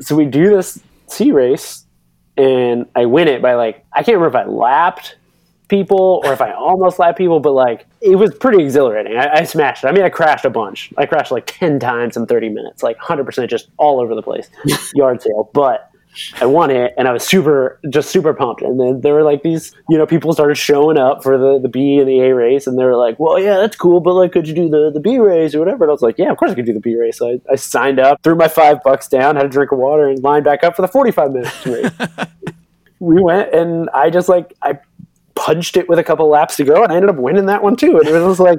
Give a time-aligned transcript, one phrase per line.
[0.00, 1.84] so we do this C race,
[2.36, 5.16] and I win it by like I can't remember if I lapped
[5.68, 9.16] people or if I almost lapped people, but like it was pretty exhilarating.
[9.16, 9.88] I, I smashed it.
[9.88, 10.92] I mean, I crashed a bunch.
[10.96, 14.22] I crashed like ten times in thirty minutes, like hundred percent, just all over the
[14.22, 14.48] place,
[14.94, 15.50] yard sale.
[15.52, 15.87] But
[16.40, 18.62] I won it, and I was super, just super pumped.
[18.62, 21.68] And then there were like these, you know, people started showing up for the, the
[21.68, 24.32] B and the A race, and they were like, "Well, yeah, that's cool, but like,
[24.32, 26.36] could you do the, the B race or whatever?" And I was like, "Yeah, of
[26.36, 28.82] course I could do the B race." So I, I signed up, threw my five
[28.82, 31.32] bucks down, had a drink of water, and lined back up for the forty five
[31.32, 31.90] minutes race.
[33.00, 34.78] we went, and I just like I
[35.38, 37.76] punched it with a couple laps to go, and I ended up winning that one
[37.76, 37.98] too.
[37.98, 38.58] And it was like,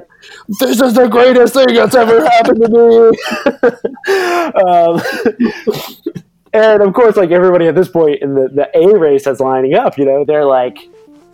[0.60, 3.10] this is the greatest thing that's ever happened to me.
[6.16, 9.40] um, and of course, like everybody at this point in the, the A race that's
[9.40, 10.78] lining up, you know, they're like,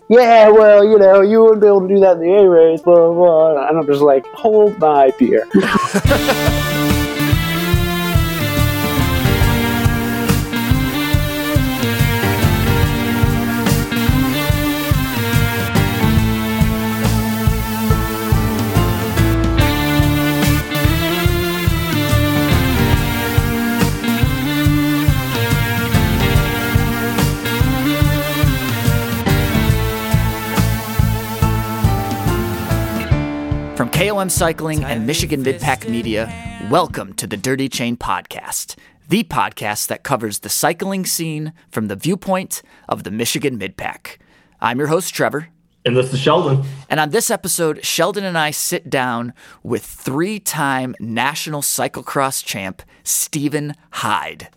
[0.09, 2.83] yeah, well, you know, you wouldn't be able to do that in the A race,
[2.83, 3.69] blah, blah, blah.
[3.69, 5.47] And I'm just like, hold my beer.
[33.77, 36.32] From KOM Cycling and Michigan Midpack Media,
[36.71, 38.74] welcome to the Dirty Chain Podcast,
[39.07, 44.16] the podcast that covers the cycling scene from the viewpoint of the Michigan Midpack.
[44.63, 45.49] I'm your host, Trevor.
[45.85, 46.65] And this is Sheldon.
[46.88, 52.80] And on this episode, Sheldon and I sit down with three time national cyclocross champ,
[53.05, 54.49] Stephen Hyde.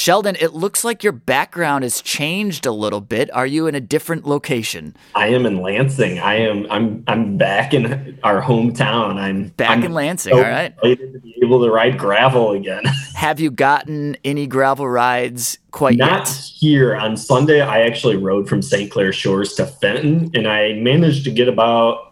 [0.00, 3.30] Sheldon, it looks like your background has changed a little bit.
[3.34, 4.96] Are you in a different location?
[5.14, 6.18] I am in Lansing.
[6.18, 6.66] I am.
[6.70, 7.04] I'm.
[7.06, 9.16] I'm back in our hometown.
[9.16, 10.32] I'm back I'm in Lansing.
[10.32, 10.72] So all right.
[10.78, 12.82] Excited to be able to ride gravel again.
[13.14, 16.50] Have you gotten any gravel rides quite Not yet?
[16.56, 17.60] here on Sunday.
[17.60, 18.90] I actually rode from St.
[18.90, 22.09] Clair Shores to Fenton, and I managed to get about.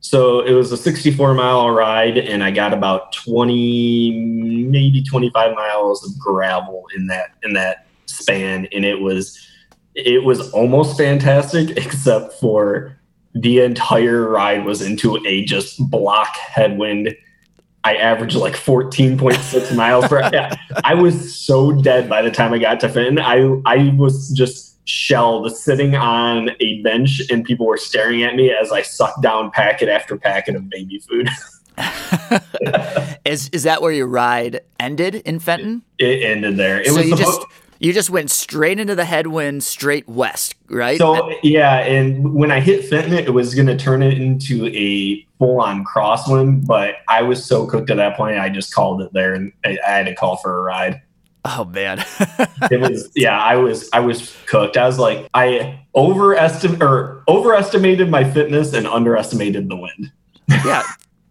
[0.00, 6.04] So it was a 64 mile ride, and I got about 20, maybe 25 miles
[6.04, 9.38] of gravel in that in that span, and it was
[9.94, 12.96] it was almost fantastic, except for
[13.34, 17.14] the entire ride was into a just block headwind.
[17.82, 20.54] I averaged like 14.6 miles per yeah,
[20.84, 23.18] I was so dead by the time I got to Fenton.
[23.18, 28.50] I I was just shelled sitting on a bench and people were staring at me
[28.50, 31.28] as I sucked down packet after packet of baby food.
[33.24, 35.82] is is that where your ride ended in Fenton?
[35.98, 36.80] It ended there.
[36.80, 40.54] It so was you supposed- just you just went straight into the headwind, straight west,
[40.68, 40.98] right?
[40.98, 45.26] So yeah, and when I hit Fenton, it was going to turn it into a
[45.38, 49.32] full-on crosswind, but I was so cooked at that point, I just called it there,
[49.32, 51.00] and I, I had to call for a ride.
[51.44, 52.04] Oh man,
[52.70, 54.76] It was yeah, I was I was cooked.
[54.76, 60.12] I was like I overestimate or overestimated my fitness and underestimated the wind.
[60.48, 60.82] yeah,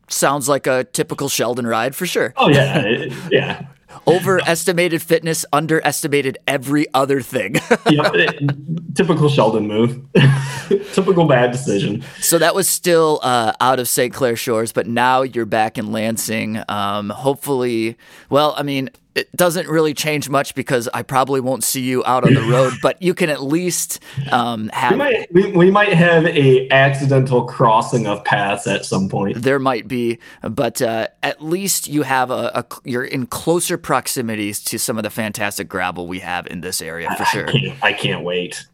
[0.07, 2.33] sounds like a typical Sheldon ride for sure.
[2.37, 3.65] Oh yeah, it- yeah.
[4.07, 7.55] Overestimated fitness, underestimated every other thing.
[7.87, 9.99] It- typical Sheldon move.
[10.93, 12.03] typical bad decision.
[12.19, 14.13] so that was still uh, out of St.
[14.13, 16.61] Clair Shores, but now you're back in Lansing.
[16.69, 17.97] Um, hopefully,
[18.29, 18.89] well, I mean,
[19.19, 22.74] it doesn't really change much because I probably won't see you out on the road,
[22.81, 24.91] but you can at least um, have.
[24.91, 29.41] We might we, we might have a accidental crossing of paths at some point.
[29.41, 34.63] There might be, but uh, at least you have a, a you're in closer proximities
[34.66, 37.50] to some of the fantastic gravel we have in this area for sure.
[37.50, 38.69] I can't, I can't wait.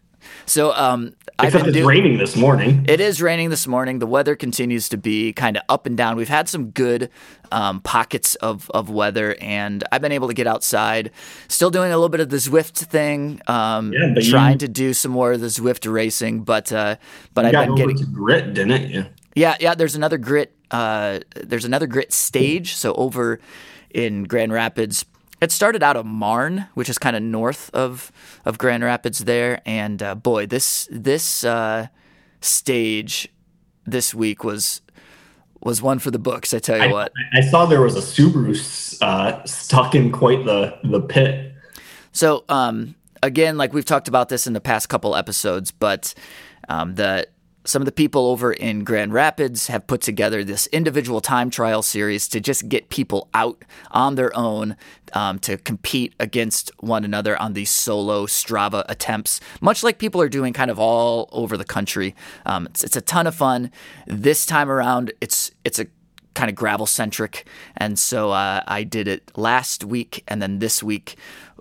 [0.47, 2.85] So um, Except it's do- raining this morning.
[2.87, 3.99] It is raining this morning.
[3.99, 6.15] The weather continues to be kind of up and down.
[6.15, 7.09] We've had some good
[7.51, 11.11] um, pockets of, of weather, and I've been able to get outside.
[11.47, 14.67] Still doing a little bit of the Zwift thing, um, Yeah, but you- trying to
[14.67, 16.43] do some more of the Zwift racing.
[16.43, 16.95] But uh,
[17.33, 19.05] but I've been getting grit, didn't you?
[19.35, 19.75] yeah yeah.
[19.75, 20.53] There's another grit.
[20.71, 22.75] Uh, there's another grit stage.
[22.75, 23.39] So over
[23.89, 25.05] in Grand Rapids.
[25.41, 28.11] It started out of Marne, which is kind of north of,
[28.45, 31.87] of Grand Rapids there, and uh, boy, this this uh,
[32.41, 33.27] stage
[33.85, 34.81] this week was
[35.61, 36.53] was one for the books.
[36.53, 37.11] I tell you I, what.
[37.33, 41.53] I saw there was a Subaru uh, stuck in quite the the pit.
[42.11, 46.13] So um, again, like we've talked about this in the past couple episodes, but
[46.69, 47.27] um, the
[47.65, 51.81] some of the people over in Grand Rapids have put together this individual time trial
[51.81, 54.75] series to just get people out on their own
[55.13, 60.29] um, to compete against one another on these solo Strava attempts, much like people are
[60.29, 62.15] doing kind of all over the country.
[62.45, 63.71] Um, it's, it's a ton of fun.
[64.05, 65.87] This time around, it's it's a
[66.33, 67.47] kind of gravel centric,
[67.77, 71.17] and so uh, I did it last week, and then this week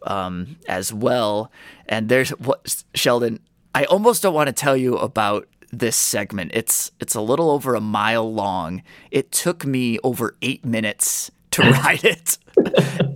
[0.07, 1.51] um, as well.
[1.89, 3.41] And there's what Sheldon.
[3.77, 6.53] I almost don't want to tell you about this segment.
[6.55, 8.83] It's it's a little over a mile long.
[9.11, 12.39] It took me over eight minutes to write it,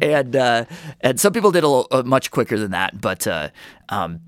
[0.03, 0.65] and uh,
[1.01, 3.01] and some people did a little, uh, much quicker than that.
[3.01, 3.51] But uh,
[3.89, 4.21] um,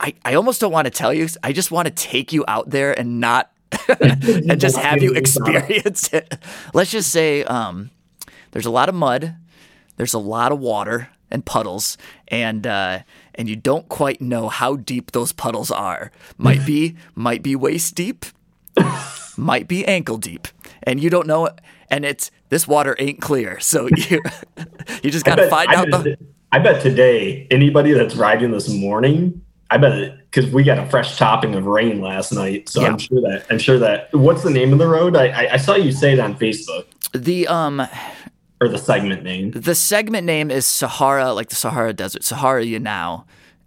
[0.00, 1.28] I I almost don't want to tell you.
[1.42, 3.50] I just want to take you out there and not
[4.00, 6.38] and just have you experience it.
[6.74, 7.90] Let's just say um,
[8.52, 9.34] there's a lot of mud,
[9.96, 11.98] there's a lot of water and puddles,
[12.28, 13.00] and uh,
[13.36, 16.10] and you don't quite know how deep those puddles are.
[16.38, 18.26] Might be might be waist deep,
[19.36, 20.48] might be ankle deep,
[20.82, 21.50] and you don't know.
[21.88, 24.22] And it's this water ain't clear, so you
[25.02, 25.90] you just got to find I out.
[25.90, 26.18] Bet, The,
[26.52, 29.40] I bet today anybody that's riding this morning,
[29.70, 32.88] I bet because we got a fresh topping of rain last night, so Yeah.
[32.88, 34.12] I'm sure that I'm sure that.
[34.12, 35.16] What's the name of the road?
[35.16, 37.86] I, I I saw you say it on Facebook the um
[38.60, 39.50] or the segment name.
[39.50, 43.26] the segment name is Sahara, like the Sahara Desert, Sahara You Now.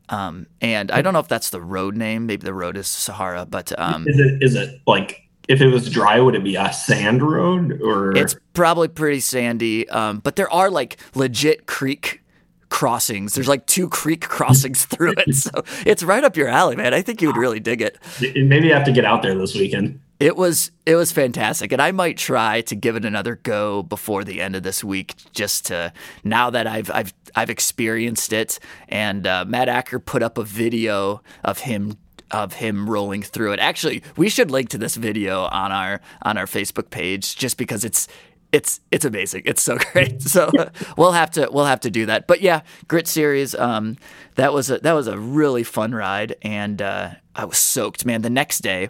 [0.09, 2.25] Um, and I don't know if that's the road name.
[2.25, 5.89] Maybe the road is Sahara, but um, Is it is it like if it was
[5.89, 8.15] dry, would it be a sand road or?
[8.17, 12.21] It's probably pretty sandy, um, but there are like legit creek
[12.69, 13.33] crossings.
[13.33, 15.51] There's like two creek crossings through it, so
[15.85, 16.93] it's right up your alley, man.
[16.95, 17.99] I think you would really dig it.
[18.21, 19.99] maybe I have to get out there this weekend.
[20.19, 24.25] It was it was fantastic, and I might try to give it another go before
[24.25, 25.93] the end of this week, just to
[26.25, 28.59] now that I've I've I've experienced it.
[28.89, 31.95] And uh, Matt Acker put up a video of him
[32.31, 33.59] of him rolling through it.
[33.59, 37.85] Actually, we should link to this video on our on our Facebook page, just because
[37.85, 38.09] it's
[38.51, 39.43] it's it's amazing.
[39.45, 40.21] It's so great.
[40.21, 40.51] So
[40.97, 42.27] we'll have to we'll have to do that.
[42.27, 43.55] But yeah, Grit Series.
[43.55, 43.97] Um,
[44.35, 48.21] that was a that was a really fun ride, and uh, I was soaked, man.
[48.21, 48.89] The next day.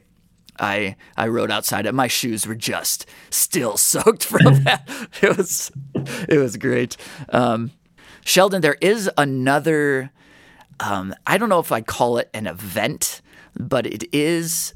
[0.59, 4.88] I I rode outside and my shoes were just still soaked from that.
[5.21, 5.71] It was
[6.27, 6.97] it was great.
[7.29, 7.71] Um,
[8.25, 10.11] Sheldon, there is another.
[10.79, 13.21] Um, I don't know if I'd call it an event,
[13.59, 14.73] but it is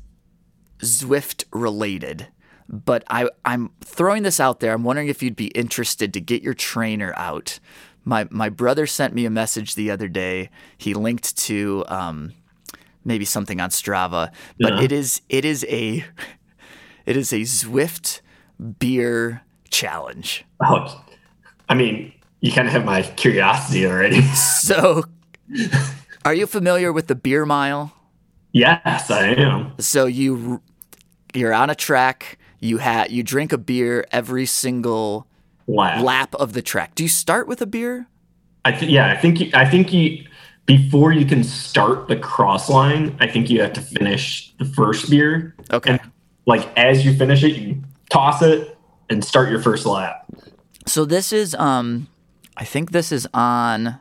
[0.79, 2.27] Zwift related.
[2.67, 4.73] But I I'm throwing this out there.
[4.73, 7.59] I'm wondering if you'd be interested to get your trainer out.
[8.03, 10.49] My my brother sent me a message the other day.
[10.77, 11.85] He linked to.
[11.87, 12.33] Um,
[13.05, 14.81] maybe something on Strava, but Yeah.
[14.83, 16.03] it is it is a
[17.05, 18.21] it is a Zwift
[18.79, 20.45] beer challenge.
[20.65, 21.03] Oh,
[21.69, 24.21] I mean, you kind of have my curiosity already.
[24.63, 25.03] So,
[26.25, 27.91] are you familiar with the beer mile?
[28.53, 29.73] yes, I am.
[29.79, 30.61] So you
[31.33, 32.37] you're on a track.
[32.59, 35.27] You ha you drink a beer every single
[35.65, 36.01] Wow.
[36.03, 36.93] lap of the track.
[36.95, 38.07] Do you start with a beer?
[38.65, 40.25] I th- yeah, I think you, I think you
[40.65, 45.09] before you can start the cross line, I think you have to finish the first
[45.09, 45.55] beer.
[45.71, 45.91] Okay.
[45.91, 45.99] And
[46.45, 48.77] like as you finish it, you toss it
[49.09, 50.25] and start your first lap.
[50.85, 52.07] So this is um
[52.55, 53.99] I think this is on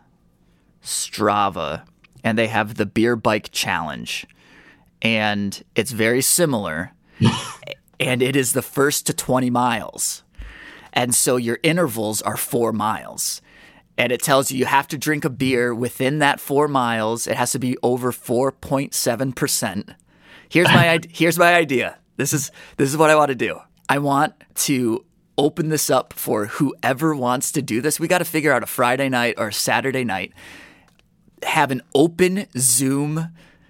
[0.83, 1.83] Strava
[2.23, 4.27] and they have the beer bike challenge.
[5.01, 6.93] And it's very similar.
[8.01, 10.23] and it is the first to 20 miles.
[10.93, 13.41] And so your intervals are 4 miles.
[13.99, 17.27] And it tells you you have to drink a beer within that 4 miles.
[17.27, 19.95] It has to be over 4.7%.
[20.49, 21.99] Here's my here's my idea.
[22.17, 23.59] This is this is what I want to do.
[23.89, 24.35] I want
[24.67, 25.05] to
[25.39, 27.99] open this up for whoever wants to do this.
[27.99, 30.33] We got to figure out a Friday night or a Saturday night.
[31.43, 33.29] Have an open Zoom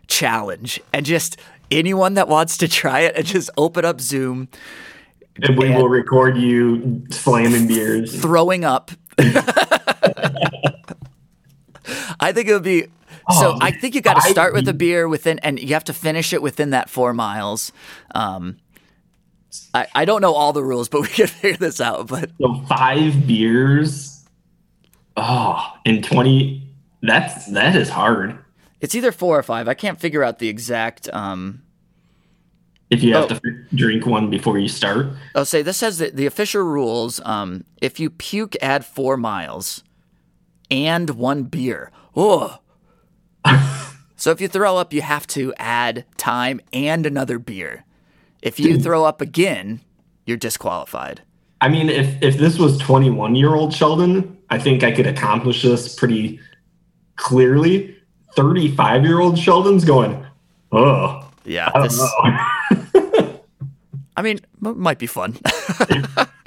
[0.08, 1.36] challenge and just
[1.70, 4.48] anyone that wants to try it and just open up Zoom,
[5.42, 5.78] And we Yeah.
[5.78, 8.20] will record you slamming beers.
[8.20, 8.90] throwing up.
[12.20, 12.82] I think it would be
[13.30, 13.52] so.
[13.54, 15.92] Oh, I think you got to start with a beer within, and you have to
[15.92, 17.72] finish it within that four miles.
[18.14, 18.56] Um,
[19.74, 22.06] I, I don't know all the rules, but we can figure this out.
[22.08, 24.24] But So five beers.
[25.16, 26.68] Oh, in twenty.
[27.02, 28.38] That's that is hard.
[28.80, 29.68] it's either four or five.
[29.68, 31.08] I can't figure out the exact.
[31.12, 31.62] Um,
[32.90, 33.38] If you have Oh.
[33.38, 35.06] to drink one before you start.
[35.34, 37.20] I'll say this says that the official rules.
[37.24, 39.82] Um, if you puke, add four miles,
[40.70, 41.90] and one beer.
[42.16, 42.58] Oh.
[44.16, 47.84] so if you throw up, you have to add time and another beer.
[48.42, 49.80] If you throw up again,
[50.26, 51.22] you're disqualified.
[51.60, 55.62] I mean, if if this was 21 year old Sheldon, I think I could accomplish
[55.62, 56.40] this pretty
[57.16, 57.96] clearly.
[58.34, 60.24] 35 year old Sheldon's going,
[60.72, 62.00] oh, Yeah, I this.
[64.16, 65.38] I mean, might be fun.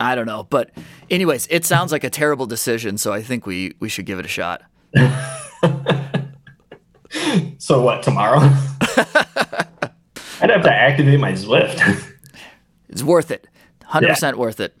[0.00, 0.70] I don't know, but
[1.10, 4.24] anyways, it sounds like a terrible decision, so I think we we should give it
[4.24, 4.62] a shot.
[7.58, 8.40] so what, tomorrow?
[10.40, 12.04] I'd have to activate my Zwift.
[12.90, 13.46] It's worth it.
[13.90, 14.74] 100% worth it.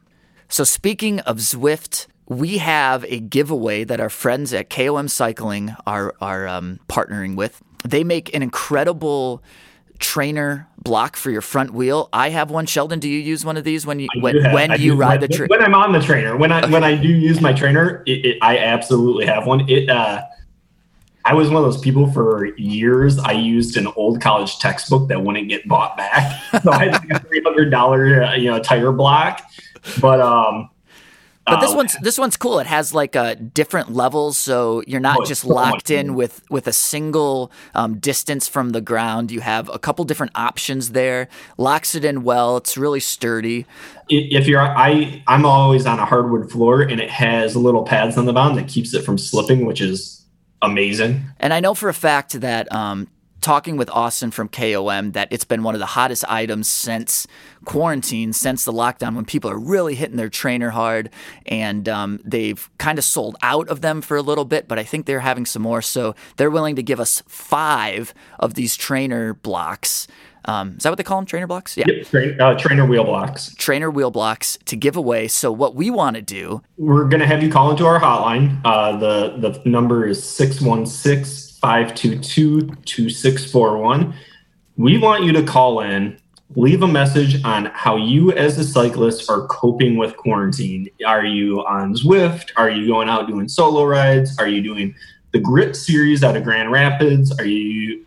[0.48, 6.14] So, speaking of Zwift, we have a giveaway that our friends at KOM Cycling are
[6.18, 7.60] are um, partnering with.
[7.86, 9.42] They make an incredible
[9.98, 12.08] trainer block for your front wheel.
[12.12, 12.66] I have one.
[12.66, 15.28] Sheldon, do you use one of these when you when, have, when you ride the
[15.28, 15.48] trainer?
[15.48, 16.72] When I'm on the trainer, when I okay.
[16.72, 19.68] when I do use my trainer, it, it, I absolutely have one.
[19.68, 20.22] It uh,
[21.24, 23.18] I was one of those people for years.
[23.18, 27.10] I used an old college textbook that wouldn't get bought back, so I had like
[27.10, 29.42] a three hundred dollar uh, you know tire block.
[30.00, 30.70] But um,
[31.50, 32.58] but this oh, one's this one's cool.
[32.58, 36.66] It has like uh, different levels, so you're not oh, just locked in with with
[36.66, 39.30] a single um, distance from the ground.
[39.30, 41.28] You have a couple different options there.
[41.56, 42.56] Locks it in well.
[42.56, 43.66] It's really sturdy.
[44.08, 48.26] If you're, I I'm always on a hardwood floor, and it has little pads on
[48.26, 50.24] the bottom that keeps it from slipping, which is
[50.62, 51.22] amazing.
[51.40, 53.08] And I know for a fact that um,
[53.48, 57.26] talking with Austin from KOM that it's been one of the hottest items since
[57.64, 61.08] quarantine, since the lockdown, when people are really hitting their trainer hard.
[61.46, 64.84] And um, they've kind of sold out of them for a little bit, but I
[64.84, 65.80] think they're having some more.
[65.80, 70.06] So they're willing to give us five of these trainer blocks.
[70.44, 71.24] Um, is that what they call them?
[71.24, 71.74] Trainer blocks?
[71.74, 71.86] Yeah.
[71.88, 73.54] Yep, train, uh, trainer wheel blocks.
[73.54, 75.26] Trainer wheel blocks to give away.
[75.26, 78.60] So what we want to do, we're going to have you call into our hotline.
[78.62, 84.14] Uh, the the number is six one six 522 2641.
[84.76, 86.18] We want you to call in,
[86.54, 90.88] leave a message on how you, as a cyclist, are coping with quarantine.
[91.04, 92.50] Are you on Zwift?
[92.56, 94.38] Are you going out doing solo rides?
[94.38, 94.94] Are you doing
[95.32, 97.36] the Grit series out of Grand Rapids?
[97.38, 98.04] Are you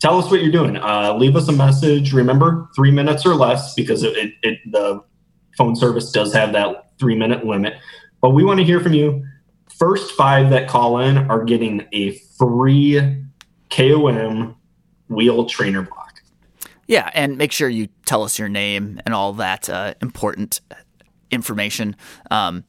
[0.00, 0.76] tell us what you're doing.
[0.76, 2.12] Uh, leave us a message.
[2.12, 5.02] Remember, three minutes or less because it, it, it, the
[5.56, 7.74] phone service does have that three minute limit.
[8.20, 9.24] But we want to hear from you
[9.78, 13.22] first five that call in are getting a free
[13.68, 14.56] KOM
[15.08, 16.22] wheel trainer block.
[16.86, 20.60] Yeah, and make sure you tell us your name and all that uh, important
[21.30, 21.94] information.
[22.30, 22.64] Um,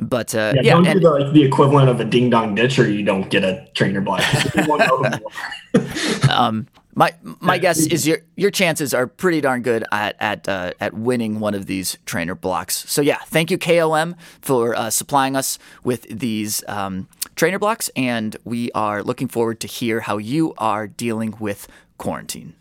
[0.00, 2.54] but uh, yeah, yeah, don't and, do the, like, the equivalent of a ding dong
[2.54, 4.22] ditch, or you don't get a trainer block.
[6.30, 10.72] um, my my guess is your your chances are pretty darn good at at uh,
[10.80, 12.88] at winning one of these trainer blocks.
[12.90, 18.36] So yeah, thank you KOM for uh, supplying us with these um, trainer blocks, and
[18.44, 22.54] we are looking forward to hear how you are dealing with quarantine.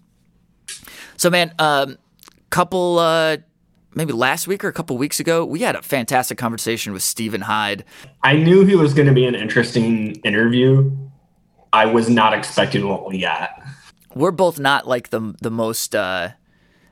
[1.17, 1.97] So man, um,
[2.49, 3.37] couple uh,
[3.95, 7.41] maybe last week or a couple weeks ago, we had a fantastic conversation with Stephen
[7.41, 7.83] Hyde.
[8.23, 10.91] I knew he was going to be an interesting interview.
[11.73, 13.51] I was not expecting what we got
[14.15, 16.29] we're both not like the the most uh,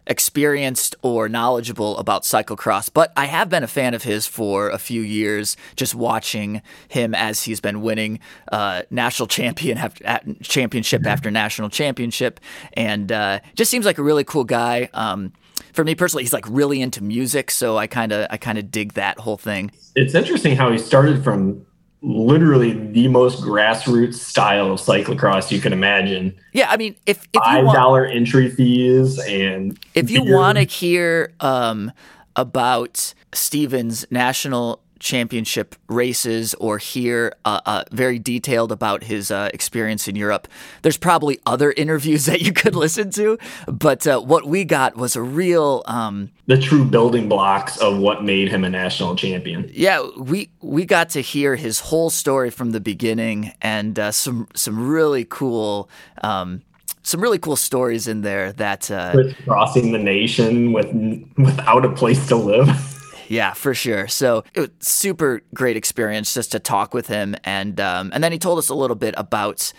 [0.08, 4.78] experienced or knowledgeable about cyclocross, but I have been a fan of his for a
[4.78, 5.58] few years.
[5.76, 8.20] Just watching him as he's been winning
[8.52, 12.40] uh, national champion after, championship after national championship,
[12.74, 14.90] and uh, just seems like a really cool guy.
[14.94, 15.34] Um,
[15.80, 18.70] for me personally, he's like really into music, so I kind of I kind of
[18.70, 19.72] dig that whole thing.
[19.96, 21.66] It's interesting how he started from
[22.02, 26.38] literally the most grassroots style of cyclocross you can imagine.
[26.52, 31.32] Yeah, I mean, if, if five dollar entry fees and if you want to hear
[31.40, 31.94] um,
[32.36, 40.08] about Stevens national championship races or hear uh, uh, very detailed about his uh, experience
[40.08, 40.48] in Europe,
[40.82, 43.38] there's probably other interviews that you could listen to.
[43.68, 48.24] But uh, what we got was a real um, the true building blocks of what
[48.24, 49.70] made him a national champion.
[49.74, 54.48] Yeah, we we got to hear his whole story from the beginning and uh, some
[54.54, 55.90] some really cool.
[56.22, 56.62] Um,
[57.02, 59.16] some really cool stories in there that uh,
[59.46, 60.94] crossing the nation with
[61.38, 62.68] without a place to live.
[63.30, 64.08] Yeah, for sure.
[64.08, 68.32] So it was super great experience just to talk with him, and um, and then
[68.32, 69.72] he told us a little bit about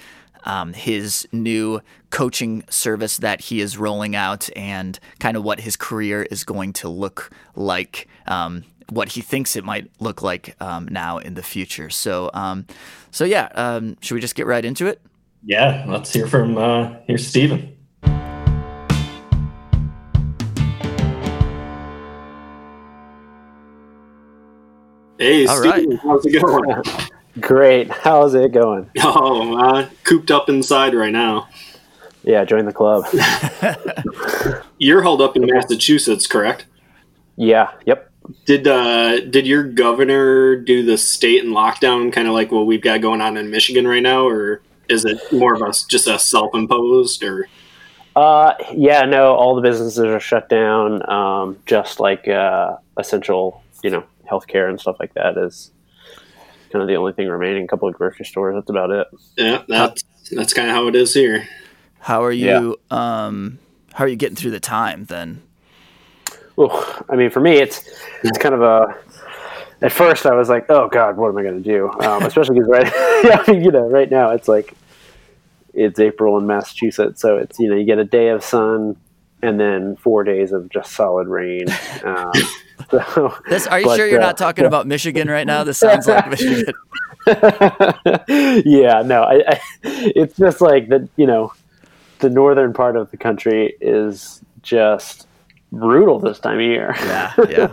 [0.44, 1.80] um, his new
[2.10, 6.72] coaching service that he is rolling out, and kind of what his career is going
[6.74, 8.06] to look like.
[8.26, 11.90] Um, what he thinks it might look like um, now in the future.
[11.90, 12.66] So, um,
[13.10, 15.00] so yeah, um, should we just get right into it?
[15.44, 17.76] Yeah, let's hear from uh, here's Stephen.
[25.20, 25.98] Hey, All Steve, right.
[26.02, 26.82] how's it going?
[27.40, 27.90] Great.
[27.90, 28.90] How's it going?
[29.02, 31.46] Oh, uh, cooped up inside right now.
[32.22, 33.04] Yeah, join the club.
[34.78, 36.64] You're held up in Massachusetts, correct?
[37.36, 37.70] Yeah.
[37.84, 38.10] Yep.
[38.46, 42.80] Did uh, did your governor do the state and lockdown, kind of like what we've
[42.82, 46.18] got going on in Michigan right now, or is it more of us just a
[46.18, 47.46] self imposed or?
[48.16, 51.08] Uh, yeah, no, all the businesses are shut down.
[51.10, 55.72] Um, just like uh, essential, you know, healthcare and stuff like that is
[56.70, 57.64] kind of the only thing remaining.
[57.64, 58.54] A couple of grocery stores.
[58.54, 59.06] That's about it.
[59.36, 61.48] Yeah, that's that's kind of how it is here.
[61.98, 62.78] How are you?
[62.90, 63.24] Yeah.
[63.26, 63.58] Um,
[63.92, 65.42] how are you getting through the time then?
[66.56, 67.88] Well, I mean, for me, it's
[68.22, 68.96] it's kind of a
[69.82, 71.90] at first I was like, oh god, what am I going to do?
[72.00, 72.92] Um, especially because right,
[73.24, 74.74] yeah, you know, right now it's like
[75.72, 78.96] it's April in Massachusetts, so it's you know you get a day of sun
[79.42, 81.66] and then four days of just solid rain.
[82.02, 82.32] Um,
[82.90, 85.64] so, This, are you but, sure you're uh, not talking about Michigan right now?
[85.64, 86.74] This sounds like Michigan.
[87.26, 91.52] yeah, no, I, I, it's just like the you know,
[92.20, 95.26] the northern part of the country is just
[95.72, 96.94] brutal this time of year.
[96.98, 97.72] Yeah, yeah.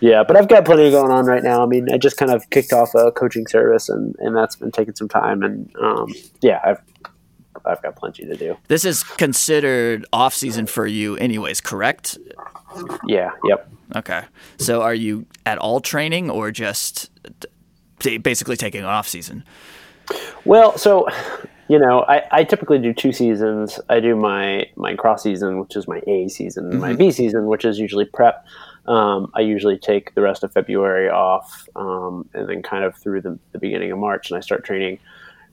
[0.00, 1.62] yeah, but I've got plenty going on right now.
[1.62, 4.72] I mean, I just kind of kicked off a coaching service, and and that's been
[4.72, 6.80] taking some time, and um, yeah, I've
[7.66, 8.56] I've got plenty to do.
[8.68, 11.60] This is considered off season for you, anyways.
[11.60, 12.18] Correct?
[13.06, 13.70] Yeah, yep.
[13.94, 14.22] Okay.
[14.58, 17.10] So, are you at all training, or just
[18.00, 19.44] t- basically taking an off season?
[20.44, 21.08] Well, so
[21.68, 23.80] you know, I, I typically do two seasons.
[23.88, 27.46] I do my my cross season, which is my A season, and my B season,
[27.46, 28.46] which is usually prep.
[28.86, 33.22] Um, I usually take the rest of February off, um, and then kind of through
[33.22, 35.00] the, the beginning of March, and I start training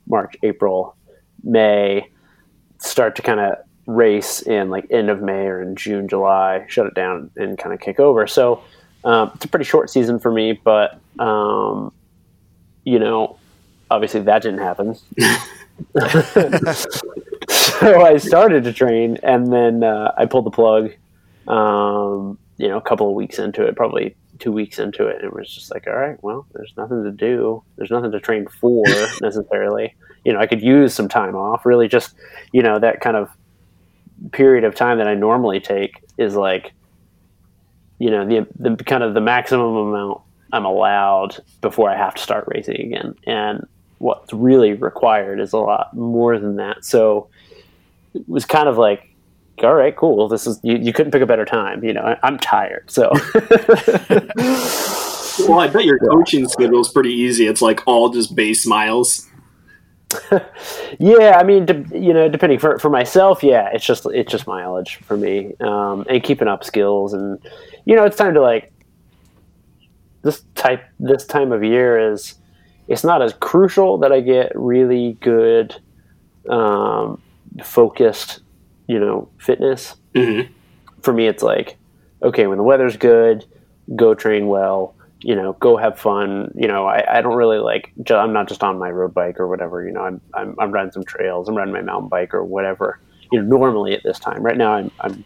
[0.05, 0.96] March, April,
[1.44, 2.10] May.
[2.80, 6.66] Start to kind of race in like end of May or in June, July.
[6.68, 8.28] Shut it down and kind of kick over.
[8.28, 8.64] So
[9.04, 11.94] um, it's a pretty short season for me, but um,
[12.84, 13.38] you know,
[13.90, 14.96] obviously that didn't happen.
[17.50, 20.92] so I started to train, and then uh, I pulled the plug.
[21.48, 25.26] Um, you know, a couple of weeks into it, probably two weeks into it, and
[25.26, 27.64] it was just like, all right, well, there's nothing to do.
[27.76, 28.84] There's nothing to train for
[29.22, 29.96] necessarily.
[30.24, 31.65] You know, I could use some time off.
[31.65, 32.15] Really, just
[32.51, 33.30] you know, that kind of
[34.32, 36.72] period of time that I normally take is like,
[38.00, 42.22] you know, the the kind of the maximum amount I'm allowed before I have to
[42.22, 43.68] start racing again, and
[44.00, 46.84] what's really required is a lot more than that.
[46.86, 47.30] So
[48.13, 49.10] it was kind of like,
[49.63, 50.27] all right, cool.
[50.27, 51.84] This is you, you couldn't pick a better time.
[51.84, 53.12] You know, I, I'm tired, so
[55.39, 57.48] Well, I bet your coaching schedule is pretty easy.
[57.48, 59.27] It's like all just base miles.
[61.00, 61.38] yeah.
[61.39, 64.96] I mean, de- you know, depending for for myself, yeah, it's just it's just mileage
[65.03, 67.40] for me, um, and keeping up skills, and
[67.85, 68.72] you know, it's time to like
[70.22, 72.35] this type this time of year is
[72.88, 75.75] it's not as crucial that I get really good
[76.50, 77.22] um,
[77.64, 78.42] focused,
[78.88, 79.96] you know, fitness.
[80.14, 80.50] Mhm.
[81.01, 81.77] For me, it's like,
[82.22, 83.46] okay, when the weather's good,
[83.96, 84.96] go train well.
[85.24, 86.51] You know, go have fun.
[86.53, 87.94] You know, I, I don't really like.
[88.09, 89.86] I'm not just on my road bike or whatever.
[89.86, 91.48] You know, I'm, I'm I'm riding some trails.
[91.48, 93.00] I'm riding my mountain bike or whatever.
[93.31, 94.44] You know, normally at this time.
[94.44, 95.24] Right now, I'm I'm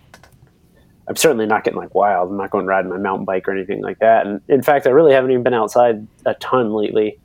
[1.08, 2.30] I'm certainly not getting like wild.
[2.30, 4.28] I'm not going riding my mountain bike or anything like that.
[4.28, 7.20] And in fact, I really haven't even been outside a ton lately.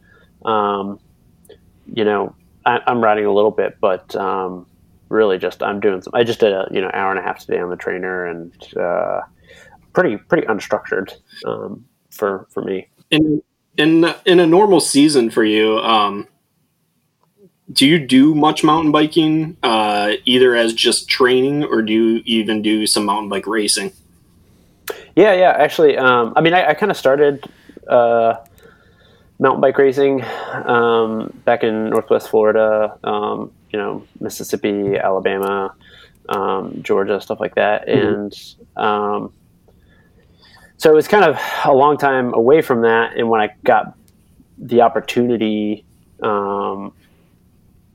[0.44, 0.98] Um,
[1.92, 4.66] you know, I, I'm riding a little bit, but um,
[5.08, 6.14] really just I'm doing some.
[6.14, 8.52] I just did a you know hour and a half today on the trainer, and
[8.76, 9.20] uh,
[9.92, 11.12] pretty pretty unstructured
[11.44, 12.88] um, for for me.
[13.10, 13.42] In
[13.76, 16.28] in in a normal season for you, um,
[17.72, 22.62] do you do much mountain biking, uh, either as just training, or do you even
[22.62, 23.92] do some mountain bike racing?
[25.16, 25.54] Yeah, yeah.
[25.56, 27.44] Actually, um, I mean, I, I kind of started
[27.88, 28.34] uh,
[29.38, 30.22] mountain bike racing
[30.64, 32.98] um, back in Northwest Florida.
[33.04, 35.74] Um, you know, Mississippi, Alabama,
[36.28, 38.34] um, Georgia, stuff like that, and
[38.76, 39.32] um,
[40.82, 43.16] so it was kind of a long time away from that.
[43.16, 43.96] And when I got
[44.58, 45.84] the opportunity,
[46.20, 46.92] um,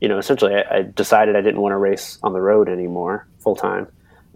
[0.00, 3.26] you know, essentially, I, I decided I didn't want to race on the road anymore
[3.40, 3.88] full time,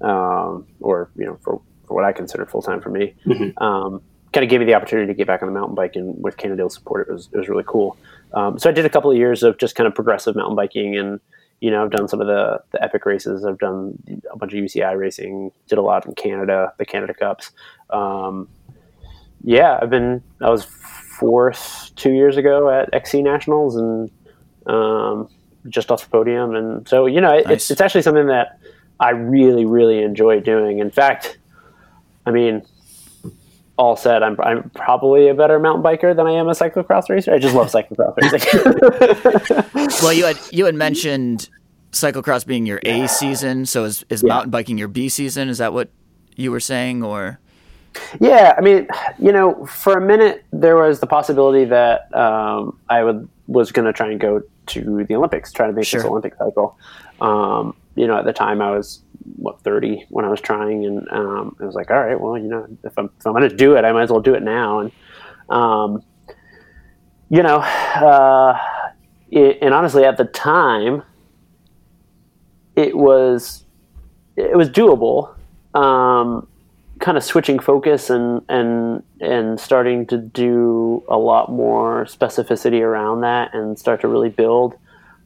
[0.03, 3.15] um, or you know, for, for what I consider full time for me.
[3.25, 3.59] Mhm.
[3.59, 4.03] Um,
[4.35, 6.37] kind of gave me the opportunity to get back on the mountain bike, and with
[6.37, 7.97] Cannondale's support, it was it was really cool.
[8.35, 10.99] Um, so I did a couple of years of just kind of progressive mountain biking,
[10.99, 11.21] and
[11.63, 13.45] you know, I've done some of the the epic races.
[13.45, 13.97] I've done
[14.33, 15.53] a bunch of UCI racing.
[15.69, 17.53] Did a lot in Canada, the Canada Cups.
[17.91, 18.49] Um,
[19.45, 20.25] yeah, I've been.
[20.41, 24.11] I was fourth two years ago at XC Nationals, and
[24.67, 25.29] um,
[25.69, 26.57] just off the podium.
[26.57, 27.55] And so, you know, it, Nice.
[27.55, 28.59] it's it's actually something that
[28.99, 30.81] I really, really enjoy doing.
[30.81, 31.39] In fact,
[32.27, 32.67] I mean,
[33.79, 37.33] all said, I'm I'm probably a better mountain biker than I am a cyclocross racer.
[37.33, 39.91] I just love cyclocross racing.
[40.03, 41.49] Well, you had you had mentioned
[41.93, 44.29] cyclocross being your A season, so is is Yeah.
[44.35, 45.49] mountain biking your B season?
[45.49, 45.91] Is that what
[46.37, 47.39] you were saying, or
[48.21, 53.05] Yeah, I mean, you know, for a minute there was the possibility that um, I
[53.05, 56.35] would was going to try and go to the Olympics, try to make this Olympic
[56.37, 56.77] cycle.
[57.21, 59.01] Um, you know, at the time I was
[59.37, 62.49] what thirty when I was trying, and um, I was like, all right, well, you
[62.49, 64.43] know, if I'm if I'm going to do it, I might as well do it
[64.43, 64.81] now.
[64.81, 64.93] And
[65.49, 66.03] um,
[67.31, 68.59] you know, uh,
[69.31, 71.03] it, and honestly, at the time,
[72.77, 73.65] it was
[74.37, 75.35] it was doable.
[75.75, 76.47] Um,
[77.03, 83.23] kind of switching focus and and and starting to do a lot more specificity around
[83.23, 84.75] that and start to really build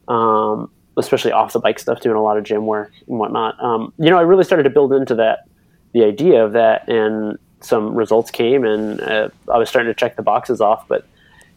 [0.07, 3.61] um, especially off the bike stuff doing a lot of gym work and whatnot.
[3.63, 5.47] Um, you know i really started to build into that
[5.93, 10.15] the idea of that and some results came and uh, i was starting to check
[10.15, 11.07] the boxes off but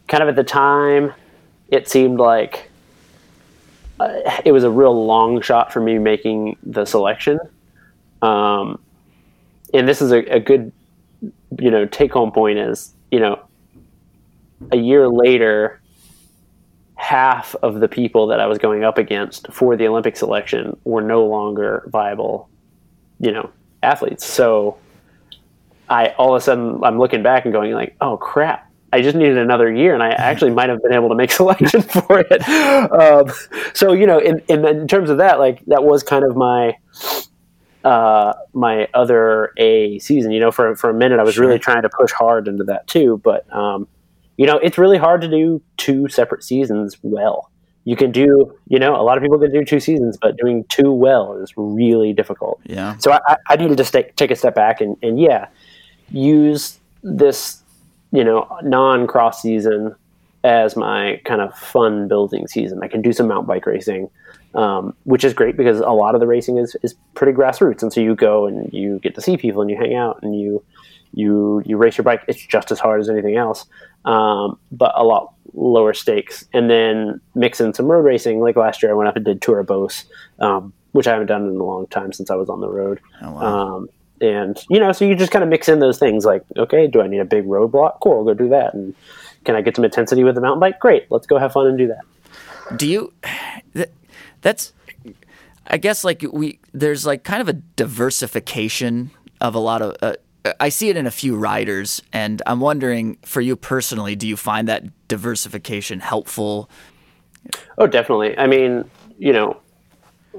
[0.07, 1.13] kind of at the time
[1.69, 2.69] it seemed like
[4.01, 7.39] uh, it was a real long shot for me making the selection.
[8.21, 8.79] Um,
[9.73, 10.71] and this is a, a good
[11.59, 13.39] you know take home point is you know
[14.71, 15.80] a year later
[17.01, 21.01] half of the people that I was going up against for the Olympic selection were
[21.01, 22.49] no longer viable
[23.19, 23.49] you know
[23.81, 24.77] athletes so
[25.89, 29.15] I all of a sudden I'm looking back and going like oh crap I just
[29.15, 32.49] needed another year, and I actually might have been able to make selection for it.
[32.91, 33.31] Um,
[33.73, 36.77] so you know, in, in, in terms of that, like that was kind of my
[37.83, 40.31] uh, my other A season.
[40.31, 41.45] You know, for for a minute, I was sure.
[41.45, 43.21] really trying to push hard into that too.
[43.23, 43.87] But um,
[44.41, 47.51] you know, it's really hard to do two separate seasons well.
[47.83, 50.65] You can do, you know, a lot of people can do two seasons, but doing
[50.67, 52.59] two well is really difficult.
[52.65, 52.97] Yeah.
[52.97, 55.45] So I, I needed to stay, take a step back and, and yeah,
[56.09, 57.61] use this,
[58.11, 59.93] you know, non cross season
[60.43, 62.79] as my kind of fun building season.
[62.81, 64.09] I can do some mountain bike racing
[64.53, 67.93] um, which is great because a lot of the racing is, is pretty grassroots, and
[67.93, 70.63] so you go and you get to see people and you hang out and you
[71.13, 72.23] you you race your bike.
[72.27, 73.65] It's just as hard as anything else,
[74.05, 76.45] um, but a lot lower stakes.
[76.53, 78.39] And then mix in some road racing.
[78.39, 80.05] Like last year, I went up and did Tour of Beauce,
[80.39, 82.99] um, which I haven't done in a long time since I was on the road.
[83.21, 83.75] Oh, wow.
[83.75, 83.89] Um,
[84.21, 86.25] and you know, so you just kind of mix in those things.
[86.25, 87.99] Like, okay, do I need a big roadblock?
[88.01, 88.73] Cool, I'll go do that.
[88.73, 88.93] And
[89.45, 90.79] can I get some intensity with the mountain bike?
[90.79, 92.77] Great, let's go have fun and do that.
[92.77, 93.13] Do you?
[94.41, 94.73] that's
[95.67, 100.15] I guess like we there's like kind of a diversification of a lot of uh,
[100.59, 104.35] I see it in a few riders and I'm wondering for you personally do you
[104.35, 106.69] find that diversification helpful?
[107.77, 108.37] Oh, definitely.
[108.37, 109.57] I mean, you know,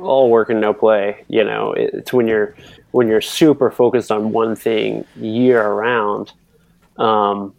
[0.01, 2.57] all work and no play, you know, it's when you're
[2.91, 6.33] when you're super focused on one thing year around
[6.99, 7.55] um,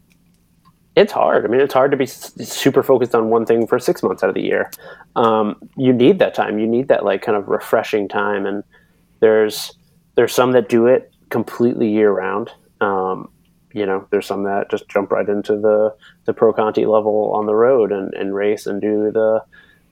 [0.95, 1.43] it's hard.
[1.45, 4.29] I mean, it's hard to be super focused on one thing for six months out
[4.29, 4.69] of the year.
[5.15, 6.59] Um, you need that time.
[6.59, 8.45] You need that like kind of refreshing time.
[8.45, 8.63] And
[9.19, 9.73] there's
[10.15, 12.51] there's some that do it completely year round.
[12.79, 13.27] Um,
[13.73, 15.93] you know, there's some that just jump right into the
[16.25, 19.43] the pro conti level on the road and, and race and do the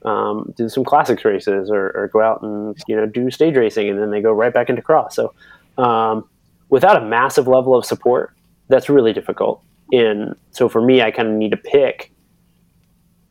[0.08, 3.88] um, do some classics races or, or, go out and you know do stage racing
[3.88, 5.14] and then they go right back into cross.
[5.14, 5.34] So
[5.78, 6.28] um,
[6.70, 8.34] without a massive level of support,
[8.68, 12.12] that's really difficult And so for me i kind of need to pick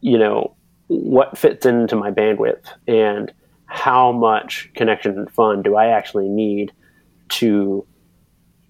[0.02, 0.56] you know
[0.88, 3.34] what fits into my bandwidth and
[3.66, 6.72] how much connection and fun do i actually need
[7.30, 7.86] to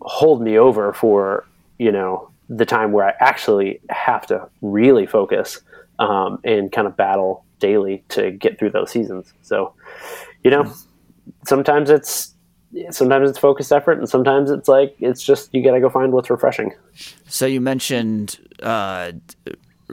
[0.01, 1.45] hold me over for
[1.77, 5.61] you know the time where i actually have to really focus
[5.99, 9.33] um, and kind of battle daily to get through those seasons.
[9.43, 9.73] So
[10.43, 10.73] you know
[11.45, 12.35] sometimes it's
[12.89, 16.11] sometimes it's focused effort and sometimes it's like it's just you got to go find
[16.11, 16.73] what's refreshing.
[17.27, 19.13] So you mentioned uh,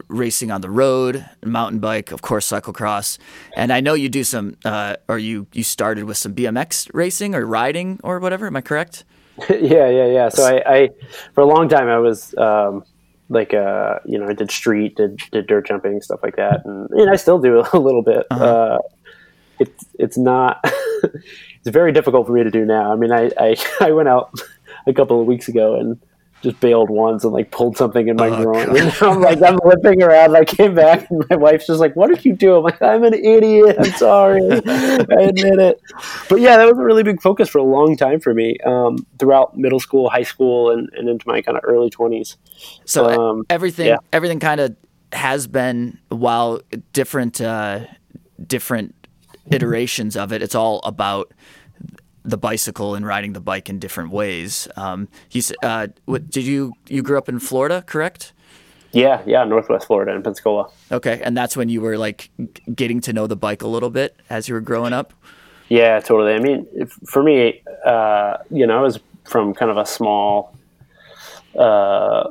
[0.08, 3.18] racing on the road mountain bike of course cyclocross.
[3.56, 7.34] And i know you do some uh, or you you started with some bmx racing
[7.34, 9.04] or riding or whatever am i correct
[9.50, 10.90] yeah yeah yeah so I, I,
[11.34, 12.84] for a long time i was um,
[13.28, 16.90] like uh, you know i did street did, did dirt jumping stuff like that and,
[16.90, 18.44] and i still do a little bit uh-huh.
[18.44, 18.78] uh,
[19.58, 20.64] it's it's not
[21.68, 22.92] it's very difficult for me to do now.
[22.92, 24.32] I mean, I, I, I went out
[24.86, 26.00] a couple of weeks ago and
[26.42, 28.76] just bailed once and like pulled something in my oh, groin.
[28.76, 30.36] And I'm like, I'm limping around.
[30.36, 33.04] I came back and my wife's just like, "What did you do?" I'm like, "I'm
[33.04, 33.76] an idiot.
[33.78, 34.42] I'm sorry.
[34.50, 35.80] I admit it."
[36.28, 39.06] But yeah, that was a really big focus for a long time for me um,
[39.18, 42.36] throughout middle school, high school, and, and into my kind of early twenties.
[42.84, 43.98] So um, everything, yeah.
[44.12, 44.76] everything kind of
[45.12, 46.60] has been while
[46.92, 47.86] different, uh,
[48.46, 48.94] different
[49.50, 50.42] iterations of it.
[50.42, 51.32] It's all about
[52.28, 54.68] the bicycle and riding the bike in different ways.
[54.76, 58.32] Um, you, uh, what, did you you grew up in Florida, correct?
[58.92, 60.70] Yeah, yeah, Northwest Florida in Pensacola.
[60.90, 62.30] Okay, and that's when you were like
[62.74, 65.12] getting to know the bike a little bit as you were growing up.
[65.68, 66.32] Yeah, totally.
[66.32, 66.66] I mean,
[67.06, 70.56] for me, uh, you know, I was from kind of a small
[71.58, 72.30] uh,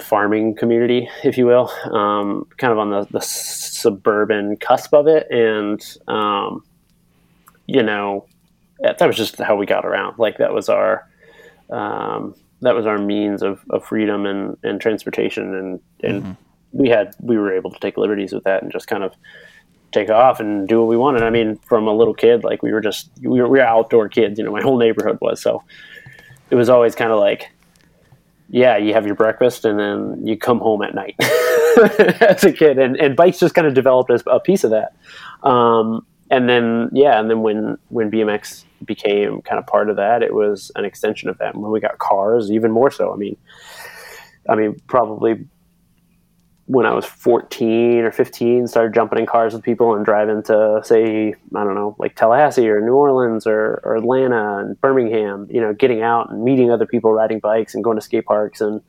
[0.00, 5.30] farming community, if you will, um, kind of on the, the, suburban cusp of it.
[5.30, 6.64] And, um,
[7.66, 8.26] you know,
[8.92, 10.18] that was just how we got around.
[10.18, 11.08] Like that was our,
[11.70, 15.54] um, that was our means of, of freedom and, and transportation.
[15.54, 16.32] And, and mm-hmm.
[16.72, 19.14] we had, we were able to take liberties with that and just kind of
[19.92, 21.22] take off and do what we wanted.
[21.22, 24.08] I mean, from a little kid, like we were just, we were, we were outdoor
[24.08, 25.40] kids, you know, my whole neighborhood was.
[25.40, 25.62] So,
[26.50, 27.50] it was always kind of like,
[28.48, 31.16] yeah, you have your breakfast and then you come home at night
[32.20, 34.94] as a kid, and, and bikes just kind of developed as a piece of that.
[35.46, 40.22] Um, and then yeah, and then when when BMX became kind of part of that,
[40.22, 41.54] it was an extension of that.
[41.54, 43.12] And when we got cars, even more so.
[43.12, 43.36] I mean,
[44.48, 45.46] I mean, probably
[46.66, 50.80] when I was 14 or 15, started jumping in cars with people and driving to,
[50.82, 55.60] say, I don't know, like Tallahassee or New Orleans or, or Atlanta and Birmingham, you
[55.60, 58.80] know, getting out and meeting other people riding bikes and going to skate parks and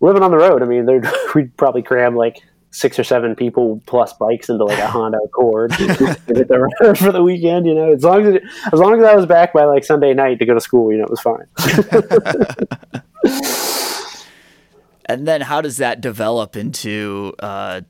[0.00, 0.62] living on the road.
[0.62, 0.86] I mean,
[1.34, 5.74] we'd probably cram like six or seven people plus bikes into like a Honda Accord
[5.76, 7.66] for the weekend.
[7.66, 10.14] You know, as long as it, as long as I was back by like Sunday
[10.14, 11.46] night to go to school, you know, it was fine.
[15.06, 17.82] and then, how does that develop into uh,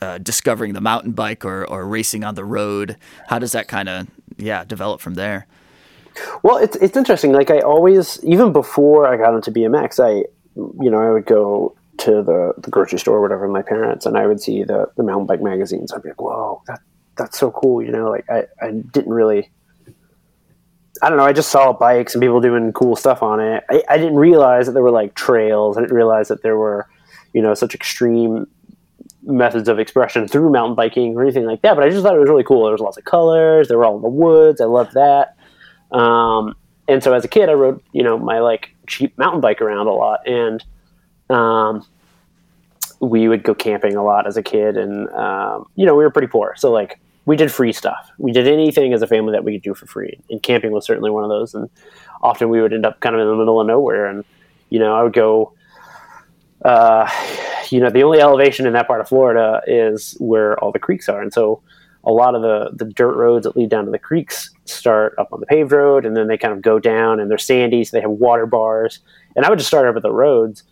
[0.00, 2.96] uh, discovering the mountain bike or or racing on the road?
[3.28, 5.46] How does that kind of yeah develop from there?
[6.42, 7.32] Well, it's it's interesting.
[7.32, 11.76] Like I always, even before I got into BMX, I you know I would go
[11.98, 15.02] to the, the grocery store or whatever my parents and I would see the, the
[15.02, 15.92] mountain bike magazines.
[15.92, 16.80] I'd be like, whoa, that,
[17.16, 17.82] that's so cool.
[17.82, 19.50] You know, like I, I didn't really,
[21.02, 21.24] I don't know.
[21.24, 23.64] I just saw bikes and people doing cool stuff on it.
[23.70, 25.76] I, I didn't realize that there were like trails.
[25.76, 26.88] I didn't realize that there were,
[27.32, 28.46] you know, such extreme
[29.22, 31.74] methods of expression through mountain biking or anything like that.
[31.74, 32.64] But I just thought it was really cool.
[32.64, 33.68] There was lots of colors.
[33.68, 34.60] They were all in the woods.
[34.60, 35.36] I loved that.
[35.90, 36.54] Um,
[36.88, 39.88] and so as a kid, I rode, you know, my like cheap mountain bike around
[39.88, 40.20] a lot.
[40.26, 40.64] And,
[41.30, 41.84] um,
[43.00, 46.10] we would go camping a lot as a kid, and um, you know we were
[46.10, 48.10] pretty poor, so like we did free stuff.
[48.18, 50.86] We did anything as a family that we could do for free, and camping was
[50.86, 51.54] certainly one of those.
[51.54, 51.68] And
[52.22, 54.24] often we would end up kind of in the middle of nowhere, and
[54.70, 55.52] you know I would go.
[56.64, 57.08] Uh,
[57.70, 61.08] you know, the only elevation in that part of Florida is where all the creeks
[61.08, 61.60] are, and so
[62.04, 65.32] a lot of the the dirt roads that lead down to the creeks start up
[65.32, 67.96] on the paved road, and then they kind of go down, and they're sandy, so
[67.96, 69.00] they have water bars.
[69.34, 70.62] And I would just start up at the roads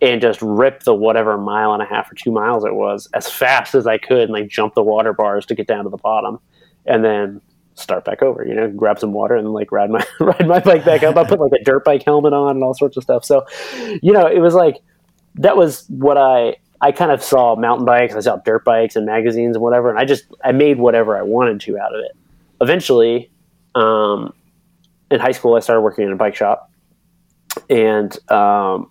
[0.00, 3.28] and just rip the whatever mile and a half or two miles it was as
[3.28, 5.96] fast as I could and like jump the water bars to get down to the
[5.96, 6.38] bottom
[6.86, 7.40] and then
[7.74, 10.84] start back over, you know, grab some water and like ride my ride my bike
[10.84, 11.16] back up.
[11.16, 13.24] I put like a dirt bike helmet on and all sorts of stuff.
[13.24, 13.46] So,
[14.02, 14.76] you know, it was like
[15.36, 19.06] that was what I I kind of saw mountain bikes, I saw dirt bikes and
[19.06, 22.16] magazines and whatever, and I just I made whatever I wanted to out of it.
[22.60, 23.30] Eventually,
[23.74, 24.32] um,
[25.10, 26.70] in high school, I started working in a bike shop,
[27.68, 28.90] and um,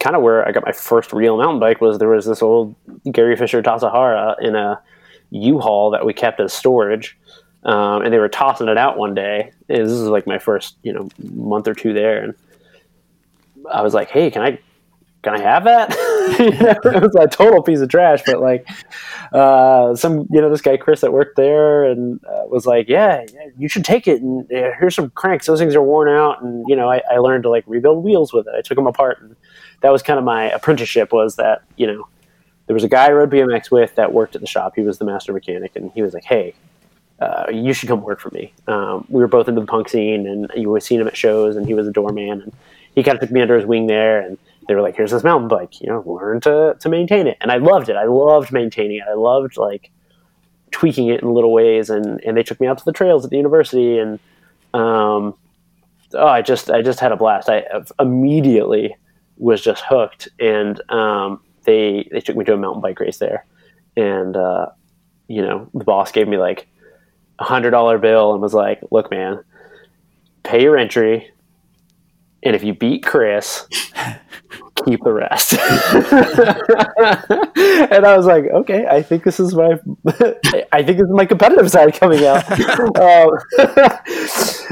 [0.00, 2.74] kind of where I got my first real mountain bike was there was this old
[3.10, 4.80] Gary Fisher Tassajara in a
[5.30, 7.16] U-Haul that we kept as storage.
[7.64, 9.52] Um, and they were tossing it out one day.
[9.68, 12.34] And this is like my first, you know, month or two there, and
[13.72, 14.58] I was like, "Hey, can I,
[15.22, 15.88] can I have that?"
[16.38, 18.68] it was a total piece of trash, but like,
[19.32, 23.24] uh, some, you know, this guy Chris that worked there and uh, was like, yeah,
[23.32, 25.46] yeah, you should take it, and uh, here's some cranks.
[25.46, 28.34] Those things are worn out, and you know, I, I learned to like rebuild wheels
[28.34, 28.54] with it.
[28.54, 29.34] I took them apart and
[29.84, 32.08] that was kind of my apprenticeship was that you know
[32.66, 34.72] there was a guy I rode BMX with that worked at the shop.
[34.74, 36.54] He was the master mechanic, and he was like, "Hey,
[37.20, 40.26] uh, you should come work for me." Um, we were both into the punk scene,
[40.26, 42.52] and you would seen him at shows, and he was a doorman, and
[42.94, 45.22] he kind of took me under his wing there, and they were like, "Here's this
[45.22, 47.96] mountain bike, you know, learn to to maintain it." And I loved it.
[47.96, 49.04] I loved maintaining it.
[49.06, 49.90] I loved like
[50.70, 53.30] tweaking it in little ways, and and they took me out to the trails at
[53.30, 54.18] the university, and
[54.72, 55.34] um,
[56.14, 57.50] oh, I just I just had a blast.
[57.50, 57.64] I
[58.00, 58.96] immediately
[59.36, 63.46] was just hooked, and um, they they took me to a mountain bike race there,
[63.96, 64.66] and uh,
[65.28, 66.68] you know the boss gave me like
[67.38, 69.42] a hundred dollar bill and was like, "Look, man,
[70.42, 71.30] pay your entry,
[72.42, 73.66] and if you beat Chris."
[74.84, 75.52] keep the rest.
[77.92, 79.78] and I was like, okay, I think this is my,
[80.72, 82.44] I think this is my competitive side coming out.
[82.98, 83.30] um,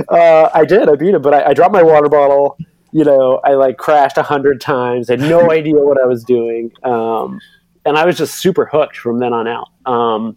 [0.09, 2.57] uh, I did, I beat him, but I, I, dropped my water bottle
[2.93, 6.71] you know, I like crashed a hundred times, had no idea what I was doing.
[6.85, 7.41] Um,
[7.85, 9.69] and I was just super hooked from then on out.
[9.87, 10.37] Um,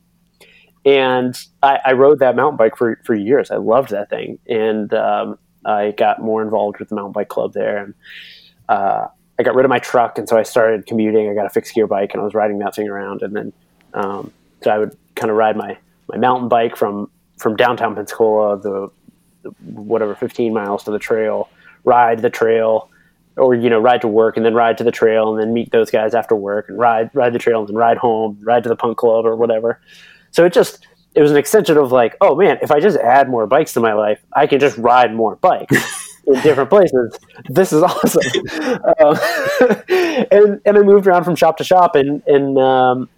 [0.85, 3.51] and I, I, rode that mountain bike for, for years.
[3.51, 4.39] I loved that thing.
[4.47, 7.83] And um, I got more involved with the mountain bike club there.
[7.83, 7.93] And
[8.69, 10.17] uh, I got rid of my truck.
[10.17, 11.29] And so I started commuting.
[11.29, 13.21] I got a fixed gear bike and I was riding that thing around.
[13.23, 13.53] And then,
[13.93, 14.31] um,
[14.63, 18.89] so I would kind of ride my, my mountain bike from, from downtown Pensacola, the,
[19.41, 21.49] the whatever, 15 miles to the trail
[21.86, 22.89] ride the trail
[23.38, 25.71] or you know ride to work and then ride to the trail and then meet
[25.71, 28.69] those guys after work and ride ride the trail and then ride home ride to
[28.69, 29.80] the punk club or whatever.
[30.32, 33.30] So it just it was an extension of like oh man if i just add
[33.30, 37.17] more bikes to my life i can just ride more bikes in different places.
[37.50, 38.21] This is awesome.
[39.00, 39.17] Um,
[40.32, 43.10] and and i moved around from shop to shop and and um,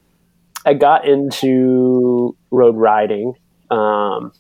[0.66, 3.34] i got into road riding
[3.70, 4.32] um,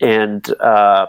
[0.00, 1.06] and uh,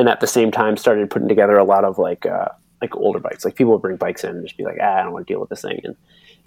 [0.00, 2.48] and at the same time started putting together a lot of like uh,
[2.80, 3.44] like older bikes.
[3.44, 5.32] Like people would bring bikes in and just be like, ah, I don't want to
[5.32, 5.94] deal with this thing, and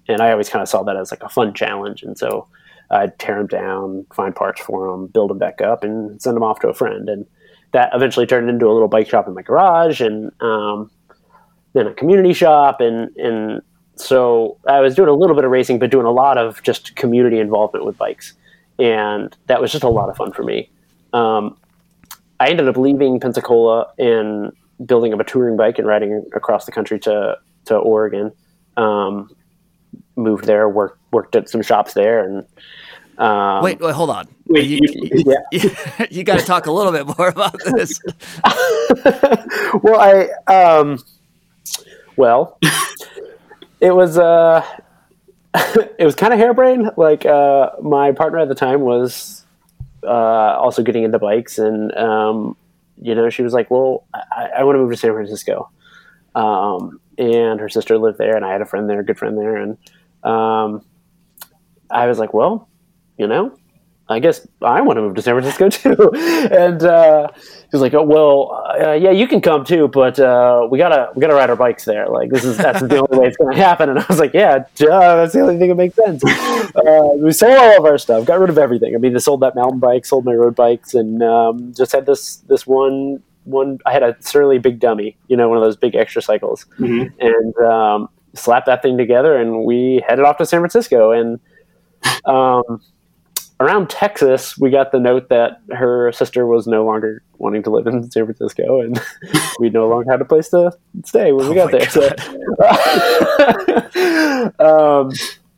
[0.08, 2.48] and I always kind of saw that as like a fun challenge, and so
[2.90, 6.44] I'd tear them down, find parts for them, build them back up, and send them
[6.44, 7.28] off to a friend, and
[7.74, 10.90] that eventually turned into a little bike shop in my garage, and um,
[11.74, 13.62] then a community shop, and and
[13.98, 16.96] so I was doing a little bit of racing, but doing a lot of just
[16.96, 18.34] community involvement with bikes,
[18.80, 20.72] and that was just a lot of fun for me.
[21.14, 21.56] Um,
[22.44, 24.52] I ended up leaving Pensacola and
[24.86, 28.34] building up a touring bike and riding across the country to to Oregon.
[28.76, 29.30] Um,
[30.18, 32.46] moved there, worked worked at some shops there, and
[33.18, 34.28] um, Wait, wait, hold on.
[34.48, 35.72] Wait, you, you- you,
[36.12, 38.02] you got to talk a little bit more about this.
[39.82, 41.00] well, I um,
[42.18, 42.60] well,
[43.80, 44.66] it was uh,
[45.98, 46.92] it was kind of harebrained.
[46.98, 49.43] Like uh, my partner at the time was
[50.06, 52.56] uh, also getting into bikes, and um,
[53.02, 55.70] you know, she was like, "Well, I, I want to move to San Francisco,"
[56.36, 59.38] um, and her sister lived there, and I had a friend there, a good friend
[59.38, 59.78] there, and
[60.24, 60.86] um,
[61.90, 62.70] I was like, "Well,
[63.18, 63.58] you know."
[64.10, 66.12] I guess I want to move to San Francisco too,
[66.52, 70.68] and uh, he was like, "Oh well, uh, yeah, you can come too, but uh,
[70.70, 72.08] we gotta we gotta ride our bikes there.
[72.10, 74.66] Like this is that's the only way it's gonna happen." And I was like, "Yeah,
[74.76, 76.22] duh, that's the only thing that makes sense."
[76.76, 78.94] Uh, we sold all of our stuff, got rid of everything.
[78.94, 82.06] I mean, they sold that mountain bike, sold my road bikes, and um, just had
[82.06, 83.80] this this one one.
[83.86, 87.10] I had a Surly Big Dummy, you know, one of those big Xtracycles, Mhm.
[87.20, 91.40] and um, slapped that thing together, and we headed off to San Francisco, and.
[92.26, 92.82] Um,
[93.60, 97.88] around Texas, we got the note that her sister was no longer wanting to live
[97.88, 99.02] in San Francisco, and
[99.60, 100.72] we no longer had a place to
[101.06, 101.90] stay when we Oh got my there.
[101.90, 102.10] So,
[105.04, 105.12] um,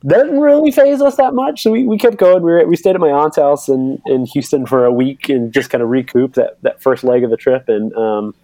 [0.06, 1.64] didn't really phase us that much.
[1.64, 2.44] So we, we kept going.
[2.44, 5.52] We, were, we stayed at my aunt's house in, in Houston for a week and
[5.52, 7.68] just kind of recouped that, that first leg of the trip.
[7.70, 8.36] And um,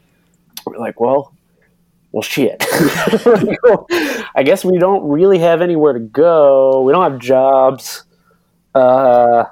[0.66, 1.34] we're like, well,
[2.12, 2.66] well, shit.
[4.36, 6.82] I guess we don't really have anywhere to go.
[6.82, 8.06] We don't have jobs
[8.76, 9.46] uh,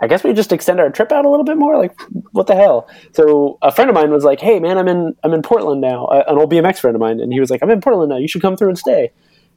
[0.00, 1.76] I guess we just extend our trip out a little bit more.
[1.76, 1.98] Like,
[2.32, 2.88] what the hell?
[3.12, 6.06] So a friend of mine was like, "Hey, man, I'm in I'm in Portland now."
[6.06, 8.16] Uh, an old BMX friend of mine, and he was like, "I'm in Portland now.
[8.16, 9.10] You should come through and stay."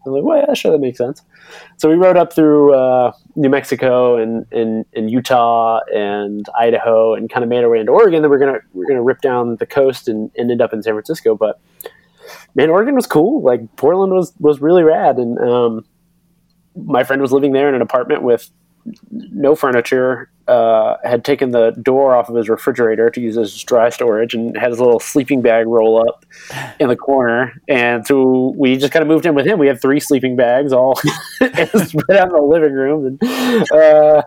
[0.04, 1.22] I'm like, "Well, yeah, sure, that makes sense."
[1.78, 7.30] So we rode up through uh, New Mexico and, and, and Utah and Idaho, and
[7.30, 8.24] kind of made our way into Oregon.
[8.24, 11.36] Then we're gonna we're gonna rip down the coast and end up in San Francisco.
[11.36, 11.60] But
[12.56, 13.44] man, Oregon was cool.
[13.44, 15.86] Like Portland was was really rad, and um,
[16.76, 18.50] my friend was living there in an apartment with
[19.10, 20.30] no furniture.
[20.48, 24.58] Uh, had taken the door off of his refrigerator to use as dry storage, and
[24.58, 26.26] had his little sleeping bag roll up
[26.80, 27.54] in the corner.
[27.70, 29.60] And so we just kind of moved in with him.
[29.60, 30.96] We had three sleeping bags all
[31.42, 34.24] spread out in the living room, and uh,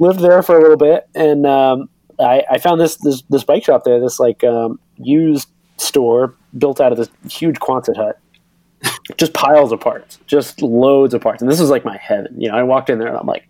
[0.00, 1.08] lived there for a little bit.
[1.14, 5.48] And um, I, I found this, this this bike shop there, this like um, used
[5.76, 8.18] store built out of this huge Quonset hut
[9.16, 11.42] just piles of parts, just loads of parts.
[11.42, 12.40] And this was like my heaven.
[12.40, 13.48] You know, I walked in there and I'm like,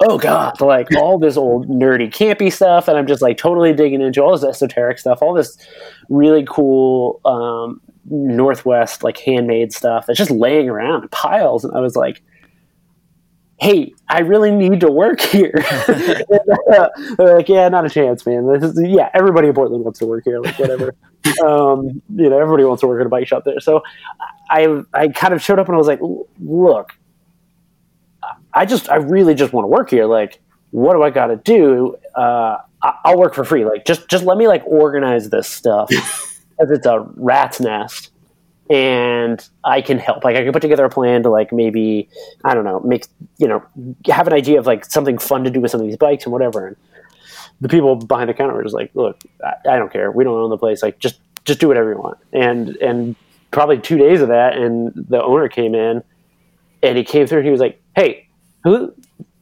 [0.00, 4.00] oh god, like all this old nerdy campy stuff, and I'm just like totally digging
[4.00, 5.58] into all this esoteric stuff, all this
[6.08, 11.64] really cool um, Northwest like handmade stuff that's just laying around in piles.
[11.64, 12.22] And I was like,
[13.60, 15.52] hey, I really need to work here.
[15.88, 18.46] They're like, yeah, not a chance, man.
[18.46, 20.94] This is, yeah, everybody in Portland wants to work here, like whatever.
[21.44, 23.60] um, you know, everybody wants to work at a bike shop there.
[23.60, 23.82] So
[24.48, 26.00] I, I kind of showed up and I was like,
[26.40, 26.92] look,
[28.54, 30.06] I just, I really just want to work here.
[30.06, 31.96] Like, what do I got to do?
[32.14, 33.64] Uh, I- I'll work for free.
[33.64, 35.90] Like, just, just let me like organize this stuff
[36.60, 38.10] as it's a rat's nest
[38.70, 40.24] and I can help.
[40.24, 42.08] Like I can put together a plan to like maybe
[42.44, 43.06] I don't know, make
[43.38, 43.64] you know,
[44.06, 46.32] have an idea of like something fun to do with some of these bikes and
[46.32, 46.66] whatever.
[46.68, 46.76] And
[47.60, 50.10] the people behind the counter were just like, "Look, I, I don't care.
[50.10, 50.82] We don't own the place.
[50.82, 53.16] Like just just do whatever you want." And and
[53.52, 56.02] probably two days of that, and the owner came in,
[56.82, 58.27] and he came through and he was like, "Hey,
[58.68, 58.94] who?"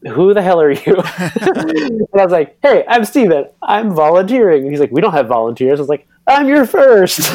[0.09, 0.97] Who the hell are you?
[1.19, 3.47] and I was like, "Hey, I'm Steven.
[3.63, 7.35] I'm volunteering." And he's like, "We don't have volunteers." I was like, "I'm your first.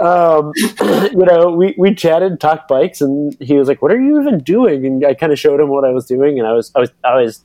[0.00, 4.20] um, you know, we, we chatted, talked bikes, and he was like, "What are you
[4.20, 6.72] even doing?" And I kind of showed him what I was doing, and I was
[6.74, 7.44] I was I was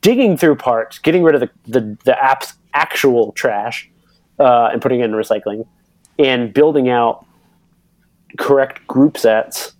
[0.00, 3.90] digging through parts, getting rid of the the, the app's actual trash,
[4.38, 5.66] uh, and putting it in recycling,
[6.18, 7.26] and building out
[8.38, 9.74] correct group sets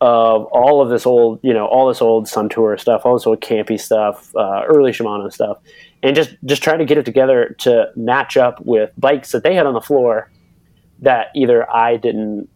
[0.00, 3.26] of all of this old, you know, all this old Sun Tour stuff, all this
[3.26, 5.58] old campy stuff, uh, early Shimano stuff,
[6.02, 9.54] and just just trying to get it together to match up with bikes that they
[9.54, 10.30] had on the floor
[11.00, 12.48] that either I didn't,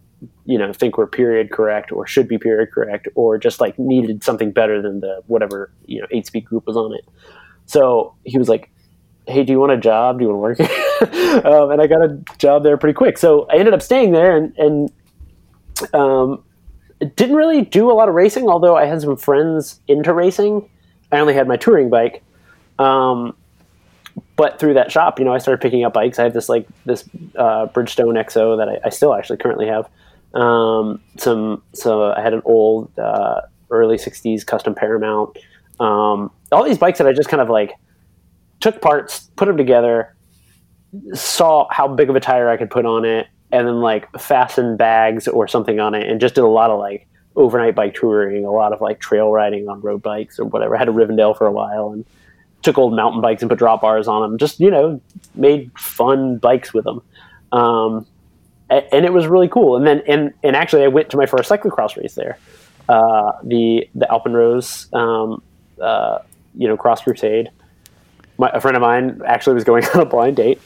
[0.47, 4.24] you know, think were period correct or should be period correct or just like needed
[4.24, 7.05] something better than the whatever you know eight speed group was on it.
[7.66, 8.70] So he was like,
[9.26, 10.18] hey, do you want a job?
[10.18, 11.45] Do you want to work?
[11.45, 13.18] um, and I got a job there pretty quick.
[13.18, 14.92] So I ended up staying there and, and
[15.92, 16.45] um,
[17.05, 20.69] didn't really do a lot of racing, although I had some friends into racing.
[21.13, 22.23] I only had my touring bike.
[22.79, 23.37] Um,
[24.37, 26.19] but through that shop, you know, I started picking up bikes.
[26.19, 27.05] I have this like this
[27.37, 29.89] uh, Bridgestone XO that I, I, still actually currently have.
[30.35, 35.39] Um, some so I had an old uh, early '60s custom Paramount.
[35.81, 37.73] Um, all these bikes that I just kind of like
[38.61, 40.15] took parts, put them together,
[41.13, 44.79] saw how big of a tire I could put on it, and then like fastened
[44.79, 48.45] bags or something on it, and just did a lot of like overnight bike touring,
[48.45, 50.75] a lot of like trail riding on road bikes or whatever.
[50.75, 52.05] I had a Rivendell for a while and
[52.63, 54.39] took old mountain bikes and put drop bars on them.
[54.39, 55.01] Just you know,
[55.37, 57.01] made fun bikes with them.
[57.53, 58.07] Um,
[58.71, 59.77] and it was really cool.
[59.77, 62.39] And then, and, and actually, I went to my first cyclocross race there,
[62.89, 65.43] uh, the the Alpenrose, um,
[65.81, 66.19] uh,
[66.57, 67.51] you know, Cross Crusade,
[68.37, 70.61] my, a friend of mine actually was going on a blind date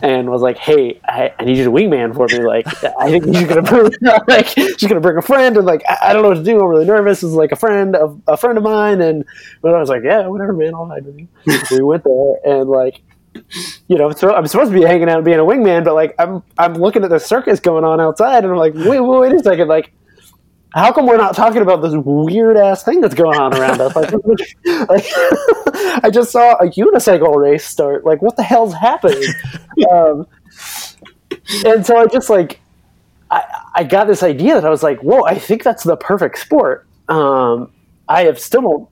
[0.00, 2.44] and was like, "Hey, I, I need you to wingman for me.
[2.44, 2.66] Like,
[2.98, 3.92] I think she's gonna bring
[4.28, 6.60] like she's gonna bring a friend, and like I, I, don't know what to do.
[6.60, 7.22] I'm really nervous.
[7.22, 9.24] Is like a friend of a friend of mine, and
[9.60, 11.28] but I was like, yeah, whatever, man, I'll hide with you.
[11.70, 13.00] we went there, and like,
[13.88, 16.14] you know, so I'm supposed to be hanging out and being a wingman, but like
[16.18, 19.32] I'm I'm looking at the circus going on outside, and I'm like, wait, wait, wait
[19.32, 19.92] a second, like
[20.74, 23.94] how come we're not talking about this weird ass thing that's going on around us?
[23.94, 24.12] Like,
[24.88, 25.04] like
[26.04, 28.04] I just saw a unicycle race start.
[28.04, 29.22] Like, what the hell's happening?
[29.90, 30.26] Um,
[31.64, 32.60] and so I just like,
[33.30, 33.42] I,
[33.74, 36.86] I got this idea that I was like, whoa, I think that's the perfect sport.
[37.08, 37.72] Um,
[38.06, 38.88] I have still don't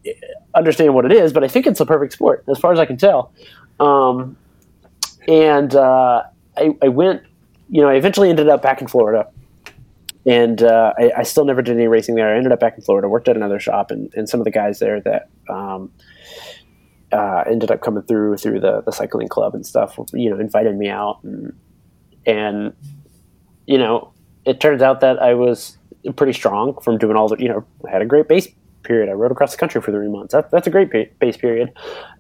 [0.55, 2.87] understand what it is, but I think it's the perfect sport as far as I
[2.87, 3.33] can tell.
[3.78, 4.39] Um,
[5.28, 6.22] and uh,
[6.57, 7.22] I, I went,
[7.68, 9.28] you know, I eventually ended up back in Florida
[10.27, 12.33] and uh, I, I, still never did any racing there.
[12.33, 14.51] I ended up back in Florida, worked at another shop, and, and some of the
[14.51, 15.91] guys there that um,
[17.12, 20.77] uh, ended up coming through through the, the cycling club and stuff, you know, invited
[20.77, 21.59] me out, and
[22.27, 22.75] and
[23.66, 24.12] you know,
[24.45, 25.79] it turns out that I was
[26.16, 28.49] pretty strong from doing all the, you know, I had a great base
[28.83, 29.09] period.
[29.09, 30.33] I rode across the country for three months.
[30.33, 31.73] That, that's a great base period.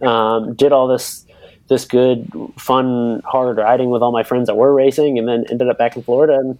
[0.02, 1.26] Um, did all this
[1.68, 2.28] this good,
[2.58, 5.96] fun, hard riding with all my friends that were racing, and then ended up back
[5.96, 6.58] in Florida and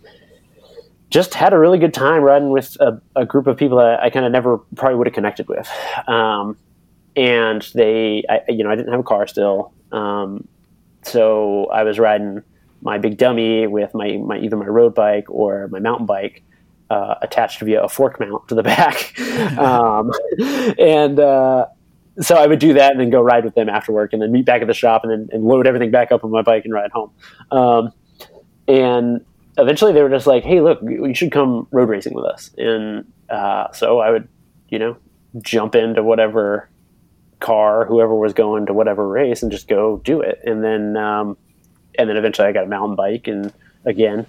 [1.10, 4.10] just had a really good time riding with a, a group of people that I
[4.10, 5.68] kind of never probably would have connected with.
[6.06, 6.56] Um,
[7.16, 9.72] and they, I, you know, I didn't have a car still.
[9.90, 10.46] Um,
[11.02, 12.42] so I was riding
[12.82, 16.44] my big dummy with my, my either my road bike or my mountain bike
[16.90, 19.18] uh, attached via a fork mount to the back.
[19.58, 20.12] um,
[20.78, 21.66] and uh,
[22.20, 24.30] so I would do that and then go ride with them after work and then
[24.30, 26.64] meet back at the shop and then and load everything back up on my bike
[26.64, 27.10] and ride home.
[27.50, 27.92] Um,
[28.68, 29.24] and
[29.60, 33.10] eventually they were just like, "Hey, look, you should come road racing with us." And
[33.28, 34.28] uh, so I would,
[34.68, 34.96] you know,
[35.42, 36.68] jump into whatever
[37.40, 40.40] car, whoever was going to whatever race, and just go do it.
[40.44, 41.36] And then, um,
[41.98, 43.52] and then eventually I got a mountain bike, and
[43.84, 44.26] again,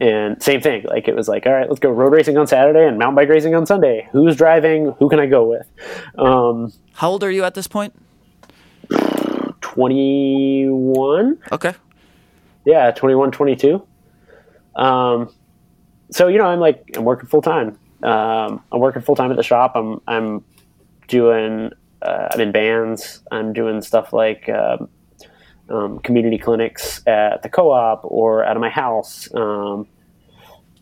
[0.00, 0.84] and same thing.
[0.84, 3.28] Like it was like, all right, let's go road racing on Saturday and mountain bike
[3.28, 4.08] racing on Sunday.
[4.12, 4.94] Who's driving?
[4.98, 5.66] Who can I go with?
[6.16, 7.94] Um, How old are you at this point?
[9.60, 11.38] Twenty one.
[11.52, 11.74] Okay.
[12.64, 13.82] Yeah, 21, 22.
[14.78, 15.30] Um,
[16.10, 17.78] so you know, I'm like I'm working full time.
[18.02, 19.72] Um, I'm working full time at the shop.
[19.74, 20.44] I'm I'm
[21.08, 21.70] doing
[22.02, 23.22] uh, I'm in bands.
[23.30, 24.88] I'm doing stuff like um,
[25.68, 29.28] um, community clinics at the co-op or out of my house.
[29.34, 29.86] Um,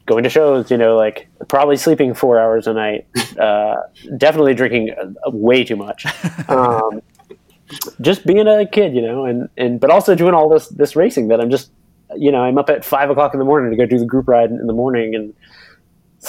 [0.06, 3.06] going to shows, you know, like probably sleeping four hours a night.
[3.36, 3.76] Uh,
[4.16, 6.06] definitely drinking uh, way too much.
[6.48, 7.02] Um,
[8.00, 11.28] just being a kid, you know, and, and but also doing all this this racing
[11.28, 11.70] that I'm just
[12.14, 14.28] you know, I'm up at five o'clock in the morning to go do the group
[14.28, 15.34] ride in the morning, and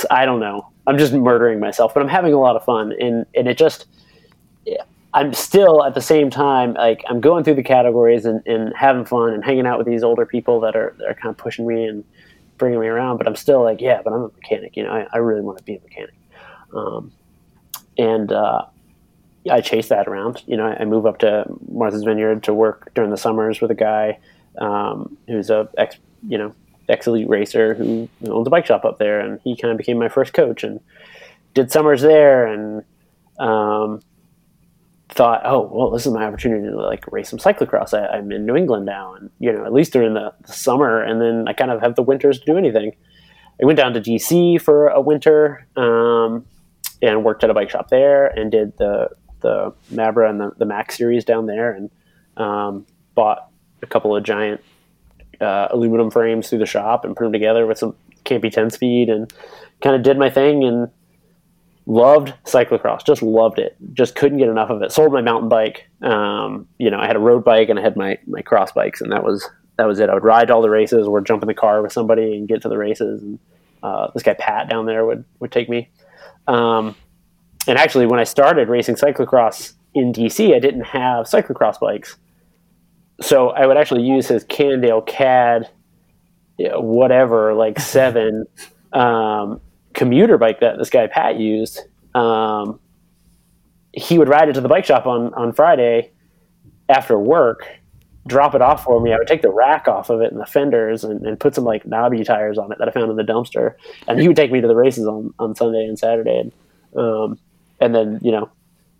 [0.10, 0.70] I don't know.
[0.88, 3.86] I'm just murdering myself, but I'm having a lot of fun, and and it just.
[5.14, 9.04] I'm still at the same time like I'm going through the categories and, and having
[9.06, 11.66] fun and hanging out with these older people that are that are kind of pushing
[11.66, 12.04] me and
[12.58, 13.18] bringing me around.
[13.18, 14.76] But I'm still like, yeah, but I'm a mechanic.
[14.76, 16.14] You know, I, I really want to be a mechanic.
[16.74, 17.12] Um,
[17.98, 18.66] and uh,
[19.50, 20.44] I chase that around.
[20.46, 23.76] You know, I move up to Martha's Vineyard to work during the summers with a
[23.76, 24.20] guy
[24.58, 25.98] um, who's a ex,
[26.28, 26.54] you know,
[26.90, 29.98] ex elite racer who owns a bike shop up there, and he kind of became
[29.98, 30.80] my first coach and
[31.54, 32.84] did summers there, and
[33.40, 34.02] um,
[35.10, 37.94] thought, oh, well, this is my opportunity to like race some cyclocross.
[37.94, 41.02] I, am in New England now, and you know, at least during the, the, summer,
[41.02, 42.94] and then I kind of have the winters to do anything.
[43.62, 46.46] I went down to DC for a winter um,
[47.02, 50.66] and worked at a bike shop there, and did the the Mabra and the, the
[50.66, 51.90] Max series down there, and
[52.38, 52.86] um,
[53.16, 53.50] bought
[53.82, 54.62] a couple of giant
[55.42, 59.10] uh, aluminum frames through the shop and put them together with some Campy 10 speed
[59.10, 59.32] and
[59.82, 60.90] kind of did my thing and
[61.88, 64.92] loved cyclocross, just loved it, just couldn't get enough of it.
[64.92, 65.88] Sold my mountain bike.
[66.02, 69.02] Um, you know, I had a road bike and I had my my cross bikes,
[69.02, 70.10] and that was that was it.
[70.10, 72.48] I would ride to all the races, or jump in the car with somebody and
[72.48, 73.24] get to the races.
[73.24, 73.40] And
[73.82, 75.90] uh, this guy Pat down there would would take me.
[76.48, 76.96] Um,
[77.68, 82.18] and actually, when I started racing cyclocross in DC, I didn't have cyclocross bikes,
[83.22, 85.70] so I would actually use his Cannondale CAD,
[86.58, 88.46] you know, whatever, like seven.
[88.94, 89.62] Um,
[89.94, 91.82] commuter bike that this guy Pat used,
[92.14, 92.80] um,
[93.92, 96.12] he would ride it to the bike shop on on Friday
[96.88, 97.68] after work,
[98.28, 99.12] drop it off for me.
[99.12, 101.64] I would take the rack off of it and the fenders and, and put some
[101.64, 103.74] like knobby tires on it that I found in the dumpster,
[104.08, 106.52] and he would take me to the races on, on Sunday and Saturday, and,
[106.96, 107.40] um,
[107.80, 108.50] and then you know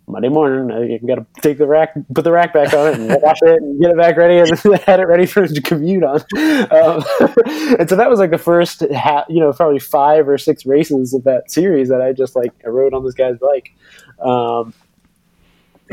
[0.08, 3.08] Monday morning, you got to take the rack, put the rack back on it, and
[3.22, 6.16] wash it, and get it back ready, and had it ready for to commute on.
[6.16, 7.04] Um,
[7.78, 11.12] and so that was like the first, ha- you know, probably five or six races
[11.12, 13.72] of that series that I just like I rode on this guy's bike.
[14.20, 14.72] Um,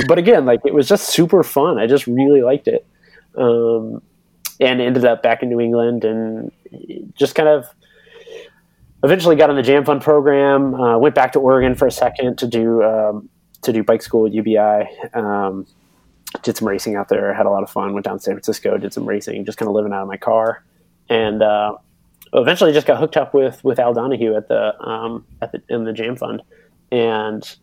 [0.07, 1.77] but again, like it was just super fun.
[1.77, 2.85] I just really liked it,
[3.35, 4.01] um,
[4.59, 6.51] and ended up back in New England, and
[7.15, 7.67] just kind of
[9.03, 10.73] eventually got on the Jam Fund program.
[10.73, 13.29] Uh, went back to Oregon for a second to do um,
[13.65, 14.87] to do bike school at UBI.
[15.13, 15.67] Um,
[16.43, 17.93] did some racing out there, had a lot of fun.
[17.93, 20.17] Went down to San Francisco, did some racing, just kind of living out of my
[20.17, 20.63] car,
[21.09, 21.75] and uh,
[22.33, 25.83] eventually just got hooked up with with Al Donahue at the um, at the in
[25.85, 26.41] the Jam Fund,
[26.91, 27.55] and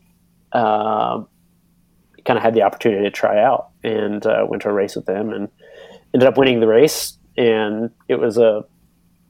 [0.53, 1.23] uh,
[2.25, 5.07] kind of had the opportunity to try out and uh, went to a race with
[5.07, 5.49] them and
[6.15, 7.19] ended up winning the race.
[7.37, 8.65] And it was a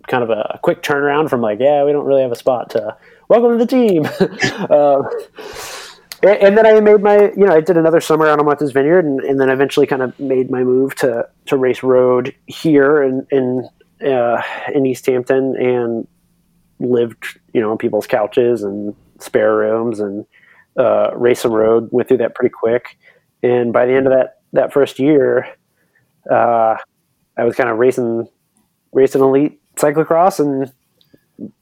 [0.08, 2.96] kind of a quick turnaround from like, yeah, we don't really have a spot to
[3.28, 4.06] welcome to the team.
[4.70, 5.02] uh,
[6.24, 9.04] and then I made my, you know, I did another summer out on Martha's Vineyard,
[9.04, 13.26] and, and then eventually kind of made my move to to race road here in
[13.30, 13.68] in
[14.06, 14.42] uh,
[14.74, 16.06] in East Hampton, and
[16.78, 20.24] lived, you know, on people's couches and spare rooms, and
[20.76, 21.88] uh, race some road.
[21.90, 22.96] Went through that pretty quick,
[23.42, 25.48] and by the end of that that first year,
[26.30, 26.76] uh,
[27.36, 28.28] I was kind of racing
[28.92, 30.72] racing elite cyclocross, and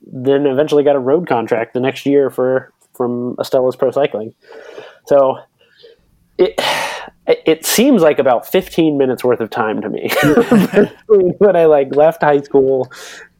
[0.02, 4.34] then eventually got a road contract the next year for from Astellas Pro Cycling.
[5.06, 5.38] So
[6.38, 6.60] it
[7.26, 10.10] it seems like about 15 minutes worth of time to me
[11.38, 12.90] when I like left high school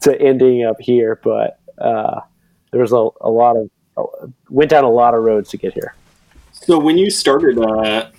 [0.01, 2.21] to ending up here, but uh,
[2.71, 3.71] there was a, a lot of
[4.49, 5.95] went down a lot of roads to get here.
[6.53, 8.11] So when you started uh,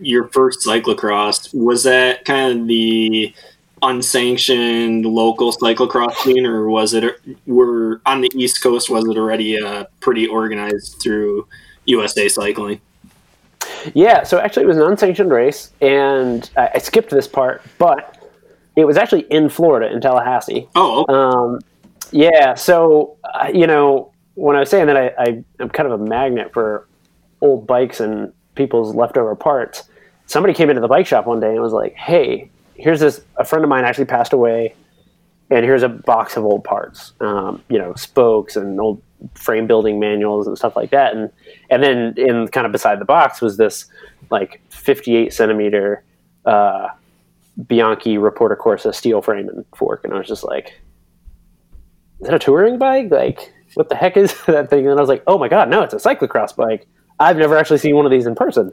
[0.00, 3.34] your first cyclocross, was that kind of the
[3.82, 8.88] unsanctioned local cyclocross scene, or was it were on the East Coast?
[8.88, 11.46] Was it already uh, pretty organized through
[11.86, 12.80] USA Cycling?
[13.94, 18.18] Yeah, so actually, it was an unsanctioned race, and I, I skipped this part, but
[18.76, 20.68] it was actually in Florida, in Tallahassee.
[20.74, 21.12] Oh, okay.
[21.12, 21.60] um,
[22.10, 22.54] yeah.
[22.54, 26.04] So uh, you know, when I was saying that I, I am kind of a
[26.04, 26.86] magnet for
[27.40, 29.84] old bikes and people's leftover parts,
[30.26, 32.50] somebody came into the bike shop one day and was like, "Hey,
[32.82, 34.74] here's this a friend of mine actually passed away
[35.50, 39.00] and here's a box of old parts um, you know spokes and old
[39.34, 41.14] frame building manuals and stuff like that.
[41.14, 41.30] And
[41.70, 43.86] and then in kind of beside the box was this
[44.30, 46.02] like 58 centimeter
[46.44, 46.88] uh,
[47.66, 50.04] bianchi Reparto Corse steel frame and fork.
[50.04, 50.80] And i was just like
[52.20, 53.10] is that a touring bike?
[53.10, 54.86] Like what the heck is that thing?
[54.86, 56.86] And i was like oh my god no it's a cyclocross bike
[57.22, 58.72] I've never actually seen one of these in person.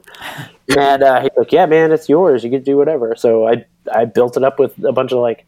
[0.76, 2.42] And uh, he's like, "Yeah, man, it's yours.
[2.42, 5.46] You can do whatever." So I I built it up with a bunch of like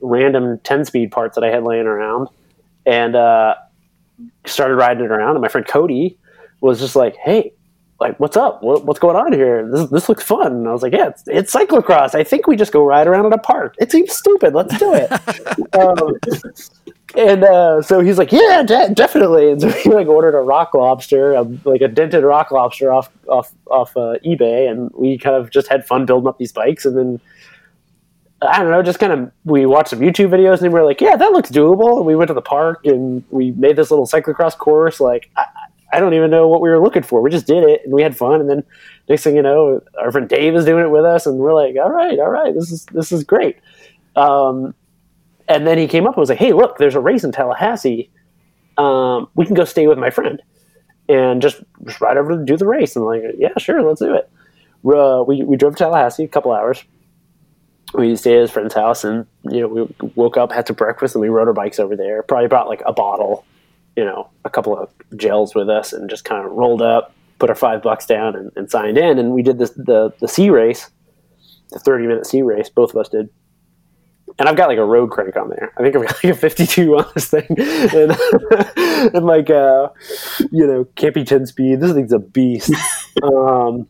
[0.00, 2.28] random ten speed parts that I had laying around,
[2.86, 3.54] and uh,
[4.46, 5.32] started riding it around.
[5.32, 6.18] And my friend Cody
[6.60, 7.52] was just like, "Hey,
[8.00, 8.62] like, what's up?
[8.62, 9.68] What, what's going on here?
[9.70, 12.14] This, this looks fun." And I was like, "Yeah, it's, it's cyclocross.
[12.14, 13.74] I think we just go ride around in a park.
[13.78, 14.54] It seems stupid.
[14.54, 15.10] Let's do it."
[15.78, 16.18] um,
[17.16, 20.74] and uh, so he's like, "Yeah, de- definitely." And so he like ordered a rock
[20.74, 25.36] lobster, a, like a dented rock lobster off off off uh, eBay, and we kind
[25.36, 27.20] of just had fun building up these bikes, and then.
[28.42, 31.02] I don't know, just kind of we watched some YouTube videos and we were like,
[31.02, 31.98] yeah, that looks doable.
[31.98, 34.98] And we went to the park and we made this little cyclocross course.
[34.98, 35.44] Like, I,
[35.92, 37.20] I don't even know what we were looking for.
[37.20, 38.40] We just did it and we had fun.
[38.40, 38.62] And then
[39.08, 41.76] next thing you know, our friend Dave is doing it with us, and we're like,
[41.76, 43.56] all right, all right, this is this is great.
[44.16, 44.74] Um,
[45.48, 48.08] and then he came up and was like, "Hey, look, there's a race in Tallahassee.
[48.78, 50.40] Um, we can go stay with my friend
[51.08, 54.00] and just, just ride over to do the race." And I'm like, "Yeah, sure, let's
[54.00, 54.30] do it."
[54.86, 56.84] Uh, we we drove to Tallahassee a couple hours.
[57.94, 61.16] We stayed at his friend's house, and you know, we woke up, had some breakfast,
[61.16, 62.22] and we rode our bikes over there.
[62.22, 63.44] Probably brought like a bottle,
[64.00, 67.50] you know, a couple of gels with us, and just kind of rolled up, put
[67.50, 69.18] our five bucks down, and, and signed in.
[69.18, 70.90] And we did this the the C race,
[71.70, 72.70] the thirty minute C race.
[72.70, 73.28] Both of us did
[74.38, 75.72] and I've got like a road crank on there.
[75.76, 78.16] I think I've got like a 52 on this thing, and,
[79.14, 79.88] and like uh,
[80.50, 81.80] you know, can't be 10 speed.
[81.80, 82.72] This thing's a beast.
[83.22, 83.86] um,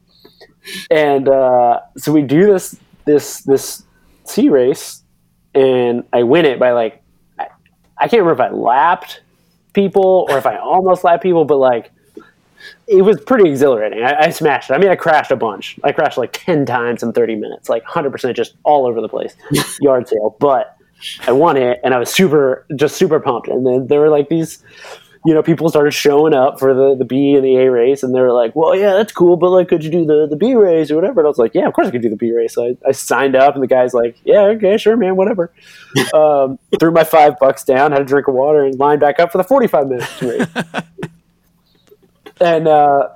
[0.90, 3.84] and uh, so we do this this this
[4.24, 5.02] C race,
[5.54, 7.02] and I win it by like
[7.38, 7.46] I,
[7.98, 9.22] I can't remember if I lapped
[9.72, 11.90] people or if I almost lapped people, but like
[12.86, 14.02] it was pretty exhilarating.
[14.02, 14.74] I, I, smashed it.
[14.74, 15.78] I mean, I crashed a bunch.
[15.84, 19.34] I crashed like 10 times in 30 minutes, like 100% just all over the place,
[19.80, 20.36] yard sale.
[20.38, 20.76] But
[21.26, 23.48] I won it and I was super, just super pumped.
[23.48, 24.62] And then there were like these,
[25.26, 28.02] you know, people started showing up for the, the B and the A race.
[28.02, 29.36] And they were like, well, yeah, that's cool.
[29.36, 31.20] But like, could you do the, the B race or whatever?
[31.20, 32.54] And I was like, yeah, of course I could do the B race.
[32.54, 35.52] So I, I signed up and the guy's like, yeah, okay, sure, man, whatever.
[36.14, 39.32] um, threw my five bucks down, had a drink of water and lined back up
[39.32, 40.46] for the 45 minutes race
[42.40, 43.08] and uh,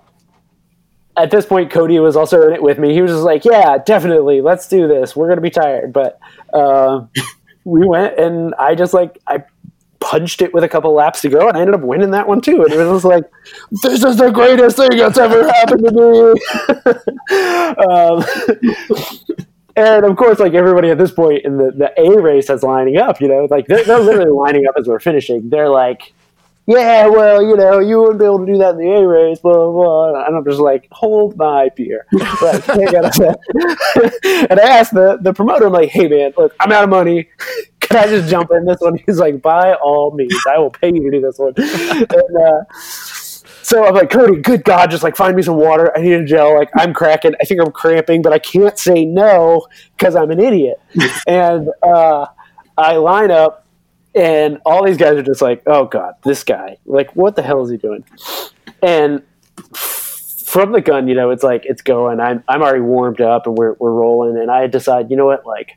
[1.16, 2.92] at this point, Cody was also in it with me.
[2.92, 5.14] He was just like, "Yeah, definitely, let's do this.
[5.14, 6.18] We're gonna be tired." But
[6.52, 7.06] uh,
[7.64, 9.44] we went, and I just like I
[10.04, 12.42] punched it with a couple laps to go, and I ended up winning that one
[12.42, 12.62] too.
[12.62, 13.24] And it was like,
[13.82, 16.34] "This is the greatest thing that's ever happened to me."
[17.88, 18.24] um,
[19.76, 22.98] and of course, like everybody at this point in the, the A race that's lining
[22.98, 25.48] up, you know, like they're, they're literally lining up as we're finishing.
[25.48, 26.12] They're like,
[26.66, 29.38] yeah, well, you know, you wouldn't be able to do that in the A race,
[29.40, 30.24] blah, blah, blah.
[30.26, 32.06] And I'm just like, hold my beer.
[32.40, 36.90] Like, and I asked the, the promoter, I'm like, hey, man, look, I'm out of
[36.90, 37.28] money.
[37.88, 38.98] Can I just jump in this one?
[39.06, 41.54] He's like, by all means, I will pay you to do this one.
[41.56, 42.64] And, uh,
[43.62, 45.96] so I'm like, Cody, good God, just like find me some water.
[45.96, 46.54] I need a gel.
[46.54, 47.34] Like, I'm cracking.
[47.40, 49.66] I think I'm cramping, but I can't say no
[49.96, 50.80] because I'm an idiot.
[51.26, 52.26] and uh,
[52.76, 53.64] I line up
[54.14, 56.76] and all these guys are just like, "Oh God, this guy!
[56.86, 58.04] Like, what the hell is he doing?"
[58.82, 59.22] And
[59.74, 62.20] from the gun, you know, it's like it's going.
[62.20, 64.40] I'm I'm already warmed up, and we're we're rolling.
[64.40, 65.76] And I decide, you know what, like,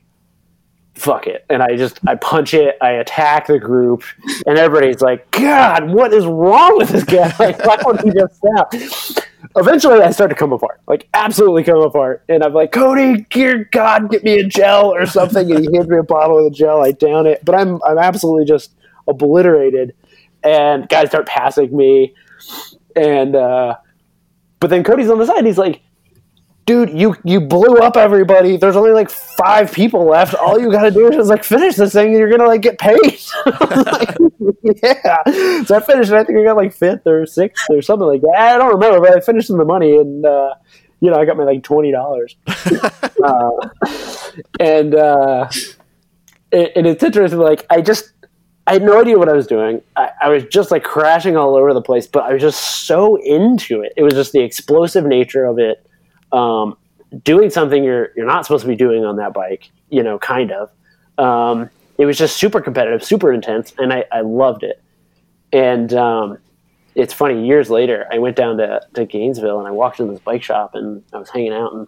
[0.97, 1.45] fuck it.
[1.49, 2.77] And I just I punch it.
[2.81, 4.03] I attack the group,
[4.45, 7.33] and everybody's like, "God, what is wrong with this guy?
[7.39, 8.73] Like, why won't he just stop?"
[9.55, 12.23] eventually I start to come apart, like absolutely come apart.
[12.29, 15.51] And I'm like, Cody, dear God, get me a gel or something.
[15.51, 16.83] And he hands me a bottle of the gel.
[16.83, 18.73] I down it, but I'm I'm absolutely just
[19.07, 19.93] obliterated.
[20.43, 22.13] And guys start passing me,
[22.95, 23.75] and uh,
[24.59, 25.45] but then Cody's on the side.
[25.45, 25.81] he's like,
[26.67, 28.57] dude, you you blew up everybody.
[28.57, 30.35] There's only like five people left.
[30.35, 32.77] All you gotta do is just like finish this thing, and you're gonna like get
[32.77, 33.19] paid.
[33.45, 34.17] like,
[34.83, 35.63] yeah.
[35.63, 36.11] So I finished.
[36.11, 38.35] And I think I got like fifth or sixth or something like that.
[38.37, 40.53] I don't remember, but I finished in the money, and uh,
[40.99, 42.35] you know I got my like twenty dollars.
[42.47, 43.51] uh,
[44.59, 45.49] and uh,
[46.51, 47.39] it, and it's interesting.
[47.39, 48.11] Like I just
[48.67, 49.81] I had no idea what I was doing.
[49.95, 53.15] I, I, was just like crashing all over the place, but I was just so
[53.15, 53.93] into it.
[53.95, 55.87] It was just the explosive nature of it
[56.31, 56.77] um,
[57.23, 59.69] doing something you're you're not supposed to be doing on that bike.
[59.89, 60.71] You know, kind of.
[61.17, 64.81] Um, it was just super competitive, super intense, and I, I loved it.
[65.51, 66.37] And um,
[66.93, 67.45] it's funny.
[67.45, 70.75] Years later, I went down to, to Gainesville and I walked in this bike shop
[70.75, 71.87] and I was hanging out and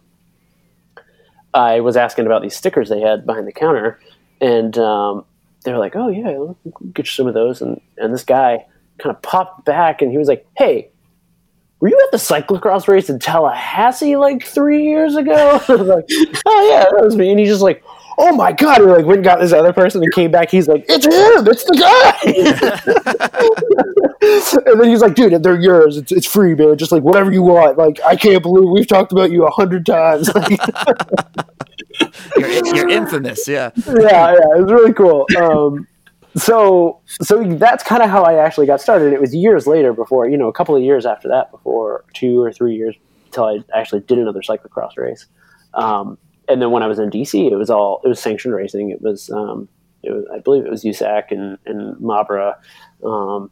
[1.53, 3.99] I was asking about these stickers they had behind the counter,
[4.39, 5.25] and um,
[5.63, 6.53] they were like, "Oh yeah,
[6.93, 8.65] get you some of those." And and this guy
[8.99, 10.89] kind of popped back and he was like, "Hey,
[11.79, 15.59] were you at the cyclocross race in Tallahassee like three years ago?
[15.69, 16.05] like,
[16.45, 17.31] oh yeah, that was me.
[17.31, 17.81] And he's just like,
[18.17, 18.81] oh my god!
[18.81, 20.51] He like went and got this other person and came back.
[20.51, 22.17] He's like, it's him, it's the guy.
[24.71, 25.97] and then he's like, dude, they're yours.
[25.97, 26.77] It's, it's free, man.
[26.77, 27.77] Just like whatever you want.
[27.77, 30.29] Like I can't believe we've talked about you a hundred times.
[32.37, 33.71] you're, you're, infamous, yeah.
[33.87, 34.33] yeah, yeah.
[34.33, 35.25] It was really cool.
[35.37, 35.87] Um,
[36.35, 39.13] so so that's kind of how I actually got started.
[39.13, 42.41] It was years later before, you know, a couple of years after that, before two
[42.41, 45.25] or three years until I actually did another cyclocross race.
[45.73, 46.17] Um,
[46.47, 48.91] and then when I was in DC, it was all it was sanctioned racing.
[48.91, 49.67] It was, um,
[50.03, 52.55] it was I believe it was USAC and and Mabra.
[53.03, 53.49] Um,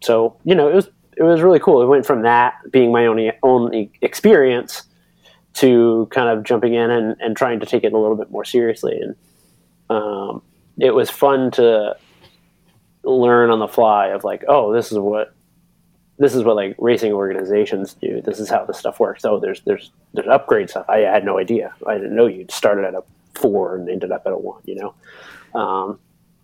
[0.00, 1.82] so you know, it was it was really cool.
[1.82, 4.82] It went from that being my own own experience
[5.54, 8.44] to kind of jumping in and, and trying to take it a little bit more
[8.44, 8.98] seriously.
[9.00, 9.16] And
[9.90, 10.42] um,
[10.78, 11.96] it was fun to
[13.04, 15.34] learn on the fly of like, oh, this is what
[16.18, 18.20] this is what like racing organizations do.
[18.22, 19.24] This is how this stuff works.
[19.24, 20.86] Oh, there's there's there's upgrade stuff.
[20.88, 21.74] I had no idea.
[21.86, 23.02] I didn't know you started at a
[23.34, 24.62] four and ended up at a one.
[24.64, 24.94] You know.
[25.60, 25.98] Um,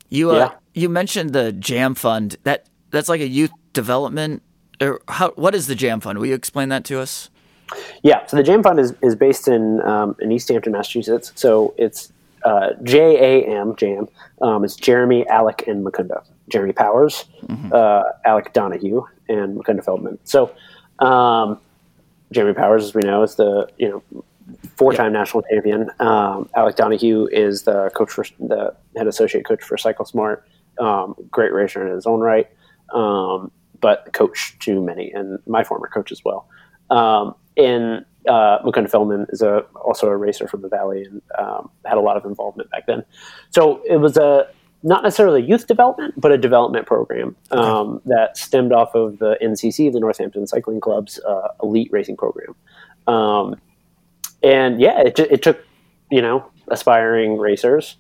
[0.09, 0.51] you uh, yeah.
[0.75, 2.37] you mentioned the Jam Fund.
[2.43, 4.43] That that's like a youth development.
[4.81, 5.31] Or how?
[5.33, 6.19] What is the Jam Fund?
[6.19, 7.31] Will you explain that to us?
[8.03, 8.27] Yeah.
[8.27, 11.33] So the Jam Fund is is based in um, in East Hampton, Massachusetts.
[11.35, 12.13] So it's
[12.45, 14.09] uh, J A M Jam.
[14.41, 16.25] Um, it's Jeremy, Alec, and Mukunda.
[16.49, 17.73] Jeremy Powers, mm-hmm.
[17.73, 20.19] uh, Alec Donahue, and Mukunda Feldman.
[20.25, 20.55] So,
[20.99, 21.61] um,
[22.33, 24.25] Jeremy Powers, as we know, is the you know
[24.77, 25.91] four-time national champion.
[26.01, 30.47] Um, Alec Donahue is the coach for the head associate coach for Cycle Smart.
[30.79, 32.49] Um, great racer in his own right,
[32.95, 36.49] um, but coach to many, and my former coach as well.
[36.91, 41.99] Um, and uh, Feldman is a, also a racer from the Valley and um, had
[41.99, 43.05] a lot of involvement back then.
[43.51, 44.49] So it was a
[44.83, 49.93] not necessarily youth development, but a development program um, that stemmed off of the NCC,
[49.93, 52.55] the Northampton Cycling Club's uh, elite racing program.
[53.07, 53.61] Um,
[54.43, 55.65] and yeah, it, it took
[56.11, 57.97] you know aspiring racers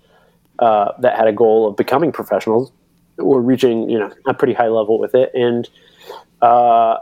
[0.60, 2.70] uh, that had a goal of becoming professionals
[3.18, 5.68] or reaching you know a pretty high level with it, and
[6.42, 6.98] uh,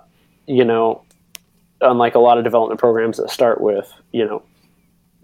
[0.46, 1.02] you know,
[1.80, 4.42] unlike a lot of development programs that start with you know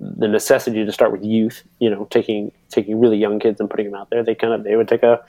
[0.03, 3.87] the necessity to start with youth, you know, taking taking really young kids and putting
[3.87, 5.21] them out there, they kind of they would take a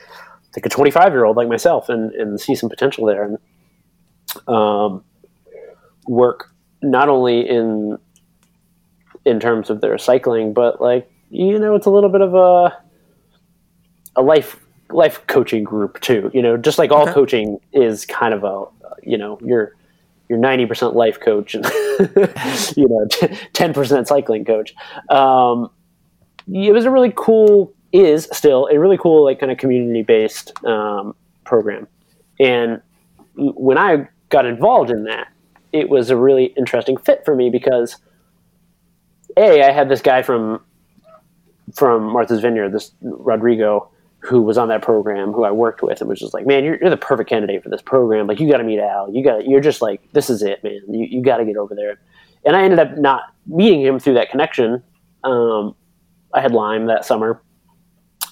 [0.52, 3.38] take a 25 year old like myself and, and see some potential there and
[4.48, 5.04] um,
[6.08, 6.52] work
[6.82, 7.98] not only in
[9.26, 12.78] in terms of their cycling, but like you know, it's a little bit of a
[14.16, 14.60] a life
[14.90, 16.32] life coaching group too.
[16.34, 17.14] You know, just like all okay.
[17.14, 18.66] coaching is kind of a
[19.04, 19.76] you know you're
[20.30, 21.66] you're ninety percent life coach and
[22.76, 23.08] you know
[23.54, 24.74] ten percent cycling coach.
[25.10, 25.70] Um,
[26.52, 30.54] it was a really cool is still a really cool like kind of community based
[30.66, 31.88] um, program,
[32.40, 32.82] and
[33.36, 35.28] when I got involved in that,
[35.72, 37.98] it was a really interesting fit for me because
[39.38, 40.62] a I had this guy from
[41.76, 43.90] from Martha's Vineyard, this Rodrigo,
[44.24, 46.78] who was on that program, who I worked with, and was just like, "Man, you're,
[46.80, 48.26] you're the perfect candidate for this program.
[48.26, 49.14] Like, you got to meet Al.
[49.14, 50.80] You got, you're just like, this is it, man.
[50.90, 52.00] You you got to get over there."
[52.46, 54.84] And I ended up not meeting him through that connection.
[55.24, 55.76] Um,
[56.34, 57.42] I had Lyme that summer,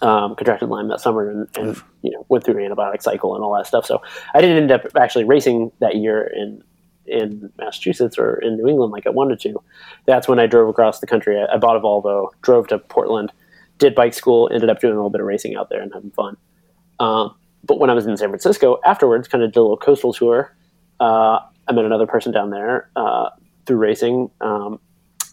[0.02, 3.44] um, contracted Lyme that summer, and, and you know went through an antibiotic cycle and
[3.44, 3.86] all that stuff.
[3.86, 4.02] So
[4.34, 6.64] I didn't end up actually racing that year in
[7.06, 9.62] in Massachusetts or in New England like I wanted to.
[10.06, 11.38] That's when I drove across the country.
[11.38, 13.34] I, I bought a Volvo, drove to Portland,
[13.82, 16.12] did bike school, ended up doing a little bit of racing out there and having
[16.12, 16.38] fun.
[17.00, 20.14] Um, but when I was in San Francisco afterwards, kind of did a little coastal
[20.14, 20.56] tour.
[21.00, 23.32] Uh, I met another person down there uh,
[23.66, 24.80] through racing, um,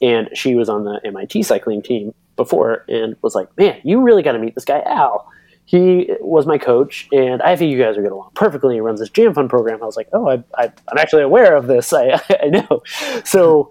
[0.01, 4.23] and she was on the MIT cycling team before, and was like, "Man, you really
[4.23, 5.31] got to meet this guy Al."
[5.69, 8.77] he was my coach, and I think you guys are get along perfectly.
[8.77, 9.83] He runs this Jam Fund program.
[9.83, 11.93] I was like, oh, I, am actually aware of this.
[11.93, 12.83] I, I know.
[13.27, 13.71] So,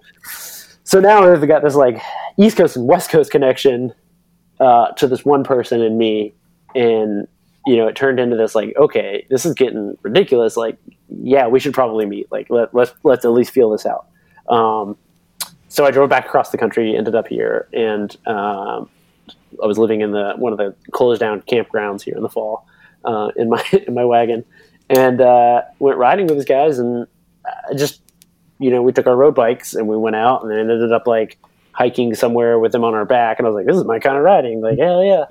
[0.84, 2.00] so now I've got this like
[2.38, 3.96] East Coast and West Coast connection
[4.60, 6.34] uh, to this one person and me,
[6.76, 7.28] and
[7.66, 10.56] you know, it turned into this like, okay, this is getting ridiculous.
[10.56, 10.78] Like,
[11.10, 12.32] yeah, we should probably meet.
[12.32, 14.08] Like, let, let's let's at least feel this out.
[14.48, 14.98] Um,
[15.68, 18.90] so I drove back across the country, ended up here, and um,
[19.62, 22.66] I was living in the one of the closed down campgrounds here in the fall
[23.04, 24.46] uh, in my in my wagon,
[24.90, 27.08] and uh, went riding with these guys, and
[27.46, 28.02] I just
[28.60, 31.06] you know we took our road bikes and we went out, and then ended up
[31.06, 31.38] like
[31.78, 34.18] hiking somewhere with them on our back, and I was like, this is my kind
[34.18, 35.26] of riding, like hell yeah.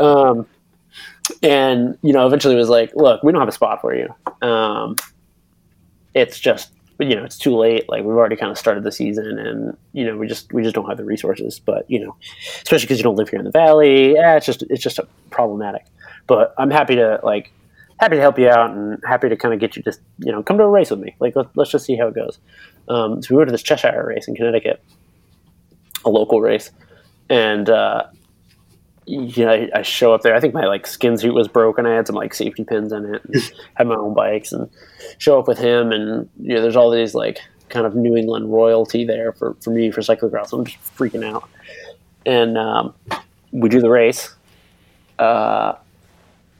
[0.00, 0.46] um,
[1.42, 4.12] and you know, eventually was like, look, we don't have a spot for you.
[4.42, 4.96] Um,
[6.14, 7.88] it's just you know it's too late.
[7.88, 10.74] Like we've already kind of started the season and you know we just we just
[10.74, 11.60] don't have the resources.
[11.60, 12.16] But you know
[12.62, 15.86] especially because you don't live here in the valley yeah it's just it's just problematic.
[16.26, 17.52] But i'm happy to like
[17.98, 20.42] happy to help you out and happy to kind of get you just you know
[20.42, 21.16] come to a race with me.
[21.18, 22.38] Like let, us just see how it goes.
[22.88, 24.82] Um, so we went to this cheshire race in connecticut
[26.04, 26.70] a local race
[27.28, 28.04] and uh,
[29.06, 30.34] know, I, I, show up there.
[30.34, 31.86] I think my like skin suit was broken.
[31.86, 33.22] I had some like safety pins in it.
[33.24, 34.68] And had my own bikes and
[35.18, 35.92] show up with him.
[35.92, 39.70] And you know, there's all these like kind of New England royalty there for, for
[39.70, 40.52] me for cyclocross.
[40.52, 41.48] I'm just freaking out.
[42.26, 42.94] And um,
[43.52, 44.34] we do the race.
[45.18, 45.74] Uh,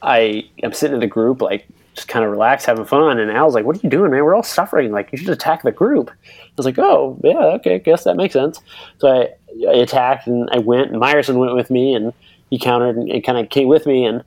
[0.03, 3.19] I I am sitting in the group like just kind of relaxed, having fun.
[3.19, 4.25] And Al's like, "What are you doing, man?
[4.25, 4.93] We're all suffering.
[4.93, 8.17] Like, you should attack the group." I was like, "Oh, yeah, okay, I guess that
[8.17, 8.61] makes sense."
[8.99, 12.13] So I, I attacked and I went, and Myerson went with me, and
[12.51, 14.23] he countered and, and kind of came with me, and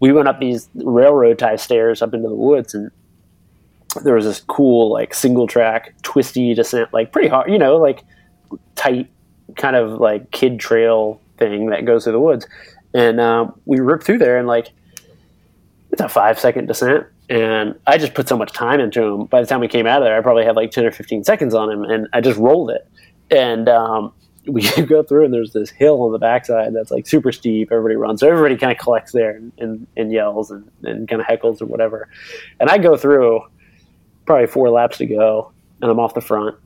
[0.00, 2.90] we went up these railroad tie stairs up into the woods, and
[4.02, 8.04] there was this cool like single track twisty descent, like pretty hard, you know, like
[8.74, 9.08] tight
[9.56, 12.46] kind of like kid trail thing that goes through the woods,
[12.92, 14.70] and um, we ripped through there, and like
[15.96, 17.06] it's a five second descent.
[17.30, 19.24] And I just put so much time into him.
[19.24, 21.24] By the time we came out of there, I probably had like 10 or 15
[21.24, 22.86] seconds on him, and I just rolled it.
[23.30, 24.12] And um,
[24.46, 27.72] we go through and there's this hill on the backside that's like super steep.
[27.72, 31.20] Everybody runs, so everybody kind of collects there and, and, and yells and, and kind
[31.20, 32.08] of heckles or whatever.
[32.60, 33.40] And I go through
[34.26, 36.56] probably four laps to go, and I'm off the front,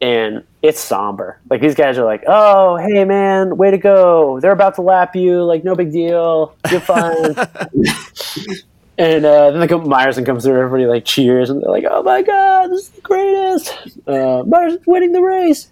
[0.00, 1.40] and it's somber.
[1.48, 4.40] Like these guys are like, "Oh, hey man, way to go!
[4.40, 5.42] They're about to lap you.
[5.42, 6.54] Like no big deal.
[6.70, 7.34] You're fine."
[8.98, 10.58] and uh, then the Myerson comes through.
[10.58, 13.68] Everybody like cheers, and they're like, "Oh my god, this is the greatest!
[14.06, 15.68] Uh, Myerson's winning the race."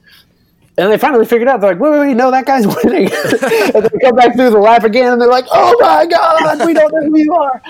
[0.77, 1.61] And they finally figured out.
[1.61, 2.15] They're like, "Wait, wait, wait!
[2.15, 5.47] No, that guy's winning." and they come back through the lap again, and they're like,
[5.53, 7.63] "Oh my god, we don't know who you are!"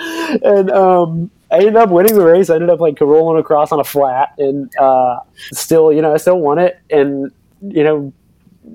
[0.43, 2.49] And um, I ended up winning the race.
[2.49, 5.19] I ended up like rolling across on a flat, and uh,
[5.51, 6.79] still, you know, I still won it.
[6.89, 7.31] And
[7.61, 8.13] you know,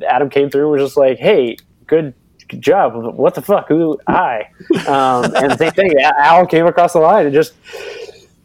[0.07, 1.57] Adam came through and was just like, "Hey,
[1.87, 2.15] good."
[2.59, 2.95] job.
[3.17, 3.69] What the fuck?
[3.69, 4.49] Who I?
[4.89, 5.93] Um, and same thing.
[6.01, 7.53] Al came across the line and just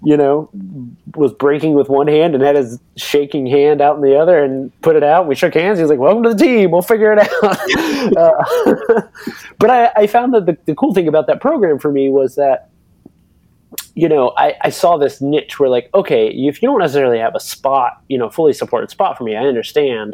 [0.06, 0.50] you know,
[1.16, 4.72] was breaking with one hand and had his shaking hand out in the other and
[4.82, 5.28] put it out.
[5.28, 5.80] We shook hands.
[5.80, 6.70] He was like, "Welcome to the team.
[6.70, 7.44] We'll figure it out."
[8.16, 9.02] uh,
[9.58, 12.36] but I, I, found that the, the cool thing about that program for me was
[12.36, 12.70] that,
[13.96, 17.34] you know, I, I saw this niche where, like, okay, if you don't necessarily have
[17.36, 20.14] a spot, you know, fully supported spot for me, I understand.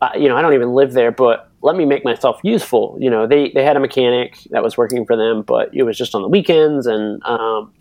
[0.00, 2.96] Uh, you know, I don't even live there, but let me make myself useful.
[3.00, 5.96] You know, they, they had a mechanic that was working for them, but it was
[5.96, 7.72] just on the weekends and, um,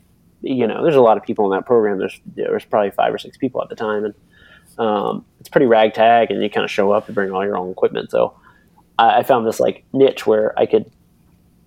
[0.43, 1.97] you know, there's a lot of people in that program.
[1.97, 4.13] There's there's probably five or six people at the time, and
[4.77, 6.31] um, it's pretty ragtag.
[6.31, 8.11] And you kind of show up and bring all your own equipment.
[8.11, 8.37] So
[8.99, 10.91] I, I, found this like niche where I could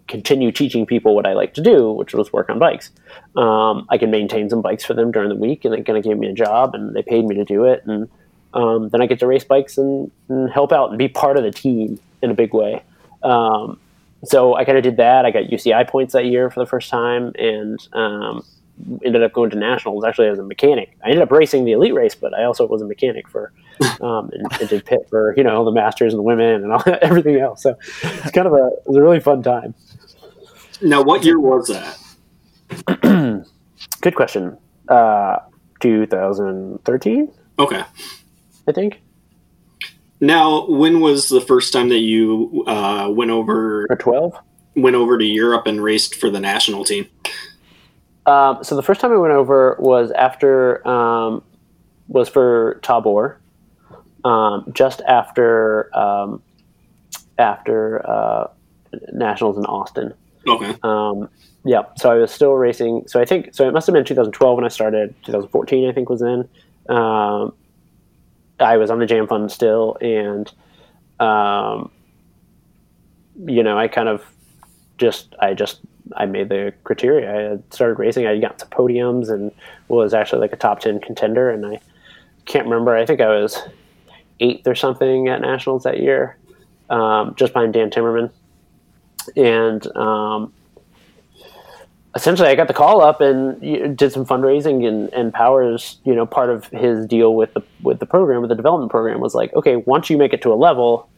[0.09, 2.91] continue teaching people what I like to do, which was work on bikes.
[3.37, 6.05] Um, I could maintain some bikes for them during the week, and they kind of
[6.05, 7.85] gave me a job, and they paid me to do it.
[7.87, 8.09] And
[8.55, 11.43] um, then I get to race bikes and, and, help out and be part of
[11.43, 12.83] the team in a big way.
[13.23, 13.79] Um,
[14.25, 15.27] so I kind of did that.
[15.27, 18.45] I got UCI points that year for the first time, and um,
[19.05, 20.97] ended up going to nationals actually as a mechanic.
[21.05, 23.53] I ended up racing the elite race, but I also was a mechanic for
[24.01, 26.83] um, and, and, did pit for you know the masters and the women and all,
[27.03, 27.63] everything else.
[27.63, 29.75] So it's kind of a it was a really fun time.
[30.83, 33.45] Now, what year was that?
[34.01, 34.57] Good question.
[34.89, 35.39] Uh,
[35.81, 37.33] 2013.
[37.59, 37.83] Okay.
[38.69, 39.01] I think.
[40.21, 43.87] Now, when was the first time that you uh, went over?
[43.89, 44.39] Or 12.
[44.75, 47.07] Went over to Europe and raced for the national team.
[48.27, 51.43] Um, so the first time I went over was after um,
[52.09, 53.41] was for Tabor,
[54.25, 56.43] um, just after um,
[57.39, 58.49] after uh,
[59.13, 60.13] nationals in Austin.
[60.49, 60.77] Okay.
[60.83, 61.29] Um,
[61.65, 61.83] yeah.
[61.97, 63.05] So I was still racing.
[63.09, 63.69] So I think so.
[63.69, 65.15] It must have been 2012 when I started.
[65.25, 66.49] 2014, I think, was in.
[66.89, 67.53] Um,
[68.61, 70.51] I was on the Jam Fund still, and
[73.45, 74.25] you know, I kind of
[74.99, 75.81] just I just
[76.17, 77.55] I made the criteria.
[77.55, 78.27] I started racing.
[78.27, 79.53] I got to podiums and
[79.89, 81.51] was actually like a top ten contender.
[81.51, 81.81] And I
[82.47, 82.97] can't remember.
[82.97, 83.61] I think I was
[84.41, 86.37] eighth or something at nationals that year,
[86.91, 88.31] um, just behind Dan Timmerman.
[89.37, 90.53] And um,
[92.15, 94.87] essentially, I got the call up and did some fundraising.
[94.87, 98.51] And, and Powers, you know, part of his deal with the with the program, with
[98.51, 101.09] the development program, was like, okay, once you make it to a level,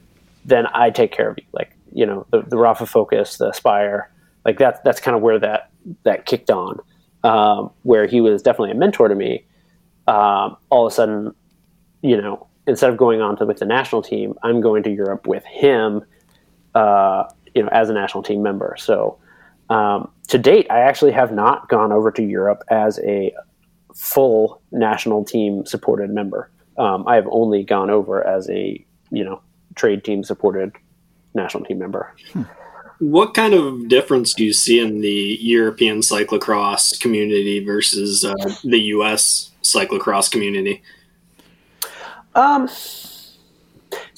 [0.45, 1.45] then I take care of you.
[1.53, 4.11] Like, you know, the, the Rapha Focus, the Aspire
[4.49, 5.71] like that's that's kind of where that
[6.05, 6.81] that kicked on,
[7.23, 9.45] um, where he was definitely a mentor to me.
[10.07, 11.35] Um, all of a sudden,
[12.01, 15.27] you know, instead of going on to with the national team, I'm going to Europe
[15.27, 16.03] with him,
[16.75, 18.74] uh, you know, as a national team member.
[18.78, 19.18] So
[19.70, 23.34] um, to date, I actually have not gone over to Europe as a
[23.94, 26.51] full national team supported member.
[26.78, 29.40] Um, I have only gone over as a you know
[29.74, 30.72] trade team supported
[31.34, 32.14] national team member.
[32.32, 32.42] Hmm.
[33.01, 38.34] What kind of difference do you see in the European cyclocross community versus uh,
[38.64, 39.53] the U.S.
[39.62, 40.82] cyclocross community?
[42.34, 43.36] Um, it's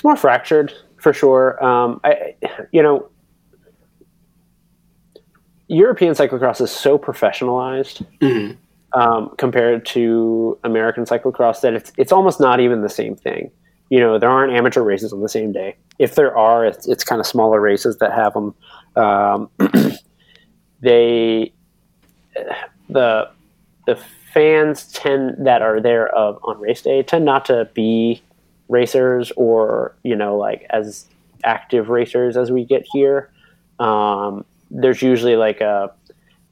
[0.03, 1.63] more fractured for sure.
[1.63, 2.37] Um, I,
[2.73, 3.11] you know,
[5.71, 9.01] European cyclocross is so professionalized mm-hmm.
[9.01, 13.51] um, compared to American cyclocross that it's it's almost not even the same thing.
[13.89, 17.05] You know, there aren't amateur races on the same day if there are, it's, it's
[17.05, 18.55] kind of smaller races that have them.
[18.97, 19.51] Um,
[20.81, 21.53] they
[22.89, 23.31] the
[23.87, 23.97] the
[24.33, 28.23] fans tend that are there of on race day tend not to be
[28.69, 31.07] racers or you know like as
[31.45, 33.31] active racers as we get here.
[33.79, 35.91] Um, there's usually like a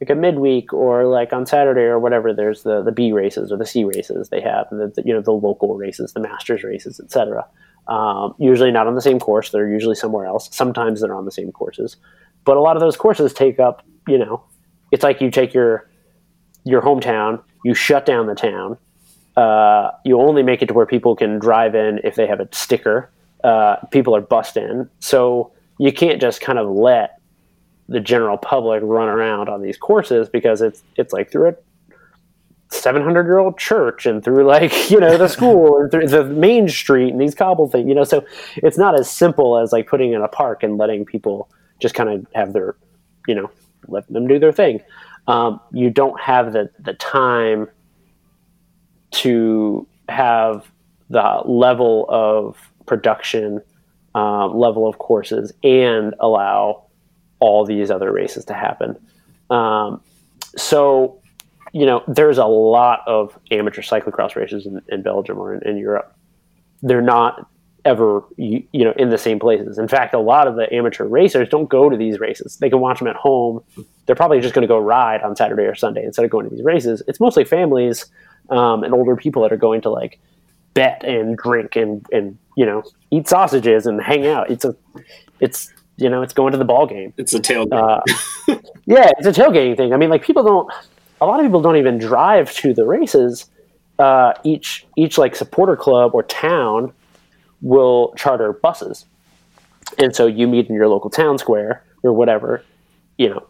[0.01, 2.33] like a midweek or like on Saturday or whatever.
[2.33, 5.13] There's the the B races or the C races they have, and the, the you
[5.13, 7.47] know the local races, the Masters races, etc.
[7.89, 9.51] Um, usually not on the same course.
[9.51, 10.49] They're usually somewhere else.
[10.55, 11.97] Sometimes they're on the same courses,
[12.45, 13.85] but a lot of those courses take up.
[14.07, 14.45] You know,
[14.93, 15.89] it's like you take your
[16.65, 18.77] your hometown, you shut down the town.
[19.37, 22.49] Uh, you only make it to where people can drive in if they have a
[22.53, 23.11] sticker.
[23.45, 27.18] Uh, people are bussed in, so you can't just kind of let
[27.89, 31.55] the general public run around on these courses because it's it's like through a
[32.71, 36.69] 700 year old church and through like you know the school and through the main
[36.69, 38.25] street and these cobble things you know so
[38.57, 41.49] it's not as simple as like putting in a park and letting people
[41.81, 42.77] just kind of have their
[43.27, 43.51] you know
[43.87, 44.81] let them do their thing.
[45.27, 47.69] Um, you don't have the the time
[49.11, 50.71] to have
[51.11, 53.61] the level of production
[54.15, 56.85] um, level of courses and allow
[57.41, 58.97] all these other races to happen.
[59.51, 60.01] Um,
[60.57, 61.21] so,
[61.73, 65.77] you know, there's a lot of amateur cyclocross races in, in Belgium or in, in,
[65.77, 66.15] Europe.
[66.83, 67.49] They're not
[67.85, 69.79] ever, you, you, know, in the same places.
[69.79, 72.57] In fact, a lot of the amateur racers don't go to these races.
[72.57, 73.63] They can watch them at home.
[74.07, 76.55] They're probably just going to go ride on Saturday or Sunday instead of going to
[76.55, 77.03] these races.
[77.07, 78.07] It's mostly families
[78.51, 80.19] um, and older people that are going to like
[80.75, 84.51] bet and drink and, and, you know, eat sausages and hang out.
[84.51, 84.75] It's a,
[85.41, 87.13] it's, you know, it's going to the ball game.
[87.17, 87.73] It's a tailgate.
[87.73, 88.55] Uh,
[88.87, 89.93] yeah, it's a tailgating thing.
[89.93, 90.73] I mean, like people don't.
[91.21, 93.51] A lot of people don't even drive to the races.
[93.99, 96.93] Uh, each each like supporter club or town
[97.61, 99.07] will charter buses,
[99.99, 102.63] and so you meet in your local town square or whatever.
[103.17, 103.49] You know,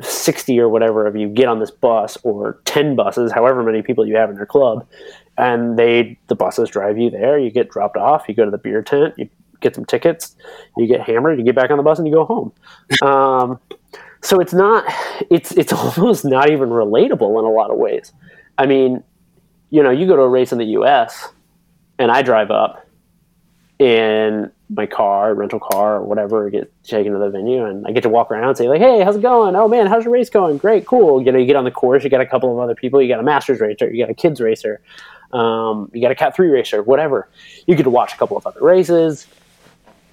[0.00, 4.06] 60 or whatever of you get on this bus or 10 buses however many people
[4.06, 4.86] you have in your club
[5.36, 8.58] and they the buses drive you there you get dropped off you go to the
[8.58, 9.28] beer tent you
[9.60, 10.36] get some tickets,
[10.76, 12.52] you get hammered, you get back on the bus, and you go home.
[13.02, 13.58] Um,
[14.22, 14.84] so it's not,
[15.30, 18.12] it's it's almost not even relatable in a lot of ways.
[18.58, 19.02] I mean,
[19.70, 21.28] you know, you go to a race in the U.S.
[21.98, 22.86] and I drive up
[23.78, 28.02] in my car, rental car, or whatever, get taken to the venue, and I get
[28.02, 29.56] to walk around and say like, "Hey, how's it going?
[29.56, 30.58] Oh man, how's your race going?
[30.58, 32.74] Great, cool." You know, you get on the course, you got a couple of other
[32.74, 34.80] people, you got a masters racer, you got a kids racer,
[35.32, 37.28] um, you got a cat three racer, whatever.
[37.66, 39.26] You get to watch a couple of other races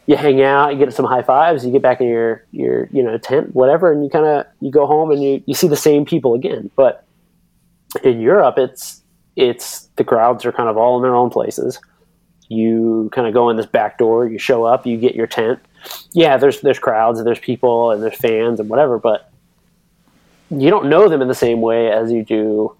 [0.07, 3.03] you hang out, you get some high fives, you get back in your your you
[3.03, 5.75] know tent, whatever, and you kind of you go home and you, you see the
[5.75, 6.71] same people again.
[6.75, 7.05] But
[8.03, 9.03] in Europe, it's
[9.35, 11.79] it's the crowds are kind of all in their own places.
[12.47, 15.59] You kind of go in this back door, you show up, you get your tent.
[16.13, 19.29] Yeah, there's there's crowds, and there's people, and there's fans and whatever, but
[20.49, 22.75] you don't know them in the same way as you do.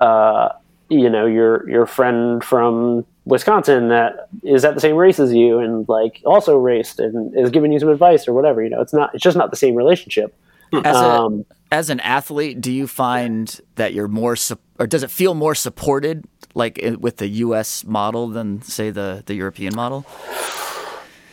[0.00, 0.48] Uh,
[0.88, 5.58] you know your your friend from Wisconsin that is at the same race as you
[5.58, 8.62] and like also raced and is giving you some advice or whatever.
[8.62, 9.14] You know, it's not.
[9.14, 10.36] It's just not the same relationship.
[10.84, 14.36] As, um, a, as an athlete, do you find that you're more,
[14.78, 17.84] or does it feel more supported, like with the U.S.
[17.84, 20.04] model than say the the European model?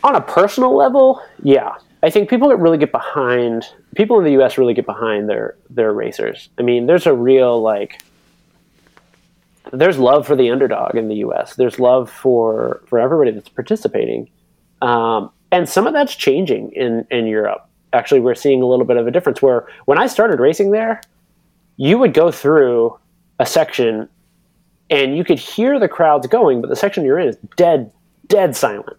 [0.04, 1.74] On a personal level, yeah.
[2.04, 4.58] I think people that really get behind people in the U.S.
[4.58, 6.48] really get behind their their racers.
[6.58, 8.02] I mean, there's a real like
[9.72, 11.56] there's love for the underdog in the U.S.
[11.56, 14.30] There's love for for everybody that's participating,
[14.82, 17.66] um, and some of that's changing in in Europe.
[17.94, 19.40] Actually, we're seeing a little bit of a difference.
[19.40, 21.00] Where when I started racing there,
[21.76, 22.98] you would go through
[23.38, 24.08] a section,
[24.90, 27.90] and you could hear the crowds going, but the section you're in is dead,
[28.26, 28.98] dead silent,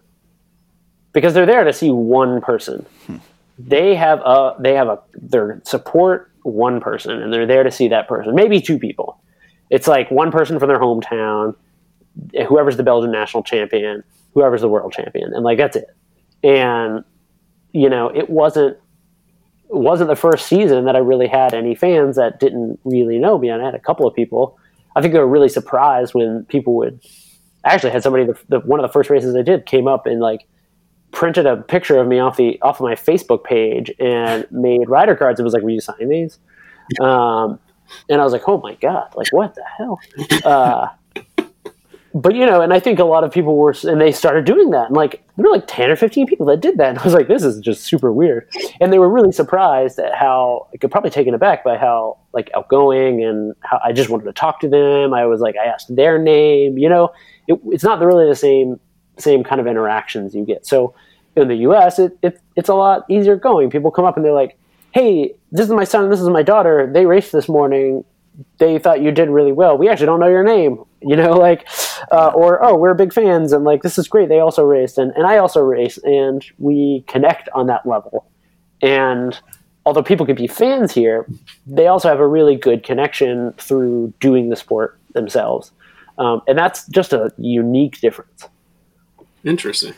[1.12, 2.84] because they're there to see one person.
[3.06, 3.16] Hmm.
[3.58, 7.86] They have a they have a their support one person, and they're there to see
[7.88, 9.20] that person, maybe two people
[9.70, 11.54] it's like one person from their hometown,
[12.48, 14.02] whoever's the Belgian national champion,
[14.34, 15.94] whoever's the world champion, and like that's it.
[16.42, 17.04] And
[17.72, 18.76] you know, it wasn't
[19.68, 23.38] it wasn't the first season that I really had any fans that didn't really know
[23.38, 23.48] me.
[23.48, 24.58] And I had a couple of people.
[24.94, 27.00] I think they were really surprised when people would.
[27.66, 30.20] Actually had somebody the, the one of the first races I did came up and
[30.20, 30.46] like
[31.12, 35.16] printed a picture of me off the off of my Facebook page and made rider
[35.16, 35.40] cards.
[35.40, 36.38] It was like, "Will you sign these?"
[37.00, 37.58] Um,
[38.08, 40.00] and I was like, oh my god, like what the hell?
[40.44, 40.88] Uh,
[42.14, 44.70] but you know, and I think a lot of people were, and they started doing
[44.70, 47.02] that, and like there were like ten or fifteen people that did that, and I
[47.02, 48.48] was like, this is just super weird,
[48.80, 53.24] and they were really surprised at how, like, probably taken aback by how like outgoing
[53.24, 55.12] and how I just wanted to talk to them.
[55.12, 57.12] I was like, I asked their name, you know,
[57.48, 58.78] it, it's not really the same
[59.18, 60.66] same kind of interactions you get.
[60.66, 60.94] So
[61.34, 63.70] in the U.S., it, it it's a lot easier going.
[63.70, 64.56] People come up and they're like,
[64.94, 66.88] hey, this is my son, this is my daughter.
[66.90, 68.04] They raced this morning.
[68.58, 69.76] They thought you did really well.
[69.76, 71.68] We actually don't know your name, you know, like,
[72.10, 74.28] uh, or oh, we're big fans, and like this is great.
[74.28, 78.26] They also raced, and and I also race, and we connect on that level.
[78.82, 79.38] And
[79.84, 81.26] although people could be fans here,
[81.66, 85.72] they also have a really good connection through doing the sport themselves,
[86.18, 88.48] um, and that's just a unique difference.
[89.44, 89.94] Interesting.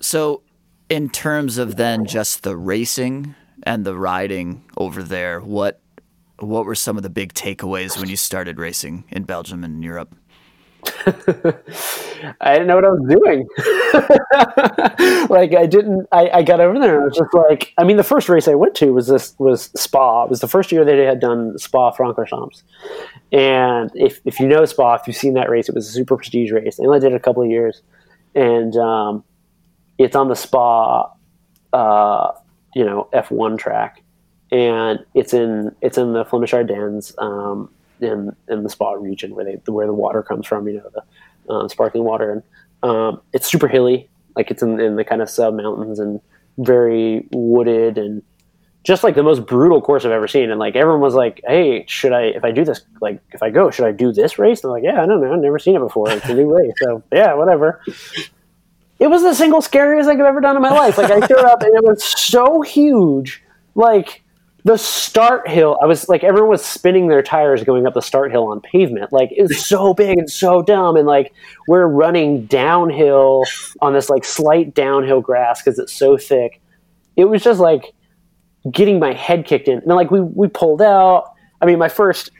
[0.00, 0.42] So,
[0.88, 3.34] in terms of then just the racing
[3.64, 5.80] and the riding over there, what
[6.38, 10.14] what were some of the big takeaways when you started racing in Belgium and Europe?
[12.40, 13.46] I didn't know what I was doing.
[15.28, 16.06] like I didn't.
[16.10, 17.74] I, I, got over there and I was just like.
[17.76, 20.24] I mean, the first race I went to was this was Spa.
[20.24, 22.62] It was the first year that they had done Spa Francorchamps.
[23.32, 26.16] And if if you know Spa, if you've seen that race, it was a super
[26.16, 26.76] prestige race.
[26.76, 27.82] They only did it a couple of years,
[28.34, 29.24] and um,
[29.98, 31.10] it's on the Spa
[31.72, 32.32] uh,
[32.74, 34.02] you know F1 track,
[34.52, 39.44] and it's in it's in the Flemish Ardennes, um, in in the Spa region where
[39.44, 42.42] they where the water comes from, you know the um, sparkling water, and
[42.82, 46.20] Um, it's super hilly, like it's in, in the kind of sub mountains and
[46.58, 48.22] very wooded and
[48.84, 50.50] just like the most brutal course I've ever seen.
[50.50, 53.50] And like everyone was like, "Hey, should I if I do this like if I
[53.50, 55.58] go, should I do this race?" And I'm like, "Yeah, I don't know, I've never
[55.58, 56.10] seen it before.
[56.10, 57.82] It's a new race, so yeah, whatever."
[59.00, 60.98] It was the single scariest thing I've ever done in my life.
[60.98, 63.42] Like I showed up and it was so huge,
[63.74, 64.22] like
[64.64, 65.78] the start hill.
[65.82, 69.10] I was like, everyone was spinning their tires going up the start hill on pavement.
[69.10, 71.32] Like it was so big and so dumb, and like
[71.66, 73.44] we're running downhill
[73.80, 76.60] on this like slight downhill grass because it's so thick.
[77.16, 77.94] It was just like
[78.70, 79.78] getting my head kicked in.
[79.78, 81.32] And then, like we we pulled out.
[81.62, 82.30] I mean, my first.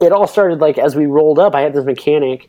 [0.00, 1.54] It all started like as we rolled up.
[1.54, 2.48] I had this mechanic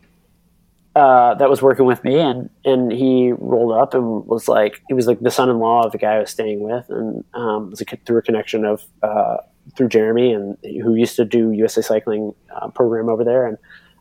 [0.96, 4.94] uh, that was working with me, and and he rolled up and was like, he
[4.94, 8.18] was like the son-in-law of the guy I was staying with, and um, was through
[8.18, 9.38] a connection of uh,
[9.76, 13.58] through Jeremy, and who used to do USA Cycling uh, program over there, and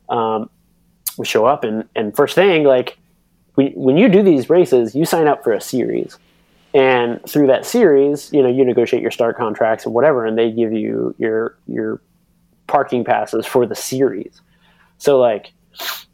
[0.09, 0.51] um,
[1.19, 2.99] we show up, and and first thing like.
[3.55, 6.17] When, when you do these races, you sign up for a series,
[6.75, 10.53] and through that series, you know, you negotiate your start contracts and whatever, and they
[10.53, 12.01] give you your your
[12.69, 14.41] parking passes for the series.
[14.99, 15.53] So like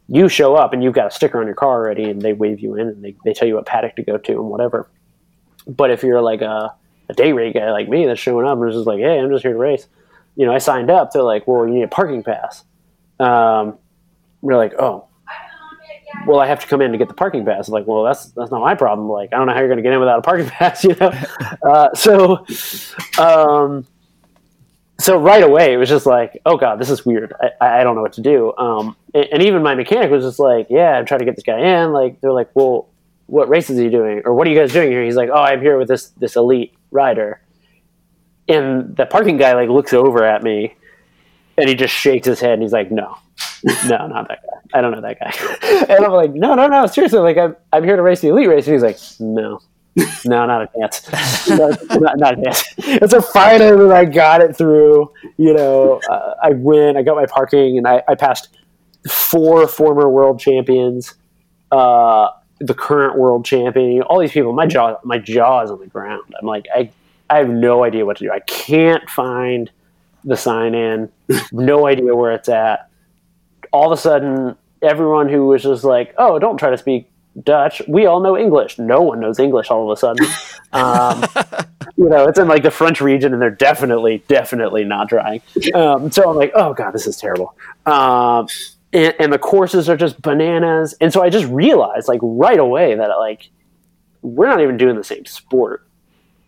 [0.07, 2.59] you show up and you've got a sticker on your car already and they wave
[2.59, 4.89] you in and they, they tell you what paddock to go to and whatever.
[5.67, 6.73] But if you're like a,
[7.09, 9.29] a day rate guy like me that's showing up and is just like, hey, I'm
[9.31, 9.87] just here to race,
[10.35, 11.11] you know, I signed up.
[11.11, 12.63] They're like, well, you need a parking pass.
[13.19, 13.77] Um,
[14.41, 15.07] we're like, oh,
[16.27, 17.67] well, I have to come in to get the parking pass.
[17.67, 19.09] I'm like, well, that's that's not my problem.
[19.09, 20.95] Like, I don't know how you're going to get in without a parking pass, you
[20.95, 21.11] know.
[21.63, 22.45] Uh, so,
[23.17, 23.85] um,
[24.97, 27.33] so right away it was just like, oh god, this is weird.
[27.59, 28.55] I, I don't know what to do.
[28.57, 31.43] Um, and, and, even my mechanic was just like, yeah, I'm trying to get this
[31.43, 31.91] guy in.
[31.91, 32.89] Like, they're like, well,
[33.27, 35.03] what race is he doing, or what are you guys doing here?
[35.03, 37.41] He's like, oh, I'm here with this this elite rider.
[38.47, 40.75] And the parking guy like looks over at me,
[41.57, 43.17] and he just shakes his head, and he's like, no,
[43.87, 44.77] no, not that guy.
[44.77, 45.85] I don't know that guy.
[45.93, 48.47] and I'm like, no, no, no, seriously, like I'm, I'm here to race the elite
[48.47, 48.67] race.
[48.67, 49.59] And he's like, no,
[50.25, 51.47] no, not a chance.
[51.49, 52.73] not, not, a chance.
[52.77, 55.11] It's a finally I got it through.
[55.37, 56.97] You know, uh, I win.
[56.97, 58.57] I got my parking, and I, I passed
[59.09, 61.15] four former world champions,
[61.71, 62.29] uh,
[62.59, 64.01] the current world champion.
[64.03, 64.53] All these people.
[64.53, 66.33] My jaw, my jaw is on the ground.
[66.39, 66.91] I'm like, I,
[67.29, 68.31] I have no idea what to do.
[68.31, 69.71] I can't find
[70.23, 71.09] the sign in.
[71.51, 72.89] no idea where it's at
[73.75, 77.11] all of a sudden, everyone who was just like, "Oh, don't try to speak
[77.43, 78.79] Dutch," we all know English.
[78.79, 80.25] No one knows English all of a sudden.
[80.73, 81.23] Um,
[81.95, 85.41] you know, it's in like the French region, and they're definitely, definitely not trying.
[85.73, 87.55] Um, so I'm like, "Oh God, this is terrible."
[87.85, 88.47] Um,
[88.95, 90.95] and, and the courses are just bananas.
[91.01, 93.49] And so I just realized, like right away, that like
[94.21, 95.87] we're not even doing the same sport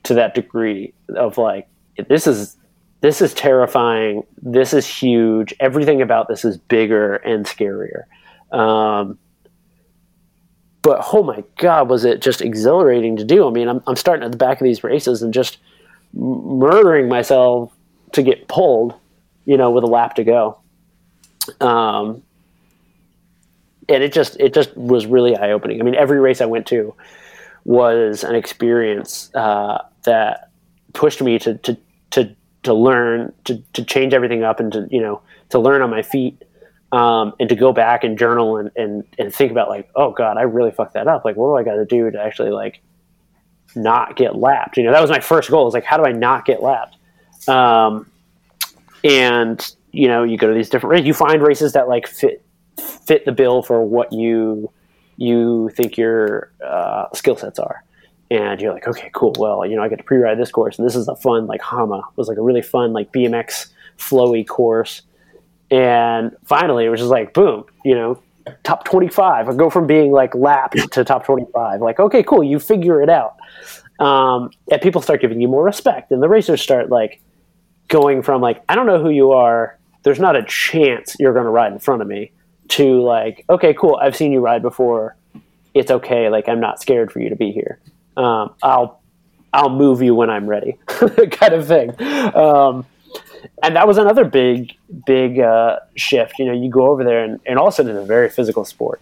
[0.03, 1.67] to that degree of like
[2.07, 2.57] this is
[3.01, 4.23] this is terrifying.
[4.41, 5.53] This is huge.
[5.59, 8.03] Everything about this is bigger and scarier.
[8.51, 9.19] Um,
[10.87, 13.45] but oh my god, was it just exhilarating to do?
[13.45, 15.57] I mean, I'm, I'm starting at the back of these races and just
[16.13, 17.73] murdering myself
[18.13, 18.93] to get pulled,
[19.43, 20.57] you know, with a lap to go.
[21.59, 22.23] Um,
[23.89, 25.81] and it just it just was really eye opening.
[25.81, 26.95] I mean, every race I went to
[27.65, 30.51] was an experience uh, that
[30.93, 31.77] pushed me to to
[32.11, 32.33] to
[32.63, 36.01] to learn to, to change everything up and to you know to learn on my
[36.01, 36.41] feet
[36.91, 40.37] um, and to go back and journal and, and and think about like oh god
[40.37, 41.25] I really fucked that up.
[41.25, 42.81] Like what do I got to do to actually like
[43.75, 44.77] not get lapped?
[44.77, 45.67] You know that was my first goal.
[45.67, 46.95] Is like how do I not get lapped?
[47.47, 48.09] Um,
[49.03, 51.07] and you know you go to these different races.
[51.07, 52.43] You find races that like fit
[52.79, 54.71] fit the bill for what you
[55.17, 57.83] you think your uh, skill sets are.
[58.29, 59.33] And you're like, okay, cool.
[59.39, 61.61] Well, you know, I get to pre-ride this course, and this is a fun like
[61.61, 62.01] Hamme.
[62.17, 65.01] Was like a really fun like BMX flowy course.
[65.69, 68.21] And finally, it was just like, boom, you know,
[68.63, 69.49] top 25.
[69.49, 71.81] I go from being like lapped to top 25.
[71.81, 73.35] Like, okay, cool, you figure it out.
[73.99, 77.19] Um, and people start giving you more respect, and the racers start like
[77.87, 79.77] going from like, I don't know who you are.
[80.03, 82.31] There's not a chance you're going to ride in front of me.
[82.69, 83.97] To like, okay, cool.
[84.01, 85.15] I've seen you ride before.
[85.73, 86.29] It's okay.
[86.29, 87.79] Like, I'm not scared for you to be here
[88.17, 89.01] um, I'll
[89.53, 91.89] I'll move you when I'm ready, kind of thing.
[92.35, 92.85] Um,
[93.63, 94.73] and that was another big
[95.05, 96.39] big uh, shift.
[96.39, 99.01] You know, you go over there, and, and all of it's a very physical sport.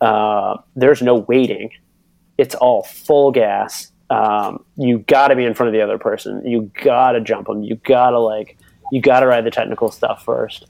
[0.00, 1.70] Uh, there's no waiting;
[2.38, 3.92] it's all full gas.
[4.08, 6.44] Um, you got to be in front of the other person.
[6.46, 7.62] You got to jump them.
[7.62, 8.56] You got to like
[8.92, 10.66] you got to ride the technical stuff first.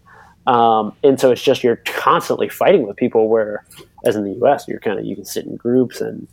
[0.46, 3.28] Um, and so it's just you're constantly fighting with people.
[3.28, 3.64] Where,
[4.04, 6.26] as in the U.S., you're kind of you can sit in groups and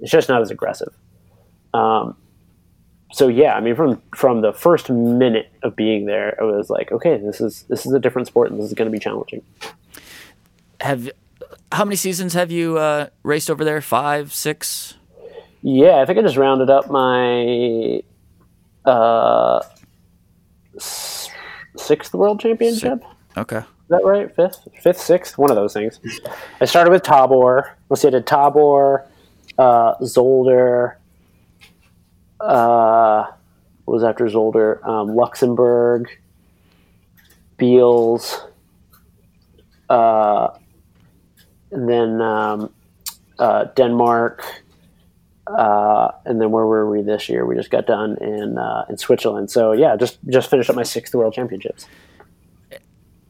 [0.00, 0.94] it's just not as aggressive.
[1.74, 2.16] Um,
[3.12, 6.92] so yeah, I mean, from from the first minute of being there, it was like,
[6.92, 9.42] okay, this is this is a different sport, and this is going to be challenging.
[10.80, 11.10] Have
[11.72, 13.80] how many seasons have you uh, raced over there?
[13.80, 14.94] Five, six?
[15.62, 18.02] Yeah, I think I just rounded up my
[18.84, 19.60] uh,
[20.76, 21.30] s-
[21.76, 23.02] sixth world championship.
[23.36, 23.58] Okay.
[23.58, 24.34] Is that right?
[24.36, 25.98] Fifth, fifth, sixth, one of those things.
[26.60, 27.76] I started with Tabor.
[27.88, 29.06] Let's see, I did Tabor,
[29.58, 30.96] uh, Zolder.
[32.40, 33.26] Uh,
[33.86, 34.86] was after Zolder?
[34.86, 36.08] Um, Luxembourg,
[37.58, 38.46] Bieles,
[39.88, 40.48] uh,
[41.70, 42.72] and then um,
[43.38, 44.44] uh, Denmark.
[45.46, 47.46] Uh, and then where were we this year?
[47.46, 49.50] We just got done in uh, in Switzerland.
[49.50, 51.86] So yeah, just just finished up my sixth world championships.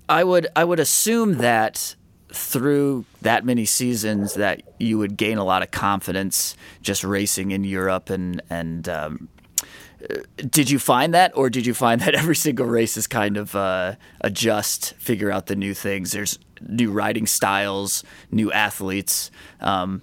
[0.09, 1.95] I would I would assume that
[2.33, 7.65] through that many seasons that you would gain a lot of confidence just racing in
[7.65, 9.29] Europe and and um,
[10.37, 13.55] did you find that or did you find that every single race is kind of
[13.57, 19.31] uh, adjust figure out the new things there's new riding styles new athletes
[19.61, 20.03] um,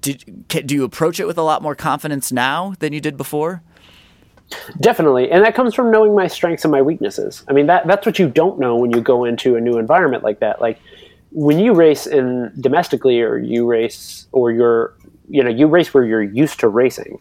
[0.00, 3.16] did can, do you approach it with a lot more confidence now than you did
[3.16, 3.62] before
[4.80, 7.44] Definitely, and that comes from knowing my strengths and my weaknesses.
[7.48, 10.24] I mean, that that's what you don't know when you go into a new environment
[10.24, 10.60] like that.
[10.60, 10.80] Like
[11.30, 14.94] when you race in domestically, or you race, or you're,
[15.28, 17.18] you know, you race where you're used to racing.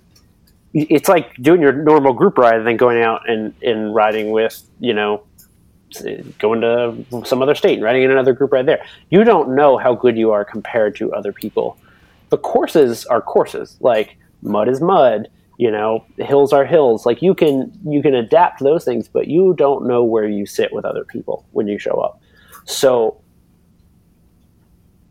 [0.73, 4.61] It's like doing your normal group ride and then going out and, and riding with,
[4.79, 5.23] you know,
[6.39, 8.85] going to some other state and riding in another group ride there.
[9.09, 11.77] You don't know how good you are compared to other people.
[12.29, 13.77] The courses are courses.
[13.79, 18.61] Like mud is mud you know hills are hills like you can you can adapt
[18.61, 21.99] those things but you don't know where you sit with other people when you show
[21.99, 22.21] up
[22.65, 23.19] so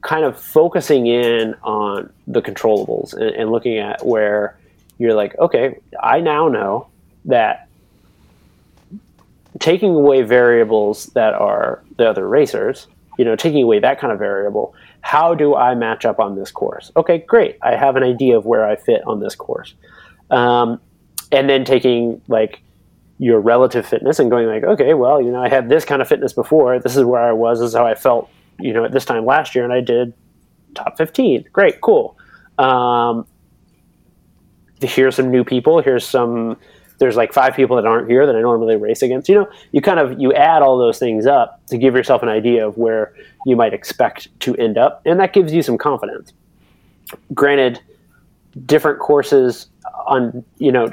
[0.07, 4.57] kind of focusing in on the controllables and, and looking at where
[4.99, 6.87] you're like okay i now know
[7.25, 7.69] that
[9.59, 12.87] taking away variables that are the other racers
[13.19, 14.75] you know taking away that kind of variable
[15.07, 16.91] how do i match up on this course?
[16.97, 17.59] Okay great.
[17.63, 19.73] I have an idea of where i fit on this course.
[20.33, 20.81] Um,
[21.31, 22.61] and then taking like
[23.19, 26.09] your relative fitness and going like okay well you know i had this kind of
[26.09, 26.81] fitness before.
[26.81, 27.61] This is where i was.
[27.61, 28.29] This is how i felt
[28.61, 30.13] you know at this time last year and i did
[30.75, 32.17] top 15 great cool.
[32.59, 33.27] Um,
[34.81, 35.83] here's some new people.
[35.83, 36.57] Here's some
[36.99, 39.29] there's like five people that aren't here that i normally race against.
[39.29, 42.29] You know you kind of you add all those things up to give yourself an
[42.29, 43.15] idea of where
[43.45, 46.33] you might expect to end up and that gives you some confidence.
[47.35, 47.81] Granted
[48.65, 49.69] different courses
[50.07, 50.91] on you know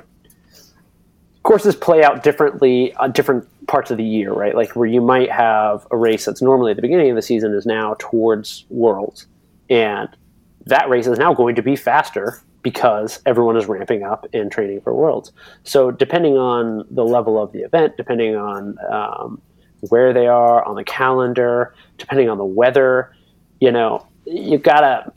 [1.43, 4.53] courses play out differently on different parts of the year, right?
[4.53, 7.55] Like where you might have a race that's normally at the beginning of the season
[7.55, 9.25] is now towards Worlds,
[9.67, 10.07] and
[10.67, 14.81] that race is now going to be faster because everyone is ramping up and training
[14.81, 15.31] for Worlds.
[15.63, 19.41] So depending on the level of the event, depending on um,
[19.89, 23.11] where they are on the calendar, depending on the weather,
[23.59, 25.11] you know, you gotta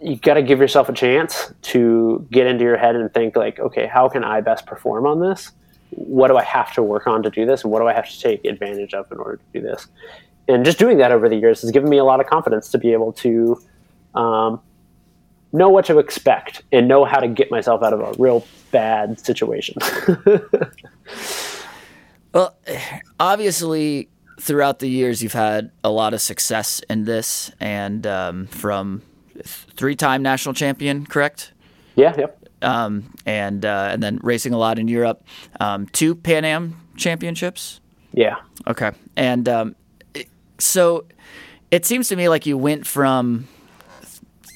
[0.00, 3.60] you got to give yourself a chance to get into your head and think like
[3.60, 5.52] okay how can i best perform on this
[5.94, 8.08] what do i have to work on to do this and what do i have
[8.08, 9.88] to take advantage of in order to do this
[10.48, 12.78] and just doing that over the years has given me a lot of confidence to
[12.78, 13.60] be able to
[14.14, 14.60] um,
[15.52, 19.20] know what to expect and know how to get myself out of a real bad
[19.20, 19.76] situation
[22.32, 22.56] well
[23.20, 24.08] obviously
[24.40, 29.02] throughout the years you've had a lot of success in this and um, from
[29.44, 31.52] three-time national champion, correct?
[31.96, 32.41] Yeah, yep.
[32.62, 35.24] Um, and uh, and then racing a lot in Europe.
[35.60, 37.80] Um, two Pan Am championships.
[38.12, 38.36] Yeah.
[38.66, 38.92] Okay.
[39.16, 39.76] And um,
[40.58, 41.04] so
[41.70, 43.48] it seems to me like you went from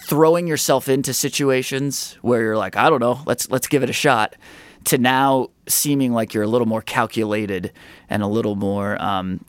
[0.07, 3.95] throwing yourself into situations where you're like, I don't know, let's let's give it a
[3.95, 4.37] shot,
[4.85, 7.73] to now seeming like you're a little more calculated
[8.09, 9.45] and a little more um,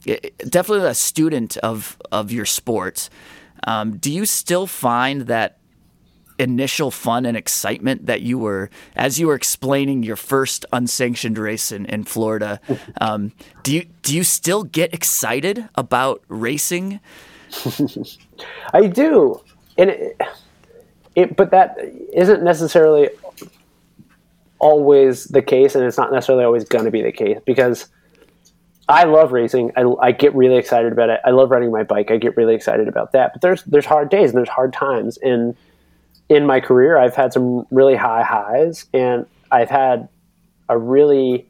[0.49, 3.09] definitely a student of of your sport.
[3.65, 5.57] Um, do you still find that
[6.39, 11.71] initial fun and excitement that you were, as you were explaining your first unsanctioned race
[11.71, 12.59] in, in Florida,
[13.01, 13.31] um,
[13.63, 16.99] do you do you still get excited about racing?
[18.73, 19.41] I do,
[19.77, 20.21] and it,
[21.15, 21.77] it, but that
[22.13, 23.09] isn't necessarily
[24.59, 27.87] always the case, and it's not necessarily always going to be the case because
[28.89, 29.71] I love racing.
[29.75, 31.19] I, I, get really excited about it.
[31.25, 32.09] I love riding my bike.
[32.09, 33.33] I get really excited about that.
[33.33, 35.17] But there's there's hard days and there's hard times.
[35.17, 35.55] And
[36.29, 40.09] in my career, I've had some really high highs, and I've had
[40.69, 41.47] a really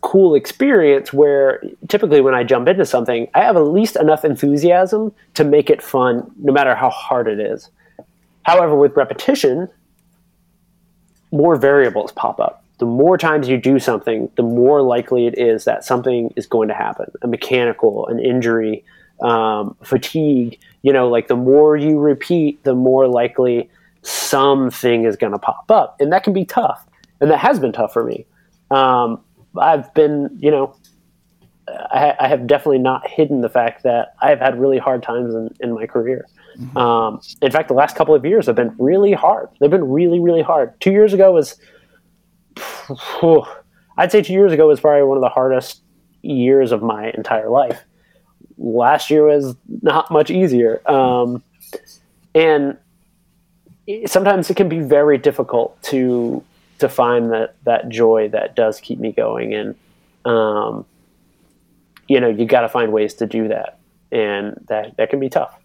[0.00, 5.14] cool experience where typically when I jump into something, I have at least enough enthusiasm
[5.34, 7.70] to make it fun, no matter how hard it is.
[8.42, 9.68] However, with repetition,
[11.30, 15.64] more variables pop up the more times you do something, the more likely it is
[15.64, 18.84] that something is going to happen a mechanical, an injury,
[19.20, 20.58] um, fatigue.
[20.82, 23.70] You know, like the more you repeat, the more likely
[24.02, 26.86] something is going to pop up, and that can be tough,
[27.20, 28.26] and that has been tough for me.
[28.70, 29.20] Um,
[29.56, 30.76] I've been, you know,
[31.68, 35.54] I, I, have definitely not hidden the fact that I've had really hard times in,
[35.60, 36.26] in my career.
[36.58, 36.76] Mm-hmm.
[36.76, 39.48] Um, in fact, the last couple of years have been really hard.
[39.60, 40.78] They've been really, really hard.
[40.80, 41.58] Two years ago was,
[43.96, 45.82] I'd say two years ago was probably one of the hardest
[46.22, 47.84] years of my entire life.
[48.58, 50.80] Last year was not much easier.
[50.90, 51.42] Um,
[52.34, 52.76] and
[54.06, 56.42] sometimes it can be very difficult to
[56.78, 59.54] to find that that joy that does keep me going.
[59.54, 59.74] And
[60.24, 60.84] um,
[62.08, 63.78] you know you got to find ways to do that.
[64.10, 65.58] And that that can be tough.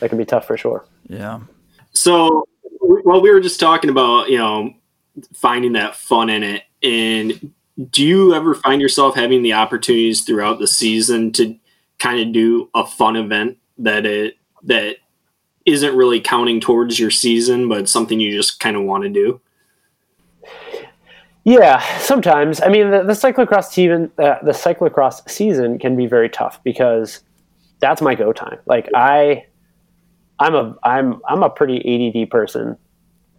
[0.00, 0.84] That can be tough for sure.
[1.08, 1.40] Yeah.
[1.92, 2.46] So
[2.80, 4.74] well we were just talking about you know
[5.34, 6.62] finding that fun in it.
[6.82, 7.52] And
[7.90, 11.56] do you ever find yourself having the opportunities throughout the season to
[12.00, 14.96] kind of do a fun event that it that
[15.66, 19.40] isn't really counting towards your season but something you just kind of want to do
[21.44, 22.60] yeah, sometimes.
[22.60, 27.20] I mean, the, the cyclocross season, uh, the cyclocross season can be very tough because
[27.80, 28.58] that's my go time.
[28.66, 29.46] Like I,
[30.38, 32.76] I'm a I'm I'm a pretty ADD person,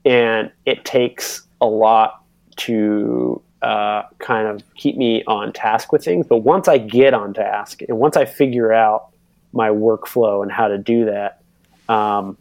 [0.03, 2.23] and it takes a lot
[2.57, 6.25] to uh, kind of keep me on task with things.
[6.27, 9.09] But once I get on task, and once I figure out
[9.53, 11.41] my workflow and how to do that,
[11.87, 12.37] um,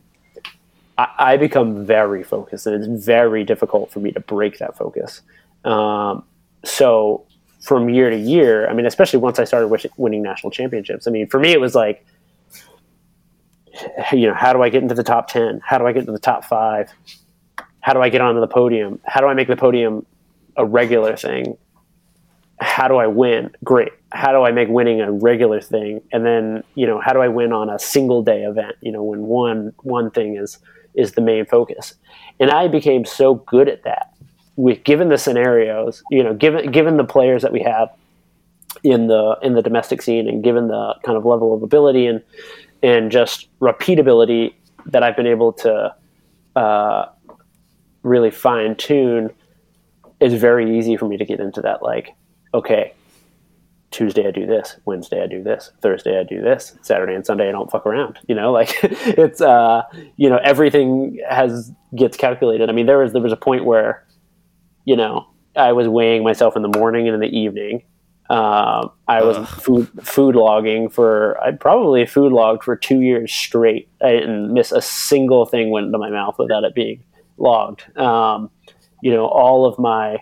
[0.97, 5.23] I, I become very focused, and it's very difficult for me to break that focus.
[5.65, 6.25] Um,
[6.65, 7.27] so
[7.61, 11.27] from year to year, I mean, especially once I started winning national championships, I mean,
[11.27, 12.05] for me, it was like,
[14.13, 15.61] you know, how do I get into the top 10?
[15.65, 16.91] How do I get into the top five?
[17.81, 19.01] How do I get onto the podium?
[19.05, 20.05] How do I make the podium
[20.57, 21.57] a regular thing?
[22.61, 23.51] How do I win?
[23.65, 23.93] Great.
[24.13, 26.03] How do I make winning a regular thing?
[26.13, 28.77] And then, you know, how do I win on a single day event?
[28.81, 30.59] You know, when one one thing is
[30.95, 31.95] is the main focus.
[32.39, 34.13] And I became so good at that
[34.57, 37.89] with given the scenarios, you know, given given the players that we have
[38.83, 42.23] in the in the domestic scene, and given the kind of level of ability and
[42.83, 44.55] and just repeatability
[44.87, 45.95] that I've been able to
[46.57, 47.07] uh,
[48.03, 49.31] really fine tune,
[50.21, 51.83] it's very easy for me to get into that.
[51.83, 52.15] Like,
[52.55, 52.93] okay,
[53.91, 57.49] Tuesday I do this, Wednesday I do this, Thursday I do this, Saturday and Sunday
[57.49, 58.19] I don't fuck around.
[58.29, 59.83] You know, like it's uh,
[60.17, 62.71] you know everything has gets calculated.
[62.71, 64.05] I mean, there was there was a point where
[64.85, 67.85] you know, I was weighing myself in the morning and in the evening.
[68.29, 73.89] Um, I was food food logging for I probably food logged for two years straight.
[74.01, 77.03] I didn't miss a single thing went into my mouth without it being
[77.39, 77.97] logged.
[77.99, 78.51] Um,
[79.03, 80.19] you know, all of my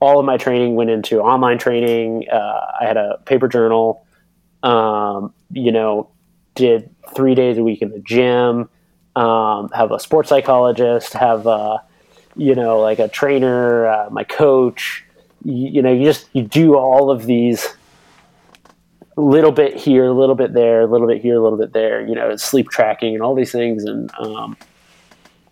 [0.00, 2.26] all of my training went into online training.
[2.30, 4.06] Uh, I had a paper journal.
[4.62, 6.10] Um, you know,
[6.54, 8.68] did three days a week in the gym.
[9.16, 11.12] Um, have a sports psychologist.
[11.12, 11.82] Have a
[12.36, 15.04] you know, like a trainer, uh, my coach.
[15.44, 17.68] You, you, know, you just you do all of these
[19.16, 22.06] little bit here, a little bit there, a little bit here, a little bit there.
[22.06, 24.56] You know, sleep tracking and all these things, and um,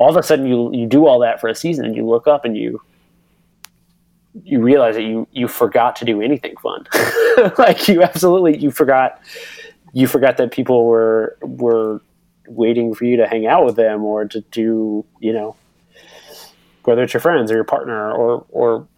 [0.03, 2.27] all of a sudden you you do all that for a season, and you look
[2.27, 2.81] up and you
[4.45, 6.87] you realize that you you forgot to do anything fun.
[7.59, 9.21] like you absolutely you forgot
[9.93, 12.01] you forgot that people were were
[12.49, 15.57] waiting for you to hang out with them or to do you know
[16.85, 18.89] whether it's your friends or your partner or or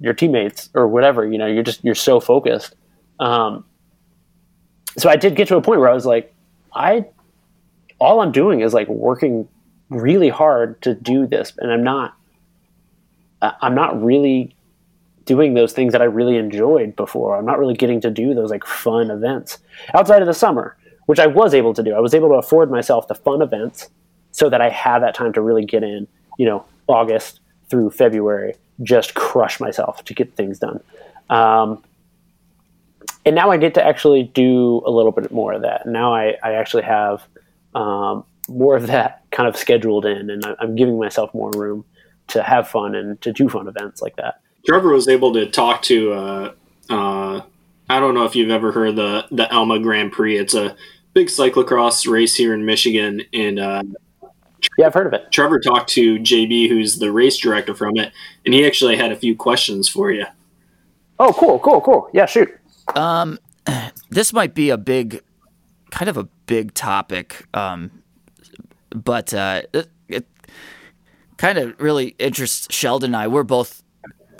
[0.00, 1.26] your teammates or whatever.
[1.26, 2.74] You know, you're just you're so focused.
[3.20, 3.64] Um,
[4.98, 6.34] so I did get to a point where I was like,
[6.74, 7.06] I
[7.98, 9.48] all I'm doing is like working
[9.94, 12.14] really hard to do this, and I'm not
[13.42, 14.54] I'm not really
[15.24, 17.36] doing those things that I really enjoyed before.
[17.36, 19.58] I'm not really getting to do those like fun events
[19.94, 21.94] outside of the summer, which I was able to do.
[21.94, 23.88] I was able to afford myself the fun events
[24.32, 26.06] so that I had that time to really get in,
[26.38, 30.80] you know, August through February, just crush myself to get things done.
[31.30, 31.82] Um,
[33.24, 35.86] and now I get to actually do a little bit more of that.
[35.86, 37.22] Now I, I actually have
[37.74, 41.84] um, more of that kind of scheduled in, and I'm giving myself more room
[42.28, 44.40] to have fun and to do fun events like that.
[44.66, 46.12] Trevor was able to talk to.
[46.12, 46.52] Uh,
[46.90, 47.40] uh,
[47.88, 50.38] I don't know if you've ever heard the the Elma Grand Prix.
[50.38, 50.76] It's a
[51.14, 53.82] big cyclocross race here in Michigan, and uh,
[54.78, 55.30] yeah, I've heard of it.
[55.30, 58.12] Trevor talked to JB, who's the race director from it,
[58.44, 60.24] and he actually had a few questions for you.
[61.18, 62.08] Oh, cool, cool, cool.
[62.12, 62.48] Yeah, shoot.
[62.94, 63.38] Um,
[64.10, 65.20] this might be a big,
[65.90, 68.01] kind of a big topic, um,
[68.94, 70.26] but uh, it, it
[71.36, 73.28] kind of really interests Sheldon and I.
[73.28, 73.82] We're both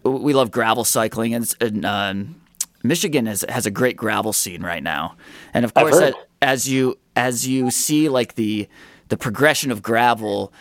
[0.04, 2.40] we love gravel cycling, and, and um,
[2.82, 5.16] Michigan has has a great gravel scene right now,
[5.54, 8.68] and of course, as you as you see like the
[9.08, 10.52] the progression of gravel,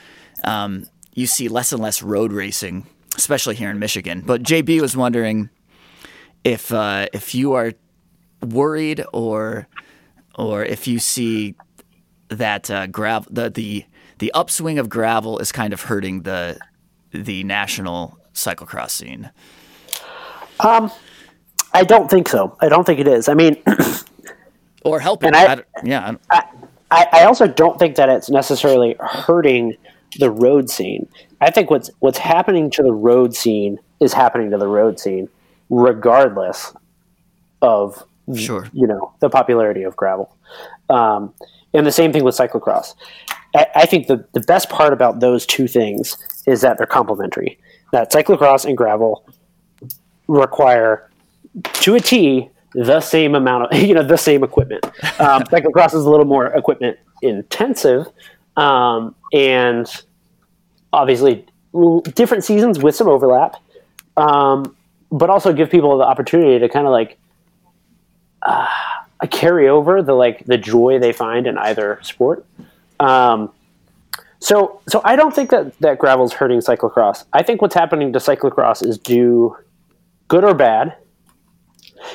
[0.43, 2.85] um, you see less and less road racing,
[3.15, 4.23] especially here in Michigan.
[4.25, 5.49] But JB was wondering
[6.43, 7.73] if uh, if you are
[8.41, 9.67] worried or
[10.35, 11.55] or if you see
[12.31, 13.85] that uh, gravel the the
[14.19, 16.57] the upswing of gravel is kind of hurting the
[17.11, 19.31] the national cyclocross scene.
[20.59, 20.91] Um,
[21.73, 22.55] I don't think so.
[22.61, 23.27] I don't think it is.
[23.27, 23.57] I mean,
[24.83, 25.33] or helping.
[25.35, 26.15] I- I yeah,
[26.91, 29.75] I, I also don't think that it's necessarily hurting
[30.19, 31.07] the road scene.
[31.39, 35.29] I think what's what's happening to the road scene is happening to the road scene,
[35.69, 36.73] regardless
[37.61, 38.03] of
[38.35, 38.67] Sure.
[38.71, 40.35] you know the popularity of gravel.
[40.89, 41.33] Um,
[41.73, 42.95] and the same thing with cyclocross.
[43.55, 46.17] I, I think the, the best part about those two things
[46.47, 47.59] is that they're complementary.
[47.91, 49.25] That cyclocross and gravel
[50.27, 51.09] require
[51.63, 54.85] to a T the same amount of you know the same equipment.
[55.19, 58.07] Um, cyclocross is a little more equipment intensive,
[58.57, 59.87] um, and
[60.93, 61.45] obviously
[62.15, 63.55] different seasons with some overlap,
[64.17, 64.75] um,
[65.11, 67.17] but also give people the opportunity to kind of like
[68.41, 68.67] uh,
[69.27, 72.45] carry over the like the joy they find in either sport.
[72.99, 73.51] Um,
[74.39, 77.25] so, so I don't think that that gravel's hurting cyclocross.
[77.31, 79.55] I think what's happening to cyclocross is due,
[80.27, 80.95] good or bad,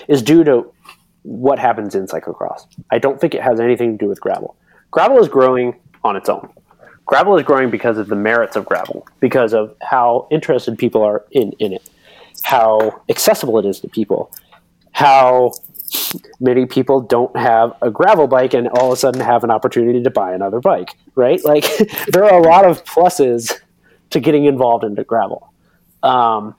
[0.09, 0.73] is due to
[1.23, 2.67] what happens in cyclocross.
[2.91, 4.57] I don't think it has anything to do with gravel.
[4.91, 6.53] Gravel is growing on its own.
[7.05, 11.25] Gravel is growing because of the merits of gravel, because of how interested people are
[11.31, 11.89] in, in it,
[12.43, 14.33] how accessible it is to people,
[14.91, 15.53] how
[16.41, 20.03] many people don't have a gravel bike and all of a sudden have an opportunity
[20.03, 21.45] to buy another bike, right?
[21.45, 21.65] Like
[22.09, 23.61] there are a lot of pluses
[24.11, 25.53] to getting involved into gravel.
[26.03, 26.55] Um,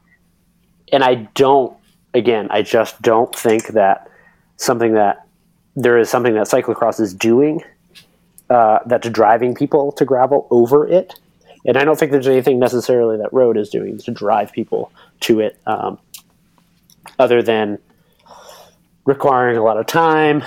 [0.92, 1.76] and I don't,
[2.14, 4.10] again, I just don't think that
[4.58, 5.28] something that
[5.76, 7.64] there is something that cyclocross is doing
[8.50, 11.14] uh, that's driving people to gravel over it.
[11.66, 14.92] And I don't think there's anything necessarily that road is doing to drive people
[15.22, 16.00] to it, um,
[17.20, 17.78] other than
[19.08, 20.44] requiring a lot of time,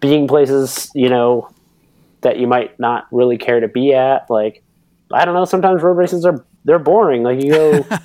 [0.00, 1.50] being places you know
[2.22, 4.30] that you might not really care to be at.
[4.30, 4.62] Like
[5.12, 7.22] I don't know, sometimes road races are they're boring.
[7.22, 7.86] Like you go.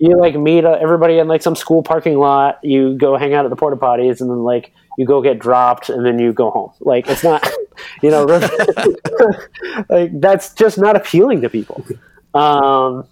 [0.00, 2.60] You like meet uh, everybody in like some school parking lot.
[2.62, 5.88] You go hang out at the porta potties, and then like you go get dropped,
[5.88, 6.70] and then you go home.
[6.78, 7.44] Like it's not,
[8.02, 8.24] you know,
[9.88, 11.84] like that's just not appealing to people.
[12.32, 13.08] Um,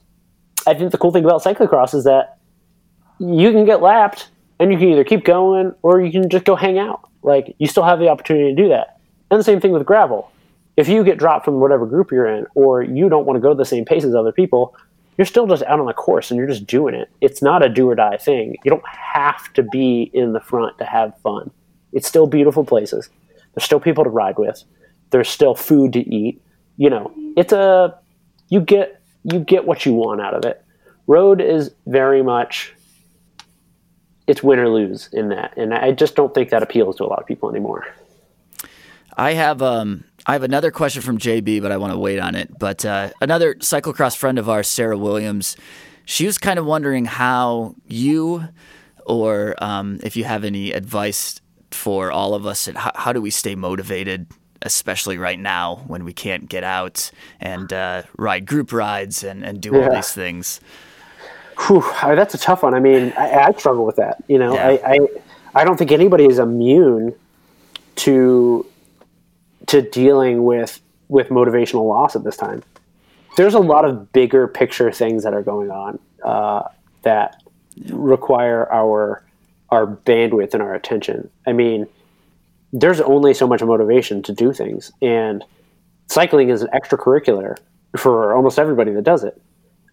[0.64, 2.38] I think the cool thing about cyclocross is that
[3.18, 4.28] you can get lapped
[4.58, 7.08] and you can either keep going or you can just go hang out.
[7.22, 8.98] Like you still have the opportunity to do that.
[9.30, 10.30] And the same thing with gravel.
[10.76, 13.54] If you get dropped from whatever group you're in or you don't want to go
[13.54, 14.76] the same pace as other people,
[15.16, 17.10] you're still just out on the course and you're just doing it.
[17.20, 18.56] It's not a do or die thing.
[18.64, 21.50] You don't have to be in the front to have fun.
[21.92, 23.08] It's still beautiful places.
[23.54, 24.62] There's still people to ride with.
[25.10, 26.42] There's still food to eat.
[26.76, 27.98] You know, it's a
[28.50, 30.62] you get you get what you want out of it.
[31.06, 32.74] Road is very much
[34.26, 37.06] it's win or lose in that, and I just don't think that appeals to a
[37.06, 37.86] lot of people anymore.
[39.16, 42.34] I have um I have another question from JB, but I want to wait on
[42.34, 42.58] it.
[42.58, 45.56] But uh, another cyclocross friend of ours, Sarah Williams,
[46.04, 48.48] she was kind of wondering how you,
[49.06, 51.40] or um, if you have any advice
[51.70, 54.26] for all of us, and how, how do we stay motivated,
[54.62, 59.60] especially right now when we can't get out and uh, ride group rides and, and
[59.60, 59.94] do all Yeah.
[59.94, 60.60] these things.
[61.58, 62.74] Whew, that's a tough one.
[62.74, 64.22] I mean, I, I struggle with that.
[64.28, 64.68] You know, Yeah.
[64.68, 64.98] I, I
[65.56, 67.14] I don't think anybody is immune
[67.96, 68.66] to
[69.66, 72.62] to dealing with with motivational loss at this time.
[73.36, 76.64] There's a lot of bigger picture things that are going on uh,
[77.02, 77.42] that
[77.88, 79.24] require our
[79.70, 81.30] our bandwidth and our attention.
[81.46, 81.86] I mean,
[82.72, 85.42] there's only so much motivation to do things, and
[86.08, 87.56] cycling is an extracurricular
[87.96, 89.40] for almost everybody that does it.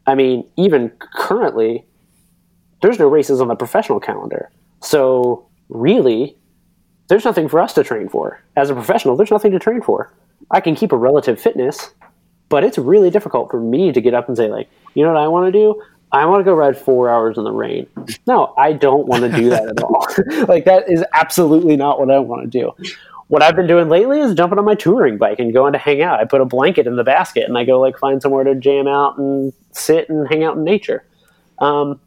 [0.05, 1.85] I mean, even currently,
[2.81, 4.51] there's no races on the professional calendar.
[4.81, 6.35] So really,
[7.07, 8.41] there's nothing for us to train for.
[8.55, 10.11] As a professional, there's nothing to train for.
[10.51, 11.93] I can keep a relative fitness,
[12.49, 15.21] but it's really difficult for me to get up and say, like, you know what
[15.21, 15.81] I want to do?
[16.11, 17.87] I want to go ride four hours in the rain.
[18.27, 20.05] No, I don't want to do that at all.
[20.47, 22.71] like that is absolutely not what I want to do.
[23.33, 26.03] What I've been doing lately is jumping on my touring bike and going to hang
[26.03, 26.19] out.
[26.19, 28.87] I put a blanket in the basket and I go like find somewhere to jam
[28.87, 31.03] out and sit and hang out in nature.
[31.57, 31.99] Um,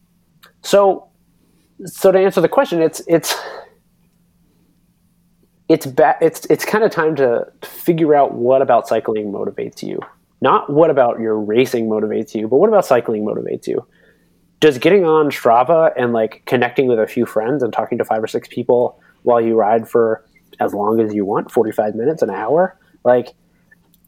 [0.62, 1.08] so,
[1.84, 3.34] so to answer the question, it's it's
[5.68, 9.98] it's ba- it's it's kind of time to figure out what about cycling motivates you.
[10.40, 13.84] Not what about your racing motivates you, but what about cycling motivates you.
[14.60, 18.22] Does getting on Strava and like connecting with a few friends and talking to five
[18.22, 20.24] or six people while you ride for
[20.60, 22.78] as long as you want 45 minutes, an hour.
[23.04, 23.34] Like,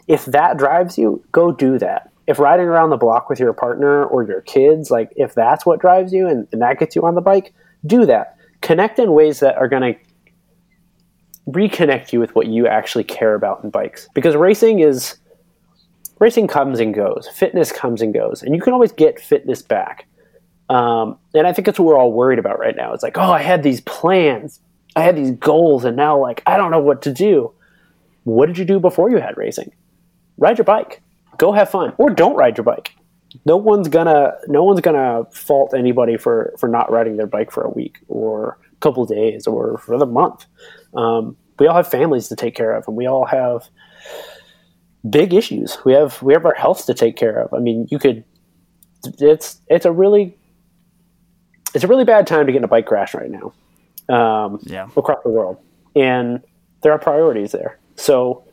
[0.07, 2.11] if that drives you, go do that.
[2.27, 5.81] If riding around the block with your partner or your kids, like, if that's what
[5.81, 7.55] drives you and, and that gets you on the bike,
[7.87, 8.37] do that.
[8.61, 10.01] Connect in ways that are going to
[11.51, 14.09] reconnect you with what you actually care about in bikes.
[14.15, 15.17] Because racing is
[16.19, 20.07] racing comes and goes, fitness comes and goes, and you can always get fitness back.
[20.69, 22.93] Um, and I think that's what we're all worried about right now.
[22.93, 24.61] It's like, oh, I had these plans,
[24.97, 27.53] I had these goals, and now like I don't know what to do.
[28.25, 29.73] What did you do before you had racing?
[30.37, 31.03] Ride your bike,
[31.37, 32.95] go have fun, or don't ride your bike.
[33.45, 37.63] No one's gonna no one's gonna fault anybody for for not riding their bike for
[37.63, 40.47] a week or a couple days or for the month.
[40.95, 43.69] Um, we all have families to take care of, and we all have
[45.09, 45.79] big issues.
[45.85, 47.53] We have we have our health to take care of.
[47.53, 48.25] I mean, you could.
[49.21, 50.37] It's it's a really
[51.75, 53.53] it's a really bad time to get in a bike crash right now.
[54.09, 54.89] Um, Yeah.
[54.97, 55.59] across the world,
[55.95, 56.41] and
[56.83, 57.79] there are priorities there.
[57.97, 58.45] So,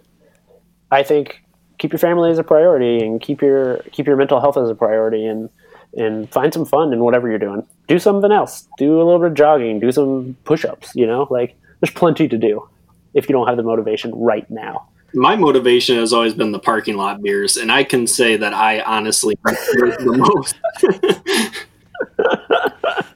[0.91, 1.41] I think
[1.77, 4.75] keep your family as a priority, and keep your keep your mental health as a
[4.75, 5.49] priority, and
[5.97, 7.65] and find some fun in whatever you're doing.
[7.87, 8.67] Do something else.
[8.77, 9.79] Do a little bit of jogging.
[9.79, 10.91] Do some push-ups.
[10.95, 12.67] You know, like there's plenty to do
[13.13, 14.87] if you don't have the motivation right now.
[15.13, 18.81] My motivation has always been the parking lot beers, and I can say that I
[18.81, 20.55] honestly drink the most.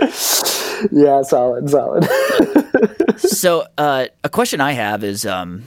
[0.92, 2.04] Yeah, solid, solid.
[3.18, 5.64] so uh, a question I have is um,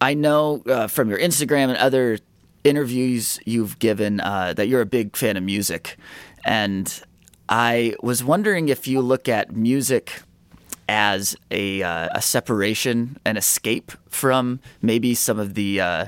[0.00, 2.18] I know uh, from your Instagram and other
[2.62, 5.96] interviews you've given uh, that you're a big fan of music,
[6.44, 7.02] and
[7.48, 10.22] I was wondering if you look at music
[10.88, 16.06] as a uh, a separation, an escape from maybe some of the uh,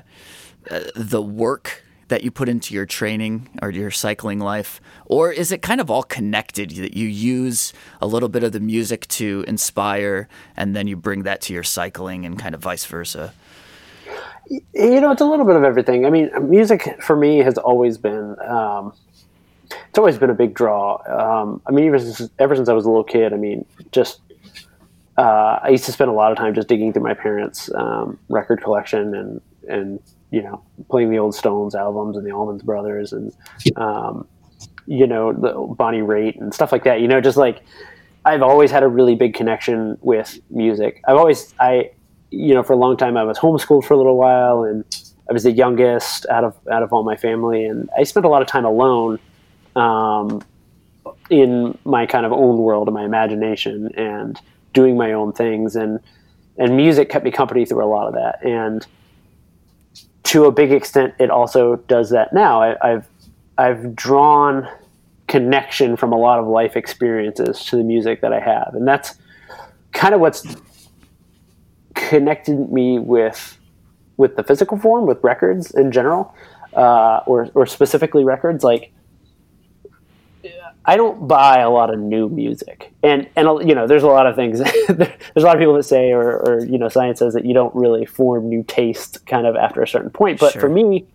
[0.70, 4.80] uh, the work that you put into your training or your cycling life?
[5.06, 8.60] Or is it kind of all connected that you use a little bit of the
[8.60, 12.84] music to inspire and then you bring that to your cycling and kind of vice
[12.84, 13.32] versa?
[14.48, 16.06] you know, it's a little bit of everything.
[16.06, 18.92] I mean, music for me has always been, um,
[19.88, 21.00] it's always been a big draw.
[21.06, 24.20] Um, I mean, ever since, ever since I was a little kid, I mean, just,
[25.16, 28.18] uh, I used to spend a lot of time just digging through my parents' um,
[28.28, 30.00] record collection and, and,
[30.34, 33.32] you know, playing the old Stones albums and the Allman Brothers and,
[33.76, 34.26] um,
[34.84, 37.00] you know, the Bonnie Raitt and stuff like that.
[37.00, 37.62] You know, just like
[38.24, 41.00] I've always had a really big connection with music.
[41.06, 41.92] I've always, I,
[42.32, 44.84] you know, for a long time I was homeschooled for a little while and
[45.30, 47.64] I was the youngest out of, out of all my family.
[47.64, 49.20] And I spent a lot of time alone,
[49.76, 50.42] um,
[51.30, 54.40] in my kind of own world, and my imagination and
[54.72, 55.76] doing my own things.
[55.76, 56.00] And,
[56.58, 58.44] and music kept me company through a lot of that.
[58.44, 58.84] And,
[60.24, 62.62] to a big extent, it also does that now.
[62.62, 63.08] I, I've
[63.56, 64.68] I've drawn
[65.28, 69.16] connection from a lot of life experiences to the music that I have, and that's
[69.92, 70.44] kind of what's
[71.94, 73.58] connected me with
[74.16, 76.34] with the physical form, with records in general,
[76.74, 78.64] uh, or or specifically records.
[78.64, 78.92] Like
[80.86, 84.26] I don't buy a lot of new music, and and you know, there's a lot
[84.26, 84.58] of things.
[84.88, 87.54] there's a lot of people that say, or, or you know, science says that you
[87.54, 90.38] don't really form new taste kind of after a certain point.
[90.38, 90.60] But Sure.
[90.60, 91.06] for me,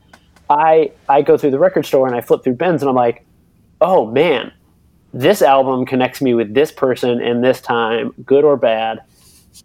[0.49, 3.25] I I go through the record store and I flip through bins, and I'm like,
[3.79, 4.51] oh man,
[5.13, 9.01] this album connects me with this person in this time, good or bad,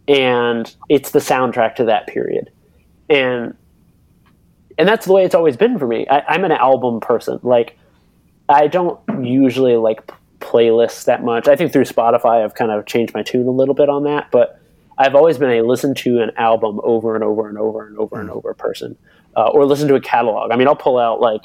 [0.07, 2.51] and it's the soundtrack to that period,
[3.09, 3.57] and
[4.77, 6.07] and that's the way it's always been for me.
[6.11, 7.79] I, I'm an album person, like.
[8.49, 11.49] I don't usually like p- playlists that much.
[11.49, 14.31] I think through Spotify, I've kind of changed my tune a little bit on that,
[14.31, 14.61] but
[14.99, 18.21] I've always been a listen to an album over and over and over and over
[18.21, 18.97] and over person,
[19.37, 20.53] uh, or listen to a catalog.
[20.53, 21.43] I mean, I'll pull out like,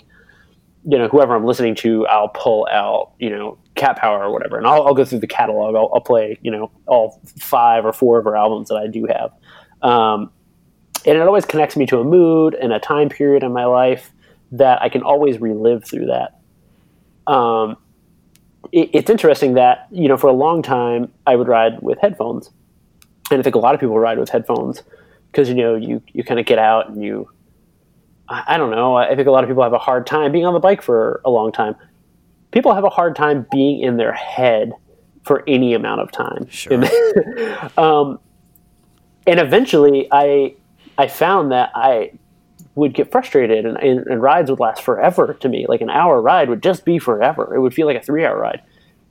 [0.86, 4.58] you know, whoever I'm listening to, I'll pull out, you know, Cat Power or whatever,
[4.58, 5.76] and I'll, I'll go through the catalog.
[5.76, 9.06] I'll, I'll play, you know, all five or four of her albums that I do
[9.06, 9.32] have.
[9.82, 10.32] Um,
[11.06, 14.12] and it always connects me to a mood and a time period in my life
[14.52, 16.39] that I can always relive through that
[17.30, 17.78] um,
[18.72, 22.50] it, it's interesting that you know for a long time I would ride with headphones,
[23.32, 24.84] and I think a lot of people ride with headphones
[25.32, 27.30] because you know you you kind of get out and you
[28.28, 30.46] I, I don't know I think a lot of people have a hard time being
[30.46, 31.76] on the bike for a long time.
[32.52, 34.74] People have a hard time being in their head
[35.24, 36.50] for any amount of time.
[36.50, 36.84] Sure.
[37.78, 38.20] um,
[39.28, 40.56] and eventually, I
[40.98, 42.14] I found that I
[42.76, 45.66] would get frustrated and, and, and rides would last forever to me.
[45.68, 47.54] Like an hour ride would just be forever.
[47.54, 48.62] It would feel like a three hour ride,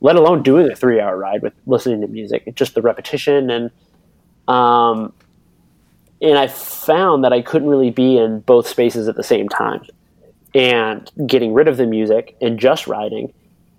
[0.00, 2.44] let alone doing a three hour ride with listening to music.
[2.46, 3.70] It's just the repetition and
[4.48, 5.12] um,
[6.20, 9.82] and I found that I couldn't really be in both spaces at the same time.
[10.54, 13.32] And getting rid of the music and just riding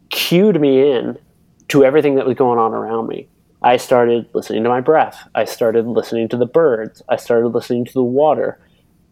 [0.10, 1.18] cued me in
[1.70, 3.28] to everything that was going on around me.
[3.62, 5.28] I started listening to my breath.
[5.36, 7.02] I started listening to the birds.
[7.10, 8.58] I started listening to the water.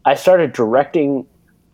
[0.08, 1.26] I started directing.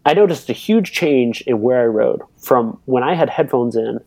[0.05, 4.01] I noticed a huge change in where I rode from when I had headphones in.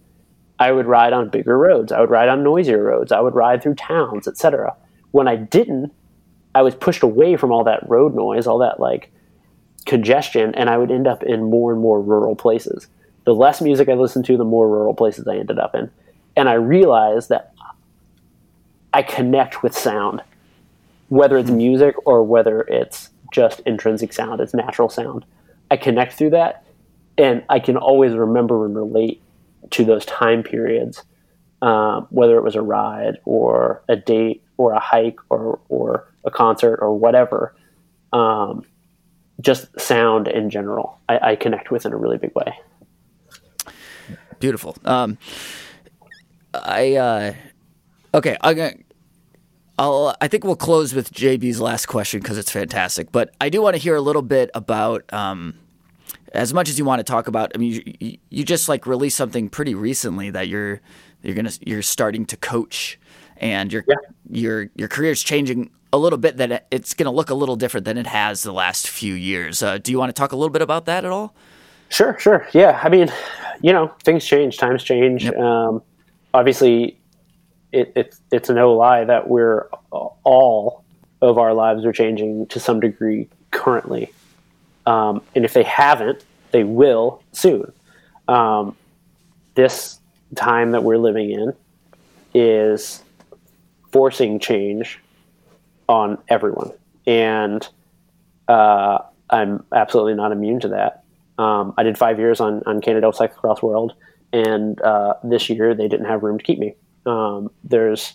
[0.59, 1.93] I would ride on bigger roads.
[1.93, 3.13] I would ride on noisier roads.
[3.13, 4.75] I would ride through towns, etc.
[5.11, 5.93] When I didn't,
[6.53, 9.13] I was pushed away from all that road noise, all that like
[9.85, 12.87] congestion, and I would end up in more and more rural places.
[13.23, 15.89] The less music I listened to, the more rural places I ended up in.
[16.35, 17.53] And I realized that
[18.93, 20.21] I connect with sound,
[21.07, 21.55] whether it's hmm.
[21.55, 25.25] music or whether it's just intrinsic sound, it's natural sound.
[25.69, 26.65] I connect through that,
[27.17, 29.21] and I can always remember and relate
[29.71, 31.03] to those time periods,
[31.61, 36.31] um, whether it was a ride or a date or a hike or or a
[36.31, 37.55] concert or whatever.
[38.13, 38.65] Um,
[39.41, 42.57] just sound in general, I, I, connect with in a really big way.
[44.39, 44.75] Beautiful.
[44.85, 45.17] Um,
[46.53, 47.33] I uh,
[48.13, 48.37] okay.
[48.41, 48.73] Gonna
[49.79, 53.11] I'll, I think we'll close with JB's last question because it's fantastic.
[53.11, 55.53] But I do want to hear a little bit about, um,
[56.33, 57.51] as much as you want to talk about.
[57.55, 60.81] I mean, you, you just like released something pretty recently that you're
[61.21, 62.99] you're gonna you're starting to coach,
[63.37, 63.95] and your yeah.
[64.29, 66.37] your your career's changing a little bit.
[66.37, 69.63] That it's gonna look a little different than it has the last few years.
[69.63, 71.33] Uh, do you want to talk a little bit about that at all?
[71.89, 72.47] Sure, sure.
[72.53, 73.11] Yeah, I mean,
[73.61, 75.23] you know, things change, times change.
[75.23, 75.37] Yep.
[75.37, 75.81] Um,
[76.33, 76.99] obviously,
[77.71, 80.83] it, it's it's no lie that we're all
[81.21, 84.11] of our lives are changing to some degree currently,
[84.85, 87.71] um, and if they haven't, they will soon.
[88.27, 88.75] Um,
[89.55, 89.99] this
[90.35, 91.53] time that we're living in
[92.33, 93.03] is
[93.91, 94.99] forcing change
[95.89, 96.71] on everyone,
[97.05, 97.67] and
[98.47, 98.99] uh,
[99.29, 101.03] I'm absolutely not immune to that.
[101.37, 103.93] Um, I did five years on on Cannondale Cyclocross World,
[104.31, 106.75] and uh, this year they didn't have room to keep me.
[107.07, 108.13] Um, there's,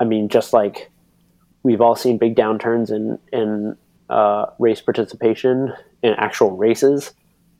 [0.00, 0.90] I mean, just like
[1.62, 3.76] we've all seen big downturns in in
[4.08, 5.72] uh, race participation
[6.02, 7.12] in actual races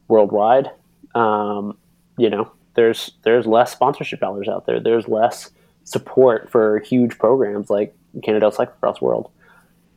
[0.09, 0.71] worldwide.
[1.15, 1.77] Um,
[2.17, 4.81] you know, there's there's less sponsorship dollars out there.
[4.81, 5.51] There's less
[5.85, 9.31] support for huge programs like Cannondale Cyclocross World.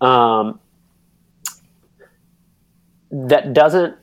[0.01, 0.59] Um,
[3.11, 3.95] that doesn't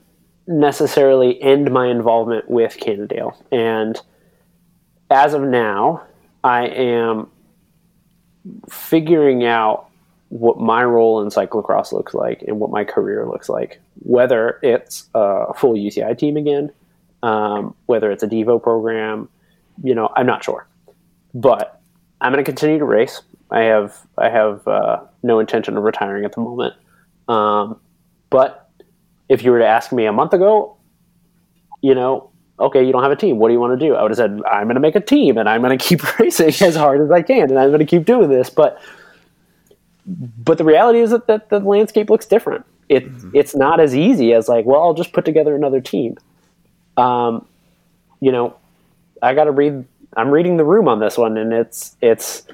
[0.46, 3.36] necessarily end my involvement with Cannondale.
[3.50, 4.00] And
[5.10, 6.04] as of now,
[6.44, 7.28] I am
[8.68, 9.88] figuring out
[10.28, 13.80] what my role in cyclocross looks like and what my career looks like.
[14.00, 16.72] Whether it's a full UCI team again,
[17.22, 19.28] um, whether it's a Devo program,
[19.82, 20.66] you know, I'm not sure.
[21.34, 21.80] But
[22.20, 23.22] I'm going to continue to race.
[23.50, 26.74] I have I have uh, no intention of retiring at the moment.
[27.28, 27.78] Um,
[28.30, 28.70] but
[29.28, 30.76] if you were to ask me a month ago,
[31.82, 32.31] you know,
[32.62, 33.38] okay, you don't have a team.
[33.38, 33.94] What do you want to do?
[33.94, 36.18] I would have said, I'm going to make a team and I'm going to keep
[36.18, 38.48] racing as hard as I can and I'm going to keep doing this.
[38.48, 38.80] But
[40.06, 42.64] but the reality is that, that the landscape looks different.
[42.88, 43.30] It mm-hmm.
[43.34, 46.16] it's not as easy as like, well, I'll just put together another team.
[46.96, 47.46] Um,
[48.20, 48.56] you know,
[49.22, 49.84] I got to read.
[50.16, 52.46] I'm reading the room on this one, and it's it's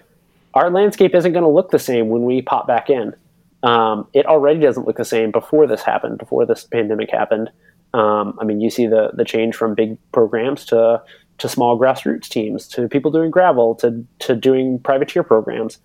[0.55, 3.15] our landscape isn't going to look the same when we pop back in.
[3.63, 7.51] Um, it already doesn't look the same before this happened, before this pandemic happened.
[7.95, 11.03] Um, I mean, you see the the change from big programs to
[11.39, 15.79] to small grassroots teams, to people doing gravel, to to doing privateer programs.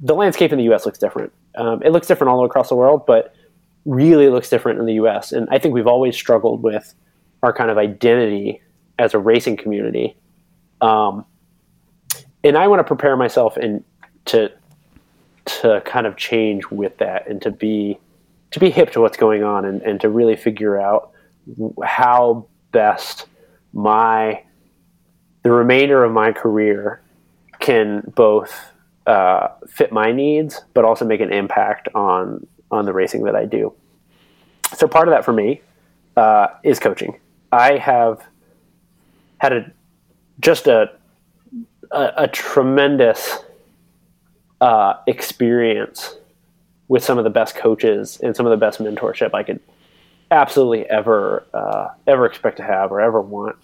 [0.00, 0.84] The landscape in the U.S.
[0.84, 1.32] looks different.
[1.54, 3.34] Um, it looks different all across the world, but
[3.84, 5.32] really looks different in the U.S.
[5.32, 6.94] And I think we've always struggled with
[7.42, 8.60] our kind of identity
[8.98, 10.16] as a racing community.
[10.80, 11.24] Um,
[12.44, 13.84] and I want to prepare myself and
[14.26, 14.50] to
[15.44, 17.98] to kind of change with that and to be
[18.52, 21.11] to be hip to what's going on and, and to really figure out
[21.84, 23.26] how best
[23.72, 24.42] my
[25.42, 27.02] the remainder of my career
[27.58, 28.72] can both
[29.06, 33.44] uh, fit my needs, but also make an impact on on the racing that I
[33.44, 33.72] do.
[34.74, 35.60] So part of that for me
[36.16, 37.18] uh, is coaching.
[37.50, 38.22] I have
[39.38, 39.72] had a
[40.40, 40.92] just a
[41.90, 43.38] a, a tremendous
[44.60, 46.16] uh, experience
[46.88, 49.60] with some of the best coaches and some of the best mentorship I could
[50.32, 53.56] absolutely ever uh, ever expect to have or ever want.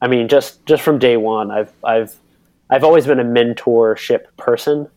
[0.00, 2.14] I mean, just just from day one, I've I've
[2.70, 4.88] I've always been a mentorship person.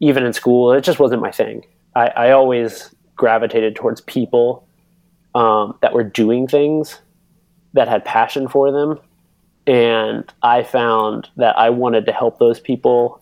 [0.00, 1.64] Even in school, it just wasn't my thing.
[1.96, 4.68] I, I always gravitated towards people
[5.34, 7.00] um, that were doing things
[7.72, 9.00] that had passion for them,
[9.66, 13.20] and I found that I wanted to help those people,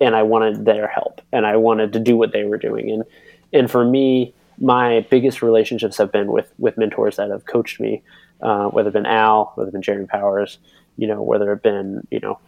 [0.00, 3.04] and I wanted their help, and I wanted to do what they were doing, and
[3.52, 8.02] and for me, my biggest relationships have been with with mentors that have coached me,
[8.40, 10.58] uh, whether it been Al, whether it been Jeremy Powers,
[10.96, 12.38] you know, whether it been you know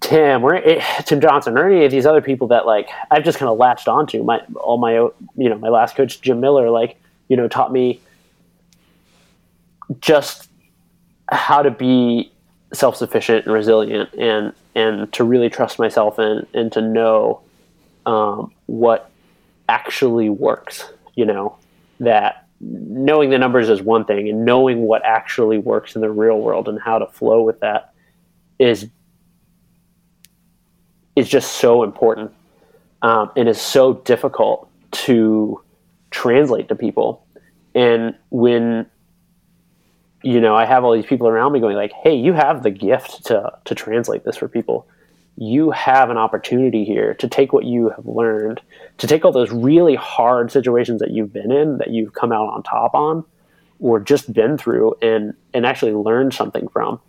[0.00, 3.38] Tim or eh, Tim Johnson or any of these other people that like I've just
[3.38, 4.22] kind of latched onto.
[4.22, 8.00] My all my you know my last coach Jim Miller like you know taught me
[10.00, 10.48] just
[11.30, 12.32] how to be
[12.72, 17.40] self sufficient and resilient and and to really trust myself and and to know
[18.06, 19.10] um, what
[19.68, 20.84] actually works.
[21.14, 21.56] You know
[22.00, 26.40] that knowing the numbers is one thing, and knowing what actually works in the real
[26.40, 27.92] world and how to flow with that
[28.58, 28.88] is
[31.16, 32.32] is just so important
[33.02, 35.60] um, and is so difficult to
[36.10, 37.26] translate to people.
[37.74, 38.86] And when
[40.22, 42.70] you know I have all these people around me going like, "Hey, you have the
[42.70, 44.86] gift to to translate this for people."
[45.36, 48.60] You have an opportunity here to take what you have learned,
[48.98, 52.48] to take all those really hard situations that you've been in, that you've come out
[52.48, 53.24] on top on,
[53.80, 57.00] or just been through, and and actually learn something from,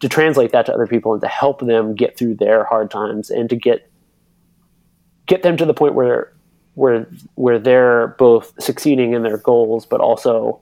[0.00, 3.30] to translate that to other people and to help them get through their hard times
[3.30, 3.90] and to get
[5.26, 6.32] get them to the point where
[6.74, 10.60] where where they're both succeeding in their goals, but also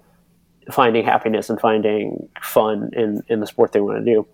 [0.73, 4.27] finding happiness and finding fun in in the sport they want to do.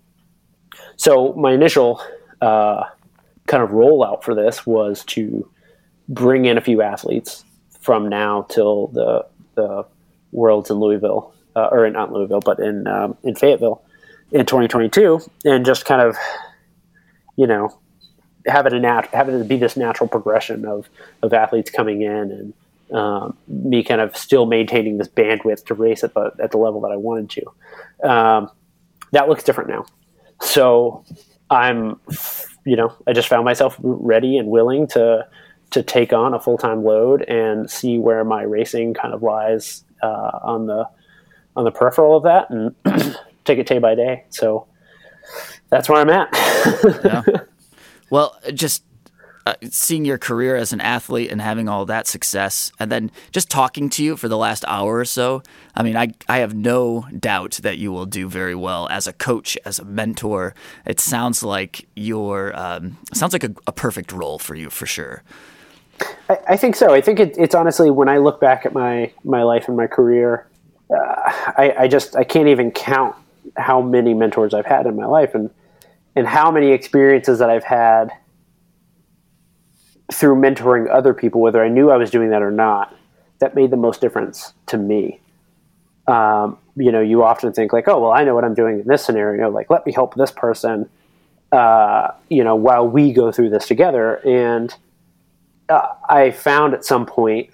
[0.95, 2.01] So my initial
[2.43, 2.89] uh,
[3.47, 5.49] kind of rollout for this was to
[6.09, 7.45] bring in a few athletes
[7.79, 9.25] from now till the
[9.55, 9.85] the
[10.31, 13.81] Worlds in Louisville, uh, or not Louisville, but in um, in Fayetteville
[14.31, 16.17] in 2022, and just kind of,
[17.35, 17.77] you know,
[18.47, 20.89] have it a nat- have it be this natural progression of
[21.21, 22.53] of athletes coming in and
[22.97, 26.81] um, me kind of still maintaining this bandwidth to race at the at the level
[26.81, 28.09] that I wanted to.
[28.09, 28.49] Um,
[29.11, 29.85] that looks different now.
[30.41, 31.05] So
[31.53, 31.99] I'm,
[32.65, 35.27] you know, I just found myself ready and willing to
[35.71, 39.83] to take on a full time load and see where my racing kind of lies
[40.01, 40.87] uh, on the
[41.55, 42.75] on the peripheral of that and
[43.45, 44.23] take it day by day.
[44.29, 44.67] So
[45.69, 46.29] that's where I'm at.
[47.03, 47.21] yeah.
[48.09, 48.83] Well, just
[49.45, 53.49] uh, seeing your career as an athlete and having all that success, and then just
[53.49, 55.43] talking to you for the last hour or so,
[55.75, 59.13] I mean, I, I have no doubt that you will do very well as a
[59.13, 60.55] coach, as a mentor.
[60.85, 65.23] It sounds like your um, sounds like a, a, perfect role for you for sure.
[66.29, 66.93] I, I think so.
[66.93, 69.87] I think it, it's honestly when I look back at my my life and my
[69.87, 70.47] career,
[70.89, 70.95] uh,
[71.57, 73.15] I, I just I can't even count
[73.57, 75.49] how many mentors I've had in my life and
[76.15, 78.11] and how many experiences that I've had
[80.11, 82.95] through mentoring other people, whether I knew I was doing that or not,
[83.39, 85.19] that made the most difference to me.
[86.07, 88.87] Um, you know, you often think like, oh, well, I know what I'm doing in
[88.87, 89.49] this scenario.
[89.49, 90.89] Like, let me help this person.
[91.53, 94.15] Uh, you know, while we go through this together.
[94.27, 94.73] And
[95.69, 97.51] uh, I found at some point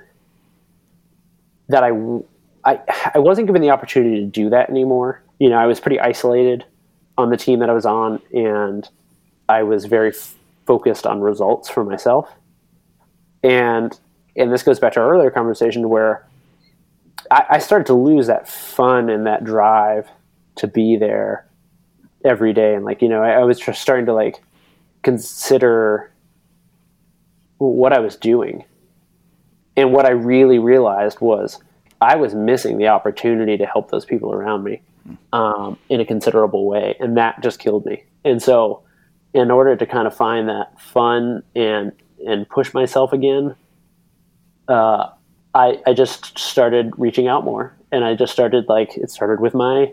[1.67, 1.89] that I,
[2.63, 2.79] I,
[3.13, 5.21] I wasn't given the opportunity to do that anymore.
[5.37, 6.63] You know, I was pretty isolated
[7.17, 8.87] on the team that I was on, and
[9.49, 10.13] I was very
[10.69, 12.31] focused on results for myself.
[13.41, 13.99] And
[14.35, 16.27] and this goes back to our earlier conversation where
[17.31, 20.07] I, I started to lose that fun and that drive
[20.57, 21.47] to be there
[22.23, 22.75] every day.
[22.75, 24.43] And like you know I, I was just starting to like
[25.01, 26.11] consider
[27.57, 28.63] what I was doing.
[29.75, 31.59] And what I really realized was
[31.99, 34.81] I was missing the opportunity to help those people around me
[35.33, 38.03] um, in a considerable way, and that just killed me.
[38.23, 38.83] And so,
[39.33, 41.91] in order to kind of find that fun and
[42.25, 43.55] and push myself again,
[44.67, 45.09] uh,
[45.53, 49.53] I I just started reaching out more, and I just started like it started with
[49.53, 49.91] my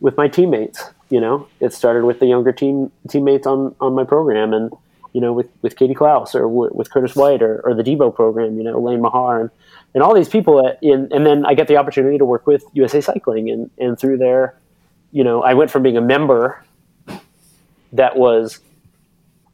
[0.00, 0.82] with my teammates.
[1.10, 4.72] You know, it started with the younger team teammates on on my program, and
[5.12, 8.14] you know, with with Katie Clouse or w- with Curtis White or, or the Devo
[8.14, 8.56] program.
[8.58, 9.50] You know, Lane Maher and
[9.94, 10.66] and all these people.
[10.66, 13.98] At, in, and then I get the opportunity to work with USA Cycling, and and
[13.98, 14.54] through there,
[15.12, 16.62] you know, I went from being a member
[17.92, 18.60] that was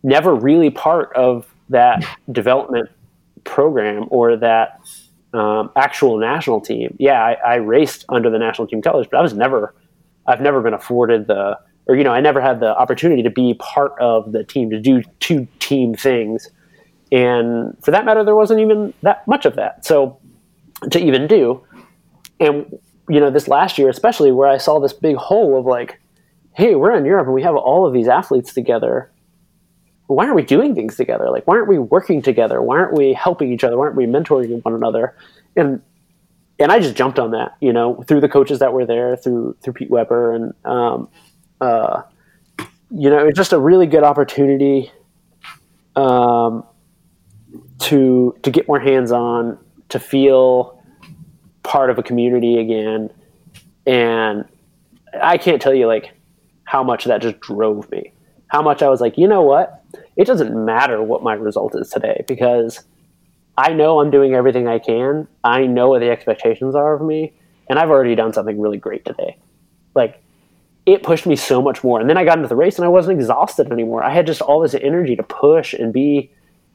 [0.03, 2.91] never really part of that development
[3.45, 4.81] program or that
[5.33, 6.95] um, actual national team.
[6.99, 9.75] Yeah, I, I, raced under the national team colors, but I was never,
[10.27, 13.55] I've never been afforded the, or you know, I never had the opportunity to be
[13.55, 16.49] part of the team to do two team things,
[17.11, 19.85] and for that matter, there wasn't even that much of that.
[19.85, 20.19] So
[20.91, 21.63] to even do,
[22.39, 22.79] and
[23.09, 26.01] you know, this last year especially, where I saw this big hole of like,
[26.55, 29.11] hey, we're in Europe and we have all of these athletes together
[30.07, 31.31] why aren't we doing things together?
[31.31, 32.61] Like, why aren't we working together?
[32.61, 33.77] Why aren't we helping each other?
[33.77, 35.17] Why aren't we mentoring one another?
[35.57, 35.81] And
[36.59, 39.57] and I just jumped on that, you know, through the coaches that were there, through
[39.63, 41.09] through Pete Webber, and um,
[41.61, 42.03] uh,
[42.91, 44.93] you know, it's just a really good opportunity
[45.97, 46.65] um,
[47.81, 49.59] to to get more hands on,
[49.89, 50.83] to feel
[51.63, 53.11] part of a community again,
[53.87, 54.45] and
[55.21, 56.14] I can't tell you like
[56.65, 58.13] how much that just drove me
[58.55, 59.83] how much I was like, you know what?
[60.17, 62.85] It doesn't matter what my result is today because
[63.59, 65.27] I know I'm doing everything I can.
[65.43, 67.33] I know what the expectations are of me,
[67.69, 69.37] and I've already done something really great today.
[69.97, 70.23] Like
[70.87, 72.01] it pushed me so much more.
[72.01, 74.05] And then I got into the race and I wasn't exhausted anymore.
[74.05, 76.31] I had just all this energy to push and be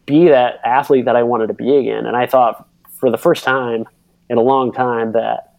[0.05, 2.07] be that athlete that I wanted to be again.
[2.07, 2.67] And I thought
[2.99, 3.85] for the first time
[4.29, 5.53] in a long time that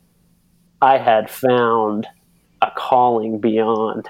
[0.83, 2.07] I had found
[2.61, 4.07] a calling beyond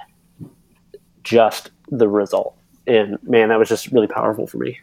[1.24, 2.56] just the result.
[2.86, 4.78] And man, that was just really powerful for me.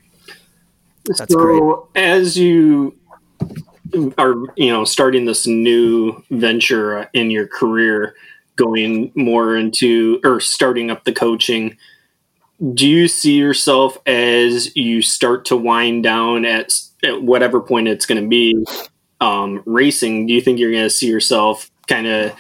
[1.05, 2.03] That's so great.
[2.03, 2.97] as you
[4.18, 8.15] are, you know, starting this new venture in your career,
[8.55, 11.77] going more into or starting up the coaching,
[12.73, 16.73] do you see yourself as you start to wind down at,
[17.03, 18.65] at whatever point it's going to be
[19.22, 20.27] um, racing?
[20.27, 22.34] Do you think you're going to see yourself kind of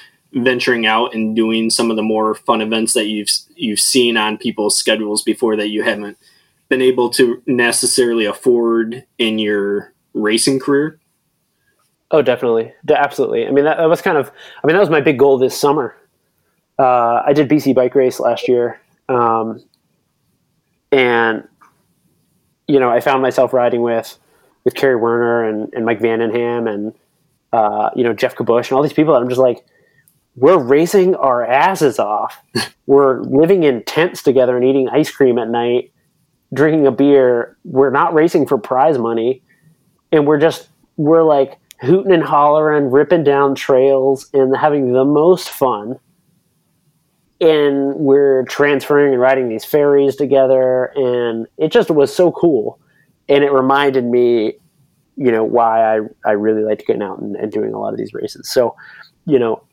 [0.43, 4.37] venturing out and doing some of the more fun events that you've you've seen on
[4.37, 6.17] people's schedules before that you haven't
[6.69, 10.99] been able to necessarily afford in your racing career?
[12.11, 13.47] Oh, definitely, absolutely.
[13.47, 14.31] I mean, that, that was kind of,
[14.63, 15.95] I mean, that was my big goal this summer.
[16.79, 19.63] Uh, I did BC Bike Race last year, um,
[20.91, 21.47] and
[22.67, 24.17] you know, I found myself riding with
[24.63, 26.93] with Kerry Werner and, and Mike Vandenham and
[27.51, 29.65] uh, you know Jeff Kabush and all these people that I'm just like,
[30.37, 32.41] we're racing our asses off.
[32.85, 35.91] we're living in tents together and eating ice cream at night,
[36.53, 37.57] drinking a beer.
[37.65, 39.41] We're not racing for prize money,
[40.11, 45.49] and we're just we're like hooting and hollering, ripping down trails, and having the most
[45.49, 45.99] fun.
[47.41, 50.85] And we're transferring and riding these ferries together.
[50.95, 52.79] And it just was so cool.
[53.29, 54.53] And it reminded me
[55.19, 57.97] you know why i, I really like getting out and, and doing a lot of
[57.97, 58.47] these races.
[58.47, 58.75] So
[59.25, 59.63] you know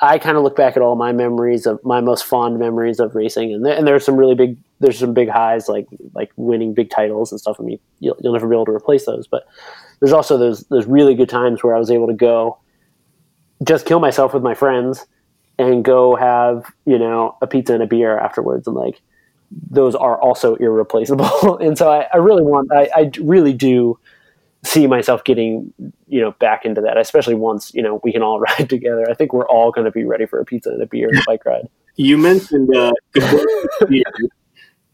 [0.00, 3.14] i kind of look back at all my memories of my most fond memories of
[3.14, 6.72] racing and, there, and there's some really big there's some big highs like like winning
[6.72, 7.56] big titles and stuff.
[7.58, 9.46] I mean you'll, you'll never be able to replace those but
[10.00, 12.58] there's also those those really good times where i was able to go
[13.64, 15.06] just kill myself with my friends
[15.58, 19.00] and go have you know a pizza and a beer afterwards and like
[19.70, 21.58] those are also irreplaceable.
[21.60, 23.98] And so I, I really want I, I, really do
[24.64, 25.72] see myself getting
[26.08, 29.14] you know back into that especially once you know we can all ride together i
[29.14, 31.22] think we're all going to be ready for a pizza and a beer and a
[31.26, 32.92] bike ride you mentioned uh,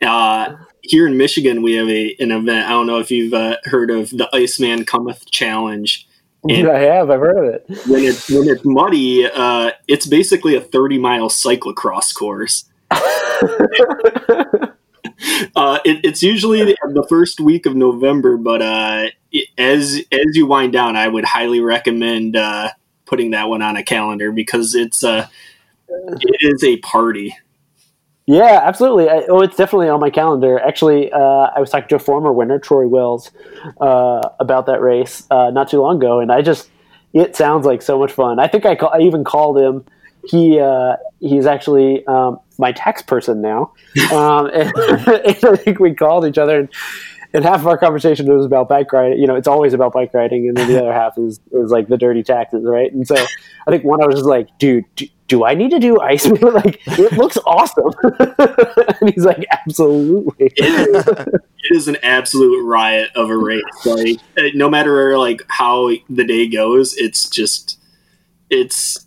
[0.02, 3.56] uh, here in michigan we have a, an event i don't know if you've uh,
[3.64, 6.08] heard of the iceman cometh challenge
[6.46, 7.08] and I have.
[7.10, 7.64] I've heard of it.
[7.88, 12.66] When it's when it's muddy, uh, it's basically a thirty mile cyclocross course.
[15.56, 19.06] uh, it, it's usually the first week of November, but uh,
[19.58, 22.70] as as you wind down, I would highly recommend uh,
[23.06, 25.26] putting that one on a calendar because it's uh,
[25.88, 27.36] it is a party.
[28.26, 29.10] Yeah, absolutely.
[29.10, 30.58] I, oh, it's definitely on my calendar.
[30.58, 31.18] Actually, uh,
[31.54, 33.30] I was talking to a former winner, Troy Wells,
[33.80, 36.70] uh, about that race uh, not too long ago, and I just
[37.12, 38.40] it sounds like so much fun.
[38.40, 39.84] I think I, I even called him.
[40.26, 43.72] He uh, he's actually um, my tax person now,
[44.12, 46.60] um, and, and, I think we called each other.
[46.60, 46.68] And,
[47.34, 49.18] and half of our conversation was about bike riding.
[49.18, 51.88] You know, it's always about bike riding, and then the other half is is like
[51.88, 52.92] the dirty taxes, right?
[52.92, 55.80] And so I think one I was just like, dude, do, do I need to
[55.80, 56.26] do ice?
[56.42, 57.92] like, it looks awesome.
[59.00, 60.52] and he's like, absolutely.
[60.56, 63.62] It is, it is an absolute riot of a race.
[63.84, 64.20] Like,
[64.54, 67.80] no matter like how the day goes, it's just
[68.48, 69.06] it's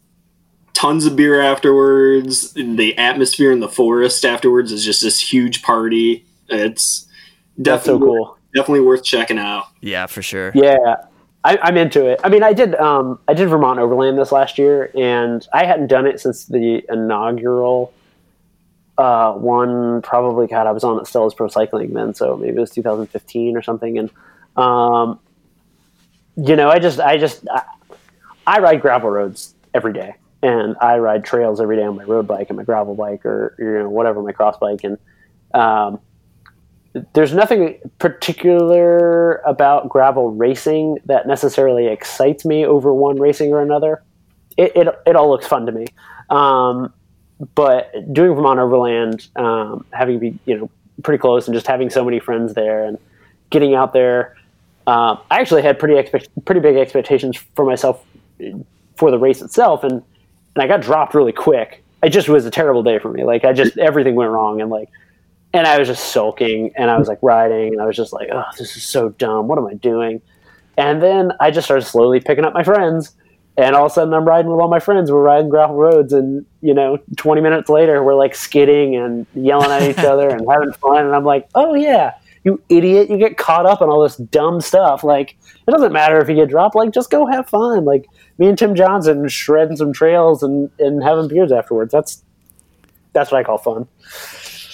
[0.77, 2.53] tons of beer afterwards.
[2.53, 6.23] The atmosphere in the forest afterwards is just this huge party.
[6.49, 7.07] It's
[7.57, 8.37] that's so cool.
[8.53, 9.65] Definitely worth checking out.
[9.81, 10.51] Yeah, for sure.
[10.53, 10.77] Yeah,
[11.43, 12.19] I, am into it.
[12.23, 15.87] I mean, I did um, I did Vermont Overland this last year, and I hadn't
[15.87, 17.91] done it since the inaugural
[18.99, 20.03] uh, one.
[20.03, 23.63] Probably, God, I was on Astellas pro cycling then, so maybe it was 2015 or
[23.63, 23.97] something.
[23.97, 24.11] And
[24.55, 25.19] um,
[26.35, 27.63] you know, I just I just I,
[28.45, 32.27] I ride gravel roads every day, and I ride trails every day on my road
[32.27, 34.97] bike and my gravel bike or you know whatever my cross bike, and
[35.53, 35.99] um,
[37.13, 44.03] there's nothing particular about gravel racing that necessarily excites me over one racing or another.
[44.57, 45.85] It, it, it all looks fun to me.
[46.29, 46.93] Um,
[47.53, 50.69] but doing Vermont Overland, um, having be you know
[51.03, 52.97] pretty close and just having so many friends there and
[53.49, 54.35] getting out there,
[54.87, 58.03] um, I actually had pretty expect pretty big expectations for myself
[58.95, 60.01] for the race itself, and
[60.57, 61.83] and I got dropped really quick.
[62.01, 63.23] It just was a terrible day for me.
[63.23, 64.89] Like I just everything went wrong, and like
[65.53, 68.29] and I was just sulking and I was like riding and I was just like,
[68.31, 69.47] oh, this is so dumb.
[69.47, 70.21] What am I doing?
[70.77, 73.15] And then I just started slowly picking up my friends
[73.57, 75.11] and all of a sudden I'm riding with all my friends.
[75.11, 79.71] We're riding gravel roads, and you know, 20 minutes later, we're like skidding and yelling
[79.71, 81.05] at each other and having fun.
[81.05, 82.13] And I'm like, oh yeah,
[82.43, 83.09] you idiot!
[83.09, 85.03] You get caught up in all this dumb stuff.
[85.03, 85.35] Like
[85.67, 86.75] it doesn't matter if you get dropped.
[86.75, 87.83] Like just go have fun.
[87.83, 88.05] Like
[88.37, 91.91] me and Tim Johnson shredding some trails and and having beers afterwards.
[91.91, 92.23] That's
[93.13, 93.87] that's what I call fun.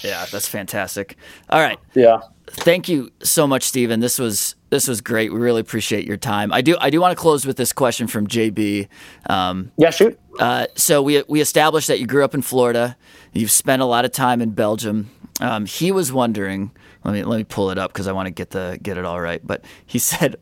[0.03, 1.15] Yeah, that's fantastic.
[1.49, 1.80] All right.
[1.94, 2.22] Yeah.
[2.48, 4.02] Thank you so much, Stephen.
[4.02, 5.31] This was this was great.
[5.31, 6.52] We really appreciate your time.
[6.52, 8.90] I do I do want to close with this question from JB.
[9.30, 10.19] Um, yeah, shoot.
[10.40, 12.98] Uh, so we we established that you grew up in Florida.
[13.31, 15.10] You've spent a lot of time in Belgium.
[15.40, 16.72] Um, he was wondering.
[17.06, 19.06] Let me let me pull it up because I want to get the get it
[19.06, 19.45] all right.
[19.45, 20.35] But he said,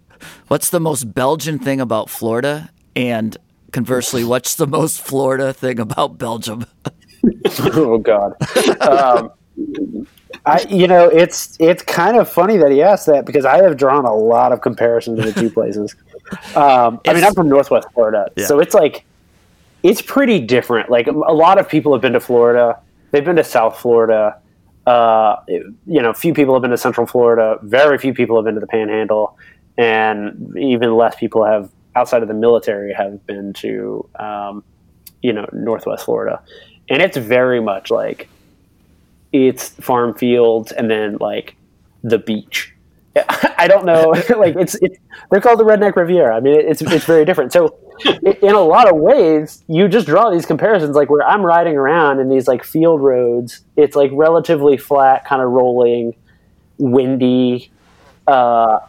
[0.47, 3.37] "What's the most Belgian thing about Florida?" And
[3.71, 6.65] conversely, what's the most Florida thing about Belgium?
[7.59, 8.35] oh God.
[8.81, 9.31] Um,
[10.45, 13.77] I, you know, it's it's kind of funny that he asked that because I have
[13.77, 15.95] drawn a lot of comparisons to the two places.
[16.55, 18.45] Um, I mean, I'm from Northwest Florida, yeah.
[18.45, 19.05] so it's like
[19.83, 20.89] it's pretty different.
[20.89, 22.79] Like a lot of people have been to Florida,
[23.11, 24.37] they've been to South Florida.
[24.87, 27.59] Uh, you know, few people have been to Central Florida.
[27.61, 29.37] Very few people have been to the Panhandle,
[29.77, 34.63] and even less people have outside of the military have been to um,
[35.21, 36.41] you know Northwest Florida,
[36.89, 38.29] and it's very much like
[39.31, 41.55] it's farm fields and then like
[42.03, 42.73] the beach.
[43.57, 44.09] I don't know.
[44.37, 44.97] like it's it's
[45.29, 46.35] they're called the Redneck Riviera.
[46.35, 47.53] I mean, it's it's very different.
[47.53, 47.77] So
[48.23, 50.95] in a lot of ways, you just draw these comparisons.
[50.95, 55.41] Like where I'm riding around in these like field roads, it's like relatively flat, kind
[55.41, 56.15] of rolling,
[56.77, 57.71] windy,
[58.27, 58.79] uh,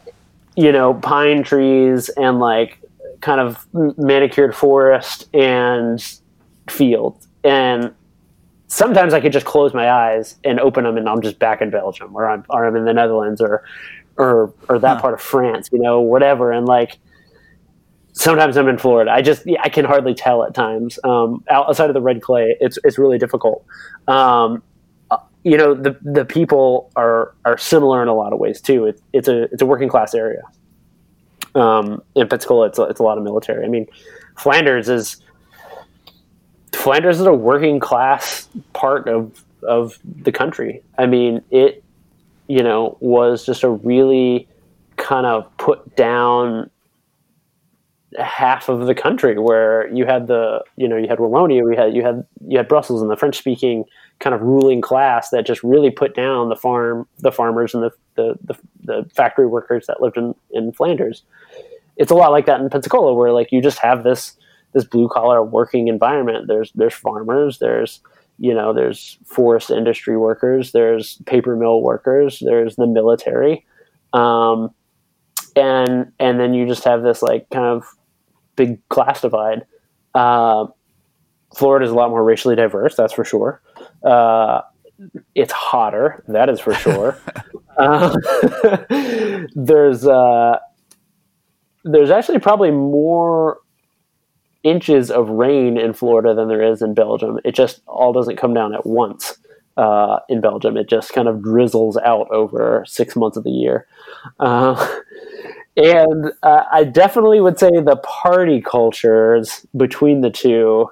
[0.56, 2.78] you know, pine trees and like
[3.22, 3.66] kind of
[3.96, 6.20] manicured forest and
[6.68, 7.94] field and
[8.72, 11.70] sometimes I could just close my eyes and open them, and I'm just back in
[11.70, 13.64] Belgium, or I'm or I'm in the Netherlands, or
[14.16, 15.00] or or that huh.
[15.00, 16.50] part of France, you know, whatever.
[16.50, 16.98] And like
[18.12, 19.12] sometimes I'm in Florida.
[19.12, 20.98] I just I can hardly tell at times.
[21.04, 23.64] Um, outside of the red clay, it's it's really difficult.
[24.08, 24.62] Um,
[25.10, 28.86] uh, you know, the the people are are similar in a lot of ways too.
[28.86, 30.42] It's it's a it's a working class area.
[31.54, 33.64] Um, in Pensacola, it's a, it's a lot of military.
[33.64, 33.86] I mean,
[34.36, 35.16] Flanders is
[36.72, 40.82] Flanders is a working class part of of the country.
[40.98, 41.84] I mean, it
[42.48, 44.48] you know was just a really
[44.96, 46.70] kind of put down
[48.18, 51.94] half of the country where you had the you know you had Wallonia, we had
[51.94, 53.84] you had you had Brussels and the French speaking
[54.18, 57.90] kind of ruling class that just really put down the farm the farmers and the
[58.14, 61.22] the, the, the factory workers that lived in, in Flanders.
[61.96, 64.36] It's a lot like that in Pensacola where like you just have this
[64.72, 66.46] this blue collar working environment.
[66.48, 68.00] There's there's farmers, there's
[68.38, 73.64] you know, there's forest industry workers, there's paper mill workers, there's the military,
[74.12, 74.74] um,
[75.54, 77.84] and and then you just have this like kind of
[78.56, 79.66] big class divide.
[80.14, 80.66] Uh,
[81.54, 83.60] Florida is a lot more racially diverse, that's for sure.
[84.04, 84.62] Uh,
[85.34, 87.18] it's hotter, that is for sure.
[87.76, 88.14] uh,
[89.54, 90.58] there's uh,
[91.84, 93.58] there's actually probably more
[94.62, 97.40] inches of rain in Florida than there is in Belgium.
[97.44, 99.36] It just all doesn't come down at once
[99.76, 100.76] uh, in Belgium.
[100.76, 103.86] It just kind of drizzles out over six months of the year.
[104.38, 104.74] Uh,
[105.76, 110.90] and uh, I definitely would say the party cultures between the two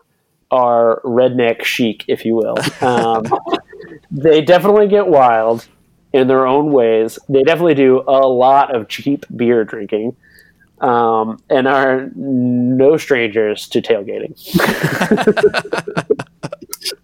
[0.51, 2.57] are redneck chic, if you will.
[2.81, 3.24] Um,
[4.11, 5.69] they definitely get wild
[6.12, 7.19] in their own ways.
[7.28, 10.16] They definitely do a lot of cheap beer drinking
[10.81, 14.35] um, and are no strangers to tailgating.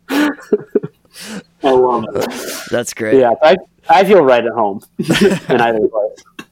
[1.62, 2.30] I love it.
[2.70, 3.18] That's great.
[3.18, 3.56] Yeah, I,
[3.88, 6.45] I feel right at home in either place.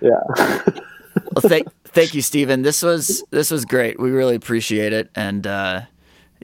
[0.00, 0.20] Yeah.
[0.36, 2.62] well, thank thank you, Stephen.
[2.62, 3.98] This was this was great.
[3.98, 5.82] We really appreciate it, and uh,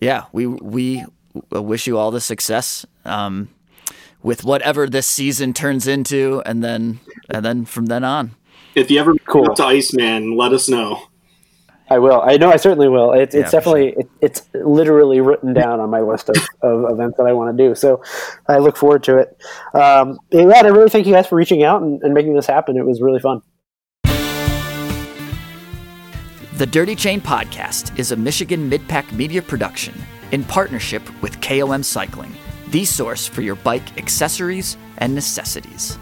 [0.01, 1.05] yeah, we we
[1.51, 3.49] wish you all the success um,
[4.23, 8.33] with whatever this season turns into, and then and then from then on.
[8.75, 9.51] If you ever cool.
[9.51, 11.08] up to Iceman, let us know.
[11.91, 12.21] I will.
[12.23, 12.51] I know.
[12.51, 13.13] I certainly will.
[13.13, 14.01] It's, yeah, it's definitely sure.
[14.01, 17.69] it, it's literally written down on my list of, of events that I want to
[17.69, 17.75] do.
[17.75, 18.03] So
[18.47, 19.37] I look forward to it.
[19.73, 22.77] Um, yeah, I really thank you guys for reaching out and, and making this happen.
[22.77, 23.43] It was really fun.
[26.59, 29.95] The Dirty Chain Podcast is a Michigan Midpack media production
[30.33, 32.35] in partnership with KOM Cycling,
[32.69, 35.97] the source for your bike accessories and necessities.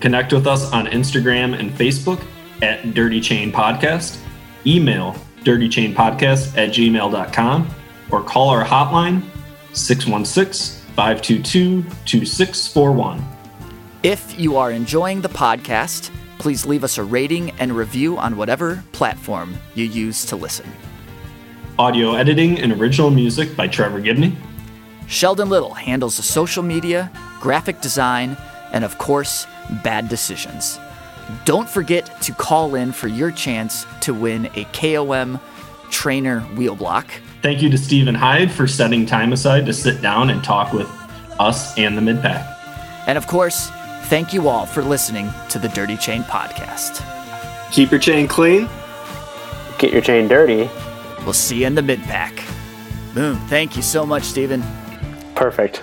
[0.00, 2.24] Connect with us on Instagram and Facebook
[2.62, 4.18] at Dirty Chain Podcast.
[4.66, 5.14] Email
[5.44, 7.68] dirtychainpodcast at gmail.com
[8.10, 9.22] or call our hotline
[9.72, 13.24] 616 522 2641.
[14.02, 18.82] If you are enjoying the podcast, please leave us a rating and review on whatever
[18.92, 20.70] platform you use to listen.
[21.78, 24.36] Audio editing and original music by Trevor Gibney.
[25.06, 27.10] Sheldon Little handles the social media,
[27.40, 28.36] graphic design,
[28.72, 29.46] and of course,
[29.84, 30.78] bad decisions.
[31.44, 35.40] Don't forget to call in for your chance to win a KOM
[35.90, 37.10] trainer wheel block.
[37.42, 40.88] Thank you to Stephen Hyde for setting time aside to sit down and talk with
[41.38, 42.46] us and the mid pack.
[43.06, 43.68] And of course,
[44.04, 47.02] thank you all for listening to the Dirty Chain Podcast.
[47.72, 48.68] Keep your chain clean.
[49.78, 50.70] Get your chain dirty.
[51.24, 52.44] We'll see you in the mid pack.
[53.14, 53.36] Boom.
[53.48, 54.62] Thank you so much, Stephen.
[55.34, 55.82] Perfect.